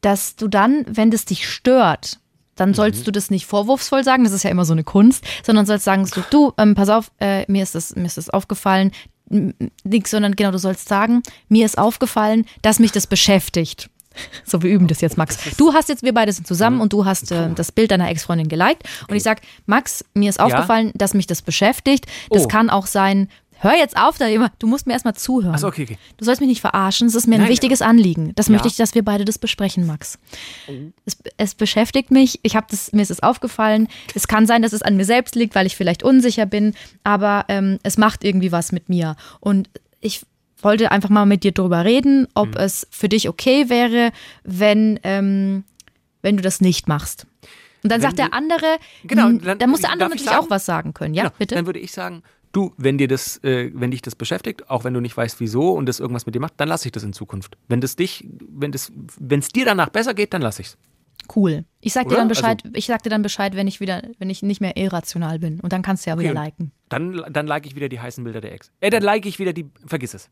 dass 0.00 0.36
du 0.36 0.48
dann, 0.48 0.84
wenn 0.88 1.10
das 1.10 1.24
dich 1.24 1.48
stört, 1.48 2.18
dann 2.54 2.70
Mhm. 2.70 2.74
sollst 2.74 3.06
du 3.06 3.10
das 3.12 3.30
nicht 3.30 3.46
vorwurfsvoll 3.46 4.04
sagen, 4.04 4.24
das 4.24 4.32
ist 4.32 4.42
ja 4.42 4.50
immer 4.50 4.64
so 4.64 4.72
eine 4.72 4.84
Kunst, 4.84 5.24
sondern 5.42 5.64
sollst 5.64 5.84
sagen, 5.84 6.04
so, 6.06 6.22
du, 6.30 6.52
ähm, 6.58 6.74
pass 6.74 6.88
auf, 6.90 7.10
äh, 7.18 7.50
mir, 7.50 7.62
ist 7.62 7.74
das, 7.74 7.96
mir 7.96 8.04
ist 8.06 8.16
das 8.18 8.28
aufgefallen, 8.28 8.90
nix, 9.84 10.10
sondern 10.10 10.36
genau, 10.36 10.50
du 10.50 10.58
sollst 10.58 10.88
sagen, 10.88 11.22
mir 11.48 11.64
ist 11.64 11.78
aufgefallen, 11.78 12.44
dass 12.60 12.78
mich 12.78 12.92
das 12.92 13.06
beschäftigt. 13.06 13.88
So, 14.44 14.62
wir 14.62 14.70
üben 14.70 14.86
das 14.88 15.00
jetzt, 15.00 15.16
Max. 15.16 15.38
Du 15.56 15.72
hast 15.72 15.88
jetzt, 15.88 16.02
wir 16.02 16.12
beide 16.14 16.32
sind 16.32 16.46
zusammen 16.46 16.80
und 16.80 16.92
du 16.92 17.04
hast 17.04 17.30
äh, 17.32 17.50
das 17.54 17.72
Bild 17.72 17.90
deiner 17.90 18.08
Ex-Freundin 18.10 18.48
geliked. 18.48 18.82
Und 19.08 19.14
ich 19.16 19.22
sag, 19.22 19.40
Max, 19.66 20.04
mir 20.14 20.28
ist 20.28 20.40
aufgefallen, 20.40 20.92
dass 20.94 21.14
mich 21.14 21.26
das 21.26 21.42
beschäftigt. 21.42 22.06
Das 22.30 22.44
Oh. 22.44 22.48
kann 22.48 22.68
auch 22.70 22.86
sein, 22.86 23.28
hör 23.60 23.74
jetzt 23.76 23.96
auf, 23.96 24.18
da 24.18 24.26
immer, 24.26 24.50
du 24.58 24.66
musst 24.66 24.86
mir 24.88 24.92
erstmal 24.94 25.14
zuhören. 25.14 25.52
Ach 25.54 25.58
so, 25.60 25.68
okay, 25.68 25.84
okay. 25.84 25.98
Du 26.16 26.24
sollst 26.24 26.40
mich 26.40 26.48
nicht 26.48 26.60
verarschen, 26.60 27.06
es 27.06 27.14
ist 27.14 27.28
mir 27.28 27.36
ein 27.36 27.42
Nein. 27.42 27.50
wichtiges 27.50 27.80
Anliegen. 27.80 28.32
Das 28.34 28.48
Ja. 28.48 28.52
möchte 28.54 28.66
ich, 28.68 28.74
dass 28.76 28.94
wir 28.96 29.04
beide 29.04 29.24
das 29.24 29.38
besprechen, 29.38 29.86
Max. 29.86 30.18
Oh. 30.68 30.72
Es, 31.04 31.16
es 31.36 31.54
beschäftigt 31.54 32.10
mich, 32.10 32.40
ich 32.42 32.56
habe 32.56 32.66
das, 32.70 32.92
mir 32.92 33.02
ist 33.02 33.10
es 33.12 33.22
aufgefallen. 33.22 33.86
Es 34.14 34.26
kann 34.26 34.46
sein, 34.46 34.62
dass 34.62 34.72
es 34.72 34.82
an 34.82 34.96
mir 34.96 35.04
selbst 35.04 35.36
liegt, 35.36 35.54
weil 35.54 35.66
ich 35.66 35.76
vielleicht 35.76 36.02
unsicher 36.02 36.44
bin, 36.46 36.74
aber 37.04 37.44
ähm, 37.48 37.78
es 37.84 37.96
macht 37.98 38.24
irgendwie 38.24 38.50
was 38.50 38.72
mit 38.72 38.88
mir. 38.88 39.14
Und 39.40 39.70
ich 40.00 40.22
wollte 40.64 40.90
einfach 40.90 41.08
mal 41.10 41.26
mit 41.26 41.44
dir 41.44 41.52
drüber 41.52 41.84
reden, 41.84 42.26
ob 42.34 42.48
Mhm. 42.48 42.60
es 42.60 42.86
für 42.90 43.08
dich 43.08 43.28
okay 43.28 43.68
wäre, 43.68 44.12
wenn, 44.44 44.98
ähm, 45.02 45.64
wenn 46.22 46.36
du 46.36 46.42
das 46.42 46.60
nicht 46.60 46.88
machst. 46.88 47.26
Und 47.82 47.90
dann 47.90 48.00
Wenn 48.00 48.08
sagt 48.08 48.18
der 48.18 48.32
andere, 48.32 48.76
Genau, 49.04 49.24
hm, 49.26 49.40
dann- 49.42 49.58
dann 49.58 49.70
muss 49.70 49.80
der 49.80 49.90
andere 49.90 50.08
ich 50.08 50.14
natürlich 50.14 50.30
sagen? 50.30 50.46
auch 50.46 50.50
was 50.50 50.64
sagen 50.66 50.94
können. 50.94 51.14
Ja, 51.14 51.24
Genau, 51.24 51.34
bitte. 51.38 51.54
Dann 51.56 51.66
würde 51.66 51.80
ich 51.80 51.90
sagen, 51.92 52.22
du, 52.52 52.72
wenn 52.76 52.96
dir 52.96 53.08
das, 53.08 53.38
äh, 53.42 53.70
wenn 53.74 53.90
dich 53.90 54.02
das 54.02 54.14
beschäftigt, 54.14 54.70
auch 54.70 54.84
wenn 54.84 54.94
du 54.94 55.00
nicht 55.00 55.16
weißt, 55.16 55.40
wieso 55.40 55.72
und 55.72 55.86
das 55.86 55.98
irgendwas 55.98 56.24
mit 56.26 56.34
dir 56.36 56.40
macht, 56.40 56.54
dann 56.58 56.68
lasse 56.68 56.86
ich 56.86 56.92
das 56.92 57.02
in 57.02 57.12
Zukunft. 57.12 57.56
Wenn 57.68 57.80
das 57.80 57.96
dich, 57.96 58.24
wenn 58.48 58.70
das, 58.70 58.92
wenn 59.18 59.40
es 59.40 59.48
dir 59.48 59.64
danach 59.64 59.88
besser 59.88 60.14
geht, 60.14 60.32
dann 60.32 60.42
lasse 60.42 60.62
ich's. 60.62 60.76
Cool. 61.34 61.64
Ich 61.80 61.92
sag 61.92 62.04
dir 62.04 62.10
Oder? 62.10 62.16
dann 62.18 62.28
Bescheid, 62.28 62.62
ich 62.74 62.86
sag 62.86 63.02
dir 63.02 63.10
dann 63.10 63.22
Bescheid, 63.22 63.56
wenn 63.56 63.66
ich 63.66 63.80
wieder, 63.80 64.02
wenn 64.18 64.30
ich 64.30 64.42
nicht 64.42 64.60
mehr 64.60 64.76
irrational 64.76 65.38
bin. 65.38 65.60
Und 65.60 65.72
dann 65.72 65.82
kannst 65.82 66.06
du 66.06 66.10
ja 66.10 66.18
wieder 66.18 66.30
Okay. 66.30 66.38
liken. 66.38 66.72
Dann, 66.88 67.24
dann 67.30 67.46
like 67.46 67.66
ich 67.66 67.74
wieder 67.74 67.88
die 67.88 68.00
heißen 68.00 68.22
Bilder 68.22 68.40
der 68.40 68.52
Ex. 68.52 68.70
Äh, 68.80 68.90
dann 68.90 69.02
like 69.02 69.26
ich 69.26 69.38
wieder 69.38 69.52
die, 69.52 69.70
vergiss 69.86 70.14
es. 70.14 70.30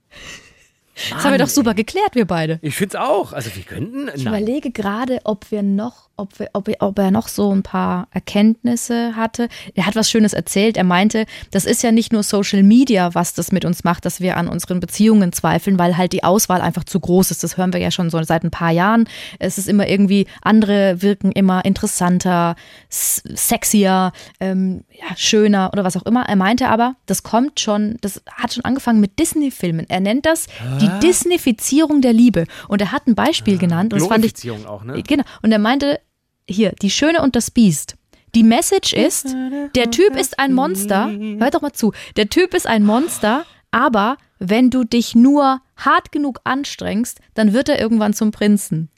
Das 1.11 1.25
haben 1.25 1.33
wir 1.33 1.39
doch 1.39 1.49
super 1.49 1.75
geklärt, 1.75 2.15
wir 2.15 2.27
beide. 2.27 2.59
Ich 2.63 2.75
finde 2.75 2.97
es 2.97 3.03
auch. 3.03 3.33
Also 3.33 3.51
wir 3.55 3.63
könnten. 3.63 4.09
Ich 4.15 4.25
Nein. 4.25 4.35
überlege 4.35 4.71
gerade, 4.71 5.21
ob 5.25 5.51
wir 5.51 5.63
noch, 5.63 6.09
ob, 6.17 6.39
wir, 6.39 6.51
ob, 6.53 6.69
ob 6.81 6.99
er 6.99 7.11
noch 7.11 7.29
so 7.29 7.53
ein 7.55 7.63
paar 7.63 8.09
Erkenntnisse 8.11 9.17
hatte. 9.17 9.49
Er 9.75 9.87
hat 9.87 9.97
was 9.97 10.11
Schönes 10.11 10.33
erzählt. 10.33 10.77
Er 10.77 10.85
meinte, 10.85 11.27
das 11.51 11.65
ist 11.65 11.83
ja 11.83 11.93
nicht 11.93 12.13
nur 12.13 12.23
Social 12.23 12.63
Media, 12.63 13.15
was 13.15 13.35
das 13.35 13.53
mit 13.53 13.65
uns 13.65 13.85
macht, 13.85 14.05
dass 14.05 14.21
wir 14.21 14.37
an 14.37 14.49
unseren 14.49 14.81
Beziehungen 14.81 15.33
zweifeln, 15.33 15.79
weil 15.79 15.97
halt 15.97 16.13
die 16.13 16.25
Auswahl 16.25 16.61
einfach 16.61 16.85
zu 16.85 17.01
groß 17.01 17.31
ist. 17.31 17.43
Das 17.43 17.57
hören 17.57 17.73
wir 17.73 17.81
ja 17.81 17.91
schon 17.91 18.11
so 18.11 18.23
seit 18.23 18.45
ein 18.45 18.51
paar 18.51 18.71
Jahren. 18.71 19.09
Es 19.39 19.59
ist 19.59 19.69
immer 19.69 19.89
irgendwie, 19.89 20.27
andere 20.43 21.01
wirken 21.03 21.33
immer 21.33 21.65
interessanter, 21.65 22.57
sexier, 22.89 24.13
ähm, 24.41 24.85
ja, 24.91 25.17
schöner 25.17 25.71
oder 25.73 25.85
was 25.85 25.97
auch 25.97 26.05
immer. 26.05 26.25
Er 26.29 26.37
meinte 26.37 26.69
aber, 26.69 26.97
das 27.07 27.23
kommt 27.23 27.61
schon, 27.61 27.97
das 28.01 28.23
hat 28.35 28.53
schon 28.53 28.65
angefangen 28.65 29.01
mit 29.01 29.19
Disney-Filmen. 29.19 29.87
Er 29.89 30.01
nennt 30.01 30.27
das 30.27 30.47
die 30.81 30.89
Disneyfizierung 30.98 32.00
der 32.00 32.12
Liebe. 32.12 32.46
Und 32.68 32.81
er 32.81 32.92
hat 32.92 33.07
ein 33.07 33.14
Beispiel 33.14 33.59
genannt 33.59 33.92
und 33.92 34.00
das 34.00 34.09
fand 34.09 34.24
ich 34.24 34.50
auch, 34.50 34.83
ne? 34.85 35.03
Genau. 35.07 35.24
Und 35.42 35.53
er 35.53 35.59
meinte, 35.59 36.00
hier, 36.48 36.72
die 36.83 36.90
Schöne 36.90 37.22
und 37.22 37.37
das 37.37 37.50
Biest. 37.50 37.96
Die 38.35 38.42
Message 38.42 38.92
ist, 38.92 39.35
der 39.74 39.90
Typ 39.90 40.16
ist 40.16 40.38
ein 40.38 40.53
Monster. 40.53 41.11
Hör 41.11 41.50
doch 41.50 41.62
mal 41.62 41.72
zu. 41.72 41.92
Der 42.16 42.29
Typ 42.29 42.55
ist 42.55 42.66
ein 42.66 42.85
Monster, 42.85 43.44
aber 43.70 44.16
wenn 44.38 44.70
du 44.70 44.85
dich 44.85 45.14
nur 45.14 45.61
hart 45.76 46.12
genug 46.12 46.40
anstrengst, 46.44 47.20
dann 47.35 47.53
wird 47.53 47.68
er 47.68 47.81
irgendwann 47.81 48.14
zum 48.14 48.31
Prinzen. 48.31 48.88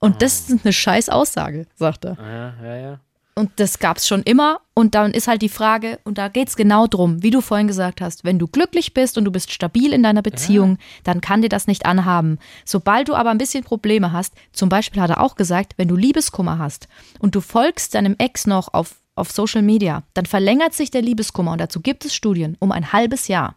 Und 0.00 0.22
das 0.22 0.48
ist 0.48 0.64
eine 0.64 0.72
scheiß 0.72 1.08
Aussage, 1.08 1.66
sagt 1.74 2.04
er. 2.04 2.16
Ja, 2.18 2.54
ja, 2.64 2.76
ja. 2.76 3.00
Und 3.38 3.52
das 3.56 3.78
gab's 3.78 4.08
schon 4.08 4.22
immer. 4.24 4.60
Und 4.74 4.96
dann 4.96 5.12
ist 5.12 5.28
halt 5.28 5.42
die 5.42 5.48
Frage, 5.48 6.00
und 6.04 6.18
da 6.18 6.28
geht's 6.28 6.56
genau 6.56 6.86
drum, 6.86 7.22
wie 7.22 7.30
du 7.30 7.40
vorhin 7.40 7.68
gesagt 7.68 8.00
hast, 8.00 8.24
wenn 8.24 8.38
du 8.38 8.48
glücklich 8.48 8.94
bist 8.94 9.16
und 9.16 9.24
du 9.24 9.30
bist 9.30 9.52
stabil 9.52 9.92
in 9.92 10.02
deiner 10.02 10.22
Beziehung, 10.22 10.76
dann 11.04 11.20
kann 11.20 11.42
dir 11.42 11.48
das 11.48 11.68
nicht 11.68 11.86
anhaben. 11.86 12.38
Sobald 12.64 13.08
du 13.08 13.14
aber 13.14 13.30
ein 13.30 13.38
bisschen 13.38 13.62
Probleme 13.62 14.12
hast, 14.12 14.34
zum 14.52 14.68
Beispiel 14.68 15.00
hat 15.00 15.10
er 15.10 15.20
auch 15.20 15.36
gesagt, 15.36 15.74
wenn 15.76 15.88
du 15.88 15.94
Liebeskummer 15.94 16.58
hast 16.58 16.88
und 17.20 17.34
du 17.34 17.40
folgst 17.40 17.94
deinem 17.94 18.16
Ex 18.18 18.46
noch 18.46 18.74
auf, 18.74 18.96
auf 19.14 19.30
Social 19.30 19.62
Media, 19.62 20.02
dann 20.14 20.26
verlängert 20.26 20.74
sich 20.74 20.90
der 20.90 21.02
Liebeskummer, 21.02 21.52
und 21.52 21.60
dazu 21.60 21.80
gibt 21.80 22.04
es 22.04 22.14
Studien, 22.14 22.56
um 22.58 22.72
ein 22.72 22.92
halbes 22.92 23.28
Jahr. 23.28 23.54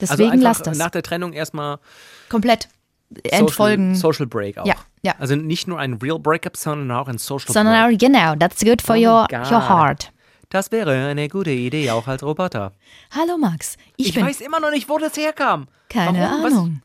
Deswegen 0.00 0.30
also 0.30 0.42
lass 0.42 0.62
das. 0.62 0.78
nach 0.78 0.90
der 0.90 1.02
Trennung 1.02 1.32
erstmal 1.32 1.78
Komplett 2.28 2.68
entfolgen. 3.24 3.94
Social, 3.94 4.12
Social 4.12 4.26
Break 4.26 4.58
auch. 4.58 4.66
Ja, 4.66 4.74
ja. 5.02 5.14
Also 5.18 5.36
nicht 5.36 5.66
nur 5.68 5.78
ein 5.78 5.94
Real 5.94 6.18
Breakup, 6.18 6.56
sondern 6.56 6.90
auch 6.96 7.08
ein 7.08 7.18
Social 7.18 7.52
Sondern, 7.52 7.88
Break. 7.88 7.98
genau, 7.98 8.34
that's 8.36 8.62
good 8.64 8.82
for 8.82 8.96
Oh 8.96 8.98
your, 8.98 9.26
God. 9.28 9.50
your 9.50 9.68
heart. 9.68 10.12
Das 10.50 10.72
wäre 10.72 11.08
eine 11.08 11.28
gute 11.28 11.50
Idee, 11.50 11.90
auch 11.90 12.06
als 12.08 12.22
Roboter. 12.22 12.72
Hallo 13.10 13.36
Max, 13.36 13.76
ich, 13.96 14.08
Ich, 14.08 14.14
bin 14.14 14.24
weiß 14.26 14.40
immer 14.40 14.60
noch 14.60 14.70
nicht, 14.70 14.88
wo 14.88 14.96
das 14.98 15.16
herkam. 15.16 15.66
Keine 15.88 16.20
Warum? 16.20 16.44
Ahnung. 16.44 16.82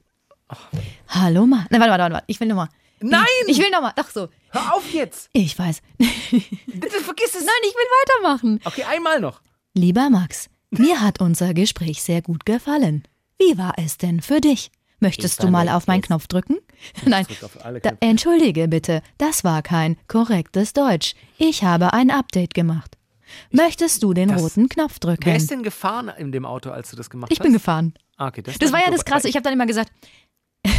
Hallo 1.08 1.46
Max. 1.46 1.68
Nein, 1.70 1.80
warte, 1.80 1.92
warte, 1.92 2.02
warte, 2.04 2.14
warte. 2.16 2.26
Ich 2.28 2.40
will 2.40 2.48
nochmal. 2.48 2.68
Nein! 3.02 3.26
Ich 3.48 3.58
will 3.60 3.70
nochmal. 3.70 3.92
Ach 3.98 4.10
so. 4.10 4.30
Hör 4.52 4.76
auf 4.76 4.90
jetzt! 4.94 5.30
Ich 5.34 5.58
weiß. 5.60 5.82
Bitte 5.98 7.00
vergiss 7.02 7.36
es! 7.36 7.42
Nein, 7.46 7.64
ich 7.64 7.74
will 7.74 8.22
weitermachen. 8.24 8.60
Okay, 8.64 8.84
einmal 8.84 9.20
noch. 9.20 9.42
Lieber 9.74 10.10
Max, 10.10 10.50
mir 10.72 11.02
hat 11.02 11.20
unser 11.20 11.54
Gespräch 11.54 12.02
sehr 12.04 12.22
gut 12.22 12.46
gefallen. 12.46 13.04
Wie 13.40 13.58
war 13.58 13.74
es 13.78 13.98
denn 13.98 14.22
für 14.22 14.40
dich? 14.40 14.72
Möchtest 15.04 15.44
du 15.44 15.48
mal 15.50 15.68
auf 15.70 15.86
meinen 15.88 16.02
Knopf 16.02 16.28
drücken? 16.28 16.58
Nein. 17.06 17.26
Da, 17.84 17.92
entschuldige 18.00 18.68
bitte, 18.68 19.02
das 19.18 19.44
war 19.44 19.62
kein 19.62 19.98
korrektes 20.08 20.74
Deutsch. 20.74 21.14
Ich 21.38 21.64
habe 21.64 21.94
ein 21.94 22.10
Update 22.10 22.54
gemacht. 22.54 22.98
Möchtest 23.52 24.02
du 24.04 24.14
den 24.14 24.30
Das- 24.30 24.42
roten 24.42 24.70
Knopf 24.70 24.98
Wer 25.02 25.12
drücken? 25.16 25.36
ist 25.36 25.52
denn 25.52 25.62
gefahren 25.64 26.10
in 26.18 26.32
dem 26.32 26.46
Auto, 26.46 26.70
als 26.72 26.90
du 26.90 26.96
das 26.96 27.10
gemacht 27.10 27.32
Ich 27.32 27.40
hast? 27.40 27.44
bin 27.44 27.54
gefahren. 27.54 27.94
Ah, 28.18 28.28
okay, 28.28 28.42
das, 28.42 28.58
Das 28.60 28.72
war 28.72 28.80
ja 28.80 28.92
das 28.92 29.04
Krasse. 29.06 29.28
Ich 29.28 29.36
habe 29.36 29.44
dann 29.44 29.54
immer 29.54 29.66
gesagt, 29.66 29.92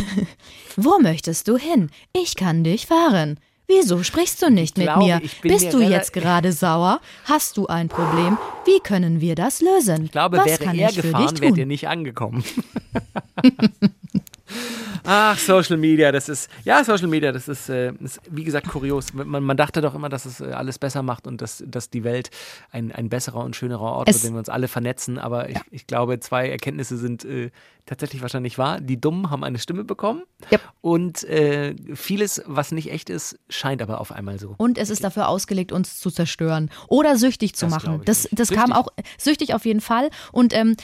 wo 0.77 0.99
möchtest 1.01 1.49
du 1.49 1.57
hin? 1.57 1.91
Ich 2.13 2.37
kann 2.37 2.65
dich 2.65 2.87
fahren. 2.87 3.39
Wieso 3.67 4.03
sprichst 4.03 4.43
du 4.43 4.51
nicht 4.51 4.77
mit 4.77 4.87
glaube, 4.87 5.05
mir? 5.05 5.21
ich 5.23 5.41
Bist 5.41 5.67
mir 5.67 5.71
du 5.73 5.81
jetzt 5.81 6.13
gerade 6.13 6.53
sauer? 6.53 7.01
Hast 7.25 7.57
du 7.57 7.67
ein 7.67 7.89
Problem? 7.89 8.37
Wie 8.67 8.79
können 8.81 9.21
wir 9.21 9.35
das 9.35 9.63
lösen? 9.63 10.05
Ich 10.05 10.13
glaube, 10.13 10.39
Was 10.39 10.47
wäre 10.47 10.65
kann 10.65 10.79
er 10.79 10.91
ich 10.91 10.97
für 10.97 11.03
dich 11.03 11.13
gefahren, 11.13 11.41
wärt 11.41 11.57
ihr 11.57 11.67
nicht 11.67 11.89
angekommen. 11.89 12.45
Ach, 15.07 15.39
Social 15.39 15.77
Media, 15.77 16.13
das 16.13 16.29
ist, 16.29 16.49
ja, 16.65 16.83
Social 16.83 17.09
Media, 17.09 17.31
das 17.33 17.47
ist, 17.49 17.69
äh, 17.69 17.93
ist 18.01 18.21
wie 18.31 18.45
gesagt, 18.45 18.69
kurios. 18.69 19.13
Man, 19.13 19.43
man 19.43 19.57
dachte 19.57 19.81
doch 19.81 19.95
immer, 19.95 20.09
dass 20.09 20.25
es 20.25 20.41
äh, 20.41 20.45
alles 20.53 20.79
besser 20.79 21.03
macht 21.03 21.27
und 21.27 21.43
dass, 21.43 21.63
dass 21.67 21.91
die 21.91 22.05
Welt 22.05 22.31
ein, 22.71 22.91
ein 22.93 23.09
besserer 23.11 23.45
und 23.45 23.55
schönerer 23.55 23.83
Ort 23.83 24.09
Es- 24.09 24.17
wird, 24.17 24.25
wenn 24.25 24.33
wir 24.35 24.39
uns 24.39 24.49
alle 24.49 24.69
vernetzen. 24.69 25.19
Aber 25.19 25.51
ich, 25.51 25.59
ich 25.71 25.87
glaube, 25.87 26.21
zwei 26.21 26.49
Erkenntnisse 26.49 26.97
sind 26.97 27.25
äh, 27.25 27.51
tatsächlich 27.87 28.23
wahrscheinlich 28.23 28.57
wahr. 28.57 28.81
Die 28.81 28.99
Dummen 28.99 29.31
haben 29.31 29.45
eine 29.45 29.59
Stimme 29.59 29.85
bekommen 29.85 30.23
Yep. 30.51 30.61
und 30.81 31.25
äh, 31.25 31.75
vieles, 31.95 32.43
was 32.47 32.73
nicht 32.73 32.91
echt 32.91 33.11
ist, 33.11 33.39
scheint 33.51 33.83
aber 33.83 34.01
auf 34.01 34.11
einmal 34.13 34.39
so. 34.39 34.55
Und 34.57 34.79
es 34.79 34.89
ist 34.91 35.05
dafür 35.05 35.29
ausgelegt, 35.29 35.71
uns 35.73 35.99
zu 35.99 36.11
zerstören 36.11 36.71
oder 36.89 37.17
süchtig 37.17 37.55
zu 37.57 37.67
Das 37.67 37.75
machen. 37.75 38.01
Das, 38.07 38.29
das 38.33 38.51
kam 38.51 38.73
auch 38.73 38.89
süchtig 39.19 39.55
auf 39.55 39.65
jeden 39.67 39.81
Fall. 39.83 40.09
Und 40.33 40.55
ähm, 40.55 40.77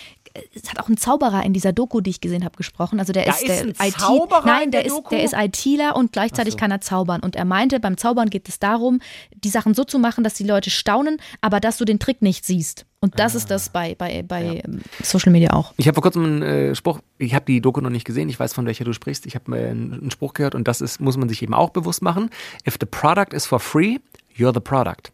es 0.54 0.70
hat 0.70 0.78
auch 0.78 0.88
ein 0.88 0.96
Zauberer 0.96 1.44
in 1.44 1.52
dieser 1.52 1.72
Doku, 1.72 2.00
die 2.00 2.10
ich 2.10 2.20
gesehen 2.20 2.44
habe, 2.44 2.56
gesprochen. 2.56 3.00
Also 3.00 3.12
der 3.12 3.24
Da 3.24 3.32
ist, 3.32 3.42
ist 3.42 3.48
der 3.48 3.60
ein 3.62 3.88
IT. 3.88 3.98
Zauberer 3.98 4.46
Nein, 4.46 4.64
in 4.64 4.70
der, 4.70 4.82
der 4.82 4.92
ist, 4.92 5.02
der 5.10 5.24
ist 5.24 5.34
ITler 5.34 5.96
und 5.96 6.12
gleichzeitig 6.12 6.56
kann 6.56 6.70
er 6.70 6.80
zaubern. 6.80 7.20
Und 7.20 7.36
er 7.36 7.44
meinte, 7.44 7.80
beim 7.80 7.96
Zaubern 7.96 8.30
geht 8.30 8.48
es 8.48 8.58
darum, 8.58 9.00
die 9.34 9.48
Sachen 9.48 9.74
so 9.74 9.84
zu 9.84 9.98
machen, 9.98 10.24
dass 10.24 10.34
die 10.34 10.44
Leute 10.44 10.70
staunen, 10.70 11.18
aber 11.40 11.60
dass 11.60 11.78
du 11.78 11.84
den 11.84 11.98
Trick 11.98 12.22
nicht 12.22 12.44
siehst. 12.44 12.86
Und 13.00 13.18
das 13.18 13.34
ist 13.34 13.50
das 13.50 13.70
bei, 13.70 13.94
bei, 13.94 14.22
bei 14.22 14.62
ähm, 14.62 14.82
Social 15.02 15.32
Media 15.32 15.54
auch. 15.54 15.72
Ich 15.78 15.88
habe 15.88 15.94
vor 15.94 16.02
kurzem 16.02 16.24
einen 16.24 16.42
äh, 16.42 16.74
Spruch, 16.74 17.00
ich 17.16 17.34
habe 17.34 17.46
die 17.46 17.62
Doku 17.62 17.80
noch 17.80 17.88
nicht 17.90 18.04
gesehen, 18.04 18.28
ich 18.28 18.38
weiß, 18.38 18.52
von 18.52 18.66
welcher 18.66 18.84
du 18.84 18.92
sprichst. 18.92 19.24
Ich 19.24 19.34
habe 19.34 19.58
äh, 19.58 19.70
einen, 19.70 19.94
einen 19.94 20.10
Spruch 20.10 20.34
gehört 20.34 20.54
und 20.54 20.68
das 20.68 20.82
ist, 20.82 21.00
muss 21.00 21.16
man 21.16 21.28
sich 21.28 21.42
eben 21.42 21.54
auch 21.54 21.70
bewusst 21.70 22.02
machen. 22.02 22.28
If 22.68 22.76
the 22.78 22.86
product 22.86 23.32
is 23.32 23.46
for 23.46 23.58
free, 23.58 23.98
you're 24.36 24.52
the 24.52 24.60
product. 24.60 25.12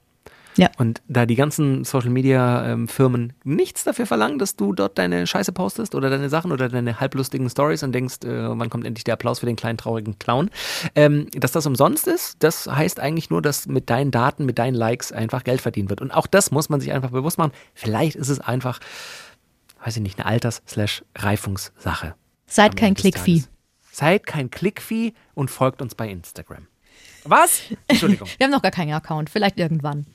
Ja. 0.56 0.70
Und 0.78 1.02
da 1.06 1.26
die 1.26 1.34
ganzen 1.34 1.84
Social 1.84 2.10
Media 2.10 2.66
ähm, 2.66 2.88
Firmen 2.88 3.34
nichts 3.44 3.84
dafür 3.84 4.06
verlangen, 4.06 4.38
dass 4.38 4.56
du 4.56 4.72
dort 4.72 4.98
deine 4.98 5.26
Scheiße 5.26 5.52
postest 5.52 5.94
oder 5.94 6.10
deine 6.10 6.28
Sachen 6.28 6.52
oder 6.52 6.68
deine 6.68 6.98
halblustigen 6.98 7.48
Stories 7.50 7.82
und 7.82 7.92
denkst, 7.92 8.24
äh, 8.24 8.58
wann 8.58 8.70
kommt 8.70 8.86
endlich 8.86 9.04
der 9.04 9.14
Applaus 9.14 9.40
für 9.40 9.46
den 9.46 9.56
kleinen 9.56 9.78
traurigen 9.78 10.18
Clown, 10.18 10.50
ähm, 10.94 11.28
dass 11.32 11.52
das 11.52 11.66
umsonst 11.66 12.06
ist, 12.06 12.36
das 12.42 12.66
heißt 12.66 13.00
eigentlich 13.00 13.30
nur, 13.30 13.42
dass 13.42 13.66
mit 13.66 13.90
deinen 13.90 14.10
Daten, 14.10 14.46
mit 14.46 14.58
deinen 14.58 14.74
Likes 14.74 15.12
einfach 15.12 15.44
Geld 15.44 15.60
verdient 15.60 15.90
wird. 15.90 16.00
Und 16.00 16.10
auch 16.10 16.26
das 16.26 16.50
muss 16.50 16.68
man 16.68 16.80
sich 16.80 16.92
einfach 16.92 17.10
bewusst 17.10 17.38
machen. 17.38 17.52
Vielleicht 17.74 18.16
ist 18.16 18.28
es 18.28 18.40
einfach, 18.40 18.80
weiß 19.84 19.96
ich 19.96 20.02
nicht, 20.02 20.18
eine 20.18 20.26
Alters-Reifungssache. 20.26 22.14
Seid 22.46 22.76
kein 22.76 22.94
Klickvieh. 22.94 23.44
Seid 23.92 24.26
kein 24.26 24.50
Klickvieh 24.50 25.14
und 25.34 25.50
folgt 25.50 25.82
uns 25.82 25.94
bei 25.94 26.08
Instagram. 26.08 26.66
Was? 27.24 27.62
Entschuldigung. 27.88 28.28
Wir 28.38 28.44
haben 28.44 28.52
noch 28.52 28.62
gar 28.62 28.70
keinen 28.70 28.92
Account, 28.92 29.30
vielleicht 29.30 29.58
irgendwann. 29.58 30.06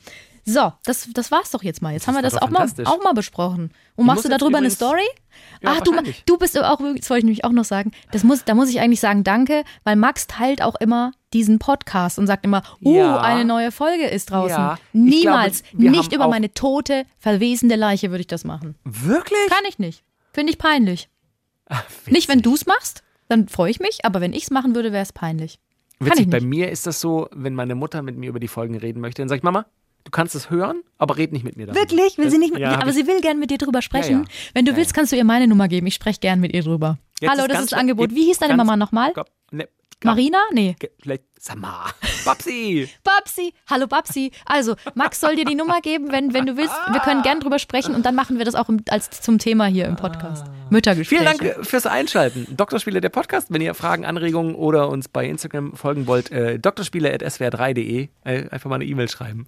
So, 0.45 0.73
das, 0.86 1.08
das 1.13 1.32
war's 1.32 1.51
doch 1.51 1.63
jetzt 1.63 1.82
mal. 1.82 1.93
Jetzt 1.93 2.08
haben 2.08 2.15
wir 2.15 2.21
das 2.21 2.36
auch 2.36 2.49
mal, 2.49 2.67
auch 2.86 3.04
mal 3.04 3.13
besprochen. 3.13 3.71
Und 3.95 4.06
Ich 4.06 4.08
machst 4.08 4.25
du 4.25 4.30
darüber 4.30 4.58
eine 4.58 4.71
Story? 4.71 5.04
Ja, 5.62 5.75
Ach, 5.77 5.82
du, 5.82 5.93
du 6.25 6.38
bist 6.38 6.58
auch, 6.60 6.80
wirklich- 6.80 7.01
das 7.01 7.10
wollte 7.10 7.19
ich 7.19 7.25
nämlich 7.25 7.45
auch 7.45 7.51
noch 7.51 7.63
sagen. 7.65 7.91
Das 8.12 8.23
muss, 8.23 8.43
da 8.43 8.56
muss 8.56 8.69
ich 8.69 8.80
eigentlich 8.80 8.99
sagen, 8.99 9.23
danke, 9.23 9.63
weil 9.84 9.95
Max 9.95 10.27
teilt 10.27 10.62
auch 10.62 10.75
immer 10.75 11.12
diesen 11.34 11.60
Podcast 11.60 12.17
und 12.19 12.27
sagt 12.27 12.43
immer, 12.45 12.63
uh, 12.84 12.95
Ja. 12.95 13.21
eine 13.21 13.45
neue 13.45 13.71
Folge 13.71 14.06
ist 14.08 14.32
draußen. 14.32 14.49
Ja, 14.58 14.77
Niemals, 14.93 15.63
glaube, 15.63 15.89
nicht 15.91 16.13
über 16.13 16.27
meine 16.27 16.54
tote, 16.54 17.06
verwesende 17.19 17.75
Leiche 17.75 18.10
würde 18.10 18.21
ich 18.21 18.27
das 18.27 18.43
machen. 18.43 18.75
Wirklich? 18.84 19.47
Kann 19.47 19.63
ich 19.69 19.80
nicht. 19.80 20.04
Finde 20.34 20.51
ich 20.51 20.58
peinlich. 20.58 21.10
Witzig. 21.69 22.12
Nicht, 22.13 22.30
wenn 22.30 22.41
du 22.41 22.54
es 22.54 22.65
machst, 22.65 23.04
dann 23.30 23.47
freue 23.47 23.71
ich 23.71 23.80
mich, 23.80 24.04
aber 24.04 24.19
wenn 24.21 24.34
ich 24.34 24.43
es 24.43 24.51
machen 24.51 24.75
würde, 24.75 24.91
wäre 24.91 25.04
es 25.04 25.13
peinlich. 25.13 25.60
Witzig, 25.99 26.30
bei 26.30 26.41
mir 26.41 26.69
ist 26.71 26.88
das 26.88 26.99
so, 26.99 27.30
wenn 27.32 27.54
meine 27.54 27.75
Mutter 27.75 28.01
mit 28.01 28.17
mir 28.17 28.30
über 28.30 28.39
die 28.39 28.47
Folgen 28.47 28.75
reden 28.75 28.99
möchte, 29.01 29.21
dann 29.21 29.30
sage 29.30 29.38
ich, 29.39 29.43
Mama, 29.43 29.65
du 30.03 30.11
kannst 30.11 30.35
es 30.35 30.49
hören, 30.49 30.81
aber 30.97 31.17
red 31.17 31.31
nicht 31.31 31.43
mit 31.43 31.57
mir 31.57 31.65
darüber. 31.67 31.81
Wirklich? 31.81 32.17
Will 32.17 32.25
Das- 32.25 32.33
sie 32.33 32.39
nicht 32.39 32.53
mit 32.53 32.61
ja, 32.61 32.79
aber 32.81 32.91
sie 32.93 33.07
will 33.07 33.21
gern 33.21 33.39
mit 33.39 33.49
dir 33.51 33.57
drüber 33.57 33.81
sprechen. 33.81 34.23
ja. 34.23 34.29
Wenn 34.53 34.65
du 34.65 34.71
Ja, 34.71 34.77
willst, 34.77 34.91
ja. 34.91 34.95
kannst 34.95 35.11
du 35.11 35.15
ihr 35.17 35.23
meine 35.23 35.47
Nummer 35.47 35.67
geben. 35.67 35.87
Ich 35.87 35.95
spreche 35.95 36.19
gern 36.19 36.39
mit 36.39 36.53
ihr 36.53 36.63
drüber. 36.63 36.97
Jetzt 37.19 37.29
Hallo, 37.31 37.47
das 37.47 37.61
ist 37.61 37.71
das 37.71 37.79
Angebot. 37.79 38.11
Wie 38.11 38.25
hieß 38.25 38.39
deine 38.39 38.55
Mama 38.55 38.75
nochmal? 38.77 39.13
Ne, 39.51 39.67
Marina? 40.03 40.39
Nee. 40.51 40.75
Vielleicht, 40.99 41.23
sag 41.39 41.57
mal, 41.57 41.91
Babsi. 42.25 42.89
Babsi. 43.03 43.53
Hallo 43.69 43.85
Babsi. 43.85 44.31
Also, 44.47 44.73
Max 44.95 45.19
soll 45.19 45.35
dir 45.35 45.45
die 45.45 45.53
Nummer 45.53 45.79
geben, 45.81 46.11
wenn, 46.11 46.33
wenn 46.33 46.47
du 46.47 46.57
willst. 46.57 46.73
Wir 46.91 46.99
können 47.01 47.21
gern 47.21 47.39
drüber 47.39 47.59
sprechen 47.59 47.93
und 47.93 48.03
dann 48.03 48.15
machen 48.15 48.39
wir 48.39 48.45
das 48.45 48.55
auch 48.55 48.67
im, 48.69 48.81
als 48.89 49.11
zum 49.21 49.37
Thema 49.37 49.65
hier 49.67 49.85
im 49.85 49.97
Podcast. 49.97 50.45
Müttergespräche. 50.71 51.21
Vielen 51.23 51.37
Dank 51.53 51.67
fürs 51.67 51.85
Einschalten. 51.85 52.47
Doktorspiele, 52.57 52.99
der 52.99 53.09
Podcast. 53.09 53.53
Wenn 53.53 53.61
ihr 53.61 53.75
Fragen, 53.75 54.03
Anregungen 54.05 54.55
oder 54.55 54.89
uns 54.89 55.07
bei 55.07 55.27
Instagram 55.27 55.75
folgen 55.75 56.07
wollt, 56.07 56.31
äh, 56.31 56.57
doktorspiele.swr3.de. 56.57 58.07
Äh, 58.23 58.49
einfach 58.49 58.69
mal 58.69 58.75
eine 58.75 58.85
E-Mail 58.85 59.09
schreiben. 59.09 59.47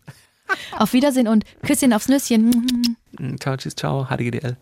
Auf 0.78 0.94
Wiedersehen 0.94 1.28
und 1.28 1.46
Küsschen 1.62 1.94
aufs 1.94 2.08
Nüsschen. 2.10 2.98
Ciao, 3.40 3.58
tschüss, 3.58 3.76
ciao, 3.76 4.06
HDGDL. 4.06 4.58